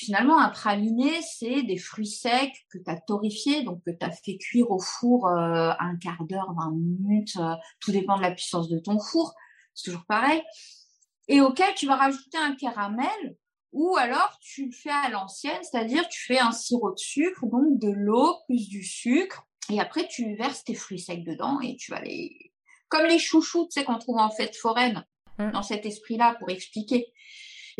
Finalement, 0.00 0.38
un 0.38 0.48
praliné, 0.48 1.20
c'est 1.20 1.62
des 1.62 1.76
fruits 1.76 2.06
secs 2.06 2.54
que 2.70 2.78
tu 2.78 2.90
as 2.90 2.98
torréfiés, 2.98 3.64
donc 3.64 3.82
que 3.84 3.90
tu 3.90 4.02
as 4.02 4.10
fait 4.10 4.38
cuire 4.38 4.70
au 4.70 4.78
four 4.78 5.28
euh, 5.28 5.72
un 5.78 5.94
quart 5.98 6.24
d'heure, 6.24 6.54
20 6.56 6.70
minutes, 6.70 7.36
euh, 7.36 7.54
tout 7.80 7.92
dépend 7.92 8.16
de 8.16 8.22
la 8.22 8.30
puissance 8.30 8.70
de 8.70 8.78
ton 8.78 8.98
four, 8.98 9.34
c'est 9.74 9.90
toujours 9.90 10.06
pareil, 10.06 10.42
et 11.28 11.42
auquel 11.42 11.74
tu 11.74 11.86
vas 11.86 11.96
rajouter 11.96 12.38
un 12.38 12.54
caramel 12.54 13.36
ou 13.72 13.94
alors 13.98 14.38
tu 14.40 14.64
le 14.64 14.72
fais 14.72 14.88
à 14.88 15.10
l'ancienne, 15.10 15.62
c'est-à-dire 15.62 16.08
tu 16.08 16.24
fais 16.24 16.38
un 16.38 16.52
sirop 16.52 16.92
de 16.92 16.98
sucre, 16.98 17.44
donc 17.44 17.78
de 17.78 17.90
l'eau 17.90 18.38
plus 18.46 18.70
du 18.70 18.82
sucre, 18.82 19.46
et 19.70 19.80
après 19.80 20.08
tu 20.08 20.34
verses 20.34 20.64
tes 20.64 20.74
fruits 20.74 20.98
secs 20.98 21.24
dedans 21.24 21.60
et 21.60 21.76
tu 21.76 21.90
vas 21.90 22.00
les... 22.00 22.54
Comme 22.88 23.04
les 23.04 23.18
chouchous, 23.18 23.66
tu 23.66 23.78
sais, 23.78 23.84
qu'on 23.84 23.98
trouve 23.98 24.16
en 24.16 24.30
fête 24.30 24.56
foraine, 24.56 25.04
mmh. 25.38 25.50
dans 25.50 25.62
cet 25.62 25.84
esprit-là, 25.84 26.36
pour 26.38 26.48
expliquer. 26.48 27.12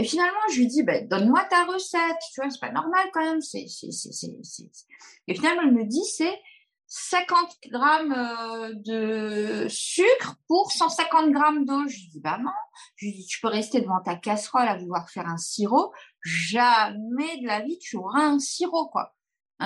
Et 0.01 0.05
finalement, 0.05 0.41
je 0.51 0.61
lui 0.61 0.67
dis, 0.67 0.83
ben, 0.83 1.07
donne-moi 1.07 1.45
ta 1.51 1.67
recette. 1.67 2.17
Tu 2.33 2.41
vois, 2.41 2.49
c'est 2.49 2.59
pas 2.59 2.73
normal 2.73 3.11
quand 3.13 3.21
même. 3.21 3.41
Et 3.53 5.35
finalement, 5.35 5.61
elle 5.63 5.75
me 5.75 5.85
dit, 5.85 6.03
c'est 6.07 6.41
50 6.87 7.59
grammes 7.67 8.13
euh, 8.15 8.73
de 8.77 9.69
sucre 9.69 10.37
pour 10.49 10.73
150 10.73 11.33
grammes 11.33 11.67
d'eau. 11.67 11.87
Je 11.87 11.97
lui 11.97 12.09
dis, 12.13 12.21
bah 12.21 12.39
non. 12.39 12.51
Je 12.97 13.05
lui 13.05 13.13
dis, 13.13 13.27
tu 13.27 13.43
peux 13.43 13.49
rester 13.49 13.83
devant 13.83 14.01
ta 14.01 14.17
casserole 14.17 14.69
à 14.69 14.79
vouloir 14.79 15.11
faire 15.11 15.29
un 15.29 15.37
sirop. 15.37 15.93
Jamais 16.25 17.37
de 17.43 17.47
la 17.47 17.61
vie, 17.61 17.79
tu 17.79 17.99
auras 17.99 18.23
un 18.23 18.39
sirop, 18.39 18.89
quoi. 18.89 19.15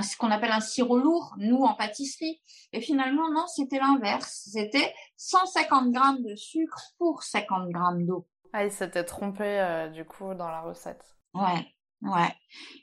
ce 0.03 0.17
qu'on 0.17 0.33
appelle 0.33 0.51
un 0.51 0.59
sirop 0.59 0.99
lourd, 0.99 1.37
nous, 1.39 1.63
en 1.63 1.75
pâtisserie. 1.75 2.43
Et 2.73 2.81
finalement, 2.81 3.31
non, 3.31 3.47
c'était 3.47 3.79
l'inverse. 3.79 4.49
C'était 4.51 4.93
150 5.17 5.93
grammes 5.93 6.25
de 6.25 6.35
sucre 6.35 6.81
pour 6.99 7.23
50 7.23 7.71
grammes 7.71 8.05
d'eau. 8.05 8.27
Ah, 8.57 8.65
il 8.65 8.71
s'était 8.71 9.03
trompé 9.03 9.43
euh, 9.45 9.89
du 9.89 10.05
coup 10.05 10.33
dans 10.33 10.49
la 10.49 10.61
recette. 10.61 11.17
Ouais, 11.35 11.67
ouais. 12.03 12.33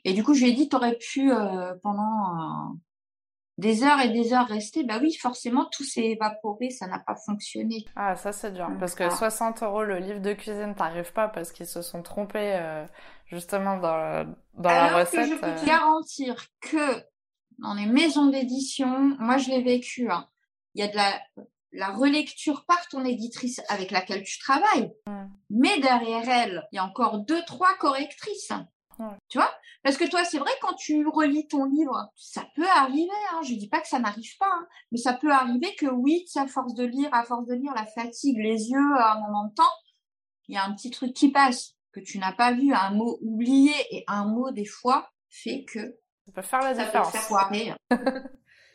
Et 0.04 0.12
du 0.12 0.22
coup, 0.22 0.34
je 0.34 0.44
lui 0.44 0.50
ai 0.50 0.52
dit, 0.52 0.68
t'aurais 0.68 0.98
pu 0.98 1.32
euh, 1.32 1.72
pendant 1.82 2.36
euh, 2.36 2.74
des 3.56 3.82
heures 3.82 3.98
et 4.00 4.10
des 4.10 4.34
heures 4.34 4.46
rester. 4.46 4.84
Bah 4.84 4.98
oui, 5.00 5.14
forcément, 5.14 5.64
tout 5.72 5.82
s'est 5.82 6.10
évaporé, 6.10 6.68
ça 6.68 6.86
n'a 6.88 6.98
pas 6.98 7.16
fonctionné. 7.16 7.86
Ah, 7.96 8.16
ça 8.16 8.32
c'est 8.32 8.52
dur. 8.52 8.70
parce 8.78 8.94
que 8.94 9.08
60 9.08 9.62
euros 9.62 9.82
le 9.82 9.96
livre 9.96 10.20
de 10.20 10.34
cuisine, 10.34 10.74
t'arrives 10.74 11.14
pas 11.14 11.28
parce 11.28 11.52
qu'ils 11.52 11.66
se 11.66 11.80
sont 11.80 12.02
trompés 12.02 12.84
justement 13.24 13.78
dans, 13.78 14.30
dans 14.52 14.68
la 14.68 14.98
recette. 14.98 15.20
Que 15.20 15.26
je 15.26 15.40
peux 15.40 15.54
te 15.58 15.64
garantir 15.64 16.36
que 16.60 17.02
dans 17.60 17.72
les 17.72 17.86
maisons 17.86 18.26
d'édition, 18.26 19.16
moi 19.18 19.38
je 19.38 19.48
l'ai 19.48 19.62
vécu. 19.62 20.10
Hein, 20.10 20.28
il 20.74 20.84
y 20.84 20.86
a 20.86 20.88
de 20.88 20.96
la 20.96 21.18
la 21.72 21.88
relecture 21.90 22.64
par 22.66 22.86
ton 22.88 23.04
éditrice 23.04 23.60
avec 23.68 23.90
laquelle 23.90 24.22
tu 24.22 24.38
travailles. 24.38 24.92
Mais 25.50 25.80
derrière 25.80 26.28
elle, 26.28 26.62
il 26.72 26.76
y 26.76 26.78
a 26.78 26.84
encore 26.84 27.20
deux, 27.20 27.42
trois 27.44 27.74
correctrices. 27.78 28.52
Tu 29.28 29.38
vois? 29.38 29.52
Parce 29.82 29.96
que 29.96 30.08
toi, 30.08 30.24
c'est 30.24 30.38
vrai, 30.38 30.50
quand 30.60 30.74
tu 30.74 31.06
relis 31.08 31.48
ton 31.48 31.64
livre, 31.64 32.12
ça 32.14 32.46
peut 32.54 32.68
arriver. 32.76 33.08
Hein, 33.32 33.40
je 33.42 33.54
dis 33.54 33.68
pas 33.68 33.80
que 33.80 33.88
ça 33.88 33.98
n'arrive 33.98 34.36
pas, 34.38 34.46
hein, 34.46 34.66
mais 34.92 34.98
ça 34.98 35.12
peut 35.12 35.32
arriver 35.32 35.74
que 35.76 35.86
oui, 35.86 36.24
à 36.36 36.46
force 36.46 36.74
de 36.74 36.84
lire, 36.84 37.08
à 37.12 37.24
force 37.24 37.46
de 37.46 37.54
lire, 37.54 37.72
la 37.74 37.86
fatigue, 37.86 38.38
les 38.38 38.70
yeux, 38.70 38.96
à 38.98 39.14
un 39.14 39.20
moment 39.20 39.48
de 39.48 39.54
temps, 39.54 39.72
il 40.48 40.54
y 40.54 40.58
a 40.58 40.64
un 40.64 40.74
petit 40.74 40.90
truc 40.90 41.14
qui 41.14 41.32
passe 41.32 41.74
que 41.92 42.00
tu 42.00 42.18
n'as 42.18 42.32
pas 42.32 42.52
vu, 42.52 42.72
un 42.72 42.90
mot 42.90 43.18
oublié 43.22 43.74
et 43.90 44.04
un 44.06 44.24
mot 44.24 44.50
des 44.50 44.64
fois 44.64 45.10
fait 45.28 45.64
que 45.64 45.98
ça 46.26 46.32
peut 46.32 46.42
faire 46.42 46.60
la 46.60 46.74
différence. 46.74 47.12
Peut 47.12 47.18
te 47.18 47.24
faire 47.24 47.76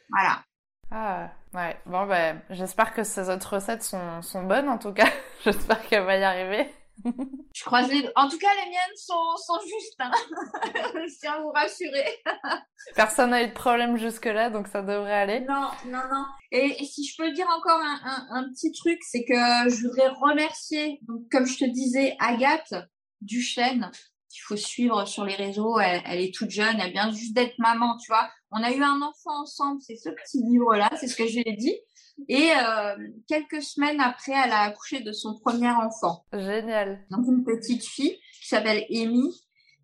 voilà. 0.10 0.44
Ah, 0.92 1.32
ouais. 1.54 1.76
Bon, 1.86 2.06
ben, 2.06 2.42
j'espère 2.50 2.94
que 2.94 3.04
ces 3.04 3.30
autres 3.30 3.56
recettes 3.56 3.84
sont, 3.84 4.22
sont 4.22 4.44
bonnes, 4.44 4.70
en 4.70 4.78
tout 4.78 4.94
cas. 4.94 5.10
j'espère 5.44 5.86
qu'elle 5.88 6.06
va 6.06 6.18
y 6.18 6.24
arriver. 6.24 6.70
Je 7.54 7.64
croise 7.64 7.90
les 7.90 8.10
En 8.16 8.28
tout 8.28 8.38
cas, 8.38 8.48
les 8.64 8.70
miennes 8.70 8.96
sont, 8.96 9.36
sont 9.38 9.60
justes. 9.62 10.00
Hein. 10.00 10.12
Je 10.74 11.20
tiens 11.20 11.34
à 11.34 11.42
vous 11.42 11.52
rassurer. 11.52 12.06
Personne 12.96 13.32
n'a 13.32 13.44
eu 13.44 13.48
de 13.48 13.54
problème 13.54 13.98
jusque-là, 13.98 14.50
donc 14.50 14.68
ça 14.68 14.82
devrait 14.82 15.14
aller. 15.14 15.42
Non, 15.42 15.70
non, 15.86 16.02
non. 16.12 16.26
Et, 16.52 16.84
si 16.86 17.06
je 17.06 17.16
peux 17.18 17.32
dire 17.32 17.48
encore 17.56 17.80
un, 17.80 18.00
un, 18.04 18.28
un 18.32 18.50
petit 18.50 18.72
truc, 18.72 19.00
c'est 19.02 19.26
que 19.26 19.34
je 19.70 19.88
voudrais 19.88 20.10
remercier, 20.10 21.00
donc, 21.04 21.22
comme 21.32 21.46
je 21.46 21.58
te 21.58 21.66
disais, 21.66 22.16
Agathe 22.20 22.74
Duchesne, 23.22 23.92
qu'il 24.38 24.46
faut 24.46 24.56
suivre 24.56 25.06
sur 25.06 25.26
les 25.26 25.36
réseaux. 25.36 25.80
Elle, 25.80 26.02
elle, 26.06 26.22
est 26.22 26.34
toute 26.34 26.52
jeune, 26.52 26.80
elle 26.80 26.92
vient 26.92 27.12
juste 27.12 27.34
d'être 27.34 27.58
maman, 27.58 27.98
tu 27.98 28.08
vois. 28.08 28.30
On 28.52 28.64
a 28.64 28.72
eu 28.72 28.84
un 28.84 29.02
enfant 29.02 29.42
ensemble, 29.42 29.82
c'est 29.82 29.96
ce 29.96 30.10
petit 30.10 30.44
livre-là, 30.44 30.90
c'est 31.00 31.08
ce 31.08 31.16
que 31.16 31.28
je 31.28 31.38
lui 31.38 31.44
ai 31.46 31.56
dit. 31.56 31.76
Et 32.30 32.52
euh, 32.52 32.96
quelques 33.28 33.62
semaines 33.62 34.00
après, 34.00 34.34
elle 34.34 34.52
a 34.52 34.62
accouché 34.62 35.02
de 35.02 35.12
son 35.12 35.38
premier 35.40 35.70
enfant. 35.70 36.26
Génial. 36.34 37.06
Donc 37.10 37.26
une 37.28 37.44
petite 37.44 37.86
fille 37.86 38.18
qui 38.42 38.48
s'appelle 38.48 38.86
Amy. 38.90 39.34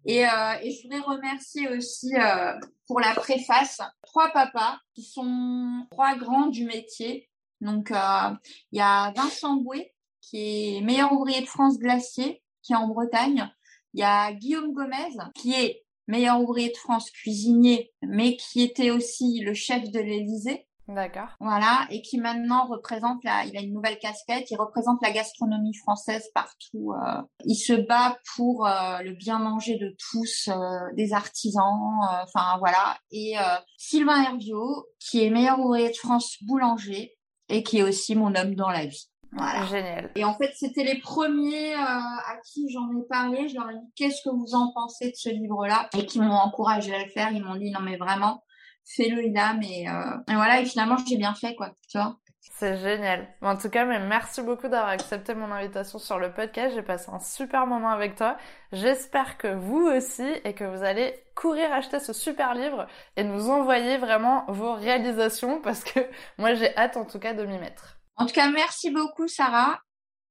Et, 0.06 0.26
euh, 0.26 0.54
et, 0.62 0.72
je 0.72 0.84
voudrais 0.84 1.16
remercier 1.16 1.70
aussi 1.70 2.13
euh, 2.16 2.54
pour 2.88 3.00
la 3.00 3.13
préface 3.13 3.82
trois 4.02 4.30
papas 4.34 4.78
qui 4.94 5.04
sont 5.04 5.86
trois 5.92 6.16
grands 6.16 6.48
du 6.48 6.66
métier. 6.66 7.30
Donc 7.62 7.92
il 7.92 8.78
y 8.78 8.82
a 8.82 9.13
Vincent 9.16 9.56
Bouet 9.56 9.94
qui 10.20 10.78
est 10.78 10.82
meilleur 10.82 11.13
ouvrier 11.13 11.42
de 11.42 11.46
France 11.46 11.78
glacier, 11.78 12.42
qui 12.62 12.74
est 12.74 12.78
en 12.78 12.88
Bretagne. 12.88 13.50
Il 13.93 13.99
y 13.99 14.03
a 14.03 14.34
Guillaume 14.34 14.73
Gomez 14.73 15.15
qui 15.36 15.53
est 15.53 15.84
meilleur 16.08 16.41
ouvrier 16.41 16.69
de 16.69 16.77
France 16.77 17.10
cuisinier, 17.12 17.93
mais 18.01 18.36
qui 18.36 18.62
était 18.62 18.91
aussi 18.91 19.39
le 19.41 19.53
chef 19.53 19.89
de 19.91 19.99
l'Élysée. 19.99 20.67
D'accord. 20.89 21.29
Voilà, 21.39 21.88
et 21.91 22.01
qui 22.01 22.17
maintenant 22.17 22.65
représente 22.65 23.23
la, 23.23 23.45
il 23.45 23.56
a 23.58 23.62
une 23.62 23.71
nouvelle 23.71 23.97
casquette, 23.99 24.51
il 24.51 24.58
représente 24.58 25.01
la 25.01 25.12
gastronomie 25.12 25.75
française 25.75 26.29
partout. 26.36 26.91
Euh, 26.91 27.21
il 27.45 27.56
se 27.56 27.71
bat 27.71 28.17
pour 28.36 28.67
euh, 28.67 28.99
le 29.01 29.13
bien 29.13 29.39
manger 29.39 29.77
de 29.77 29.95
tous, 30.12 30.49
euh, 30.49 30.93
des 30.97 31.13
artisans, 31.13 31.79
enfin 32.23 32.58
voilà. 32.60 32.97
Et 33.12 33.36
Sylvain 33.77 34.23
Herviot, 34.23 34.86
qui 34.99 35.23
est 35.23 35.29
meilleur 35.29 35.60
ouvrier 35.60 35.89
de 35.89 35.95
France 35.95 36.36
boulanger 36.41 37.17
et 37.47 37.63
qui 37.63 37.77
est 37.77 37.84
aussi 37.84 38.15
mon 38.15 38.36
homme 38.36 38.56
dans 38.56 38.69
la 38.69 38.86
vie. 38.86 39.10
Voilà. 39.36 39.65
Génial. 39.65 40.12
Et 40.15 40.24
en 40.24 40.34
fait, 40.36 40.52
c'était 40.56 40.84
les 40.84 41.00
premiers 41.00 41.74
euh, 41.74 41.78
à 41.78 42.38
qui 42.46 42.69
j'en 42.72 42.89
ai 42.91 43.06
parlé. 43.10 43.48
Je 43.50 43.56
leur 43.56 43.69
ai 43.69 43.76
dit 43.76 43.91
qu'est-ce 43.96 44.22
que 44.24 44.30
vous 44.30 44.56
en 44.56 44.72
pensez 44.74 45.12
de 45.12 45.15
ce 45.15 45.30
livre-là? 45.30 45.89
Et 45.98 46.06
qui 46.06 46.19
m'ont 46.19 46.32
encouragé 46.34 46.93
à 46.93 47.04
le 47.04 47.10
faire. 47.10 47.32
Ils 47.32 47.43
m'ont 47.43 47.56
dit 47.56 47.72
non 47.72 47.82
mais 47.82 47.98
vraiment, 47.98 48.43
fais-le 48.86 49.24
Ida. 49.26 49.54
Mais 49.54 49.88
euh... 49.88 50.32
et 50.32 50.36
voilà. 50.36 50.62
Et 50.62 50.65
finalement, 50.65 50.98
j'ai 51.08 51.17
bien 51.17 51.34
fait 51.34 51.56
quoi. 51.56 51.72
Tu 51.89 51.98
vois. 51.98 52.17
C'est 52.56 52.78
génial. 52.78 53.28
En 53.41 53.58
tout 53.58 53.69
cas, 53.69 53.86
mais 53.86 54.00
merci 54.00 54.41
beaucoup 54.41 54.67
d'avoir 54.67 54.89
accepté 54.89 55.34
mon 55.34 55.50
invitation 55.52 55.98
sur 55.98 56.19
le 56.19 56.34
podcast. 56.34 56.76
J'ai 56.76 56.82
passé 56.84 57.10
un 57.12 57.19
super 57.19 57.65
moment 57.65 57.89
avec 57.89 58.15
toi. 58.15 58.38
J'espère 58.74 59.38
que 59.38 59.48
vous 59.48 59.88
aussi 59.88 60.30
et 60.43 60.54
que 60.54 60.65
vous 60.65 60.84
allez 60.84 61.13
courir 61.36 61.72
acheter 61.72 62.00
ce 62.00 62.13
super 62.13 62.54
livre 62.54 62.86
et 63.15 63.24
nous 63.24 63.50
envoyer 63.50 63.98
vraiment 63.98 64.46
vos 64.50 64.74
réalisations 64.74 65.62
parce 65.62 65.84
que 65.84 66.00
moi 66.38 66.54
j'ai 66.54 66.76
hâte 66.78 66.98
en 66.98 67.06
tout 67.06 67.19
cas 67.19 67.34
de 67.34 67.46
m'y 67.46 67.58
mettre. 67.58 67.92
En 68.15 68.26
tout 68.26 68.34
cas, 68.34 68.49
merci 68.52 68.91
beaucoup, 68.91 69.28
Sarah. 69.28 69.80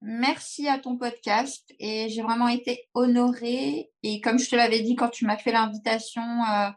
Merci 0.04 0.68
à 0.68 0.78
ton 0.78 0.96
podcast 0.96 1.72
et 1.78 2.08
j'ai 2.08 2.22
vraiment 2.22 2.48
été 2.48 2.88
honorée. 2.92 3.90
Et 4.02 4.20
comme 4.20 4.38
je 4.38 4.50
te 4.50 4.56
l'avais 4.56 4.80
dit 4.80 4.96
quand 4.96 5.10
tu 5.10 5.26
m'as 5.26 5.36
fait 5.36 5.52
l'invitation, 5.52 6.22
euh, 6.22 6.70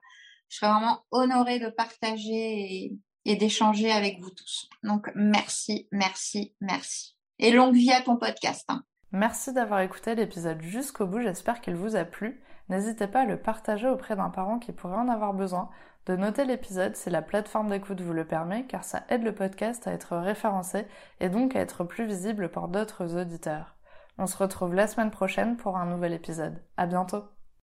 je 0.48 0.58
serais 0.58 0.72
vraiment 0.72 1.04
honorée 1.10 1.60
de 1.60 1.70
partager 1.70 2.92
et, 3.26 3.36
d'échanger 3.36 3.92
avec 3.92 4.20
vous 4.22 4.30
tous. 4.30 4.70
Donc 4.84 5.12
merci, 5.16 5.88
merci, 5.92 6.54
merci. 6.62 7.16
Et 7.40 7.52
longue 7.52 7.74
vie 7.74 7.92
à 7.92 8.02
ton 8.02 8.18
podcast. 8.18 8.64
Hein. 8.70 8.84
Merci 9.12 9.54
d'avoir 9.54 9.82
écouté 9.82 10.14
l'épisode 10.14 10.62
jusqu'au 10.62 11.08
bout. 11.08 11.22
J'espère 11.22 11.62
qu'il 11.62 11.76
vous 11.76 11.96
a 11.96 12.06
plu. 12.06 12.44
N'hésitez 12.70 13.08
pas 13.08 13.22
à 13.22 13.26
le 13.26 13.42
partager 13.42 13.88
auprès 13.88 14.16
d'un 14.16 14.30
parent 14.30 14.60
qui 14.60 14.72
pourrait 14.72 14.98
en 14.98 15.10
avoir 15.10 15.34
besoin 15.34 15.70
de 16.06 16.16
noter 16.16 16.46
l'épisode 16.46 16.96
si 16.96 17.10
la 17.10 17.22
plateforme 17.22 17.70
d'écoute 17.70 18.02
vous 18.02 18.14
le 18.14 18.26
permet, 18.26 18.66
car 18.66 18.84
ça 18.84 19.04
aide 19.10 19.24
le 19.24 19.34
podcast 19.34 19.88
à 19.88 19.92
être 19.92 20.16
référencé 20.18 20.86
et 21.20 21.30
donc 21.30 21.56
à 21.56 21.60
être 21.60 21.84
plus 21.84 22.06
visible 22.06 22.50
par 22.50 22.68
d'autres 22.68 23.18
auditeurs. 23.20 23.76
On 24.18 24.28
se 24.28 24.38
retrouve 24.38 24.74
la 24.74 24.88
semaine 24.88 25.12
prochaine 25.12 25.58
pour 25.58 25.78
un 25.78 25.86
nouvel 25.86 26.14
épisode. 26.14 26.62
À 26.78 26.86
bientôt! 26.86 27.35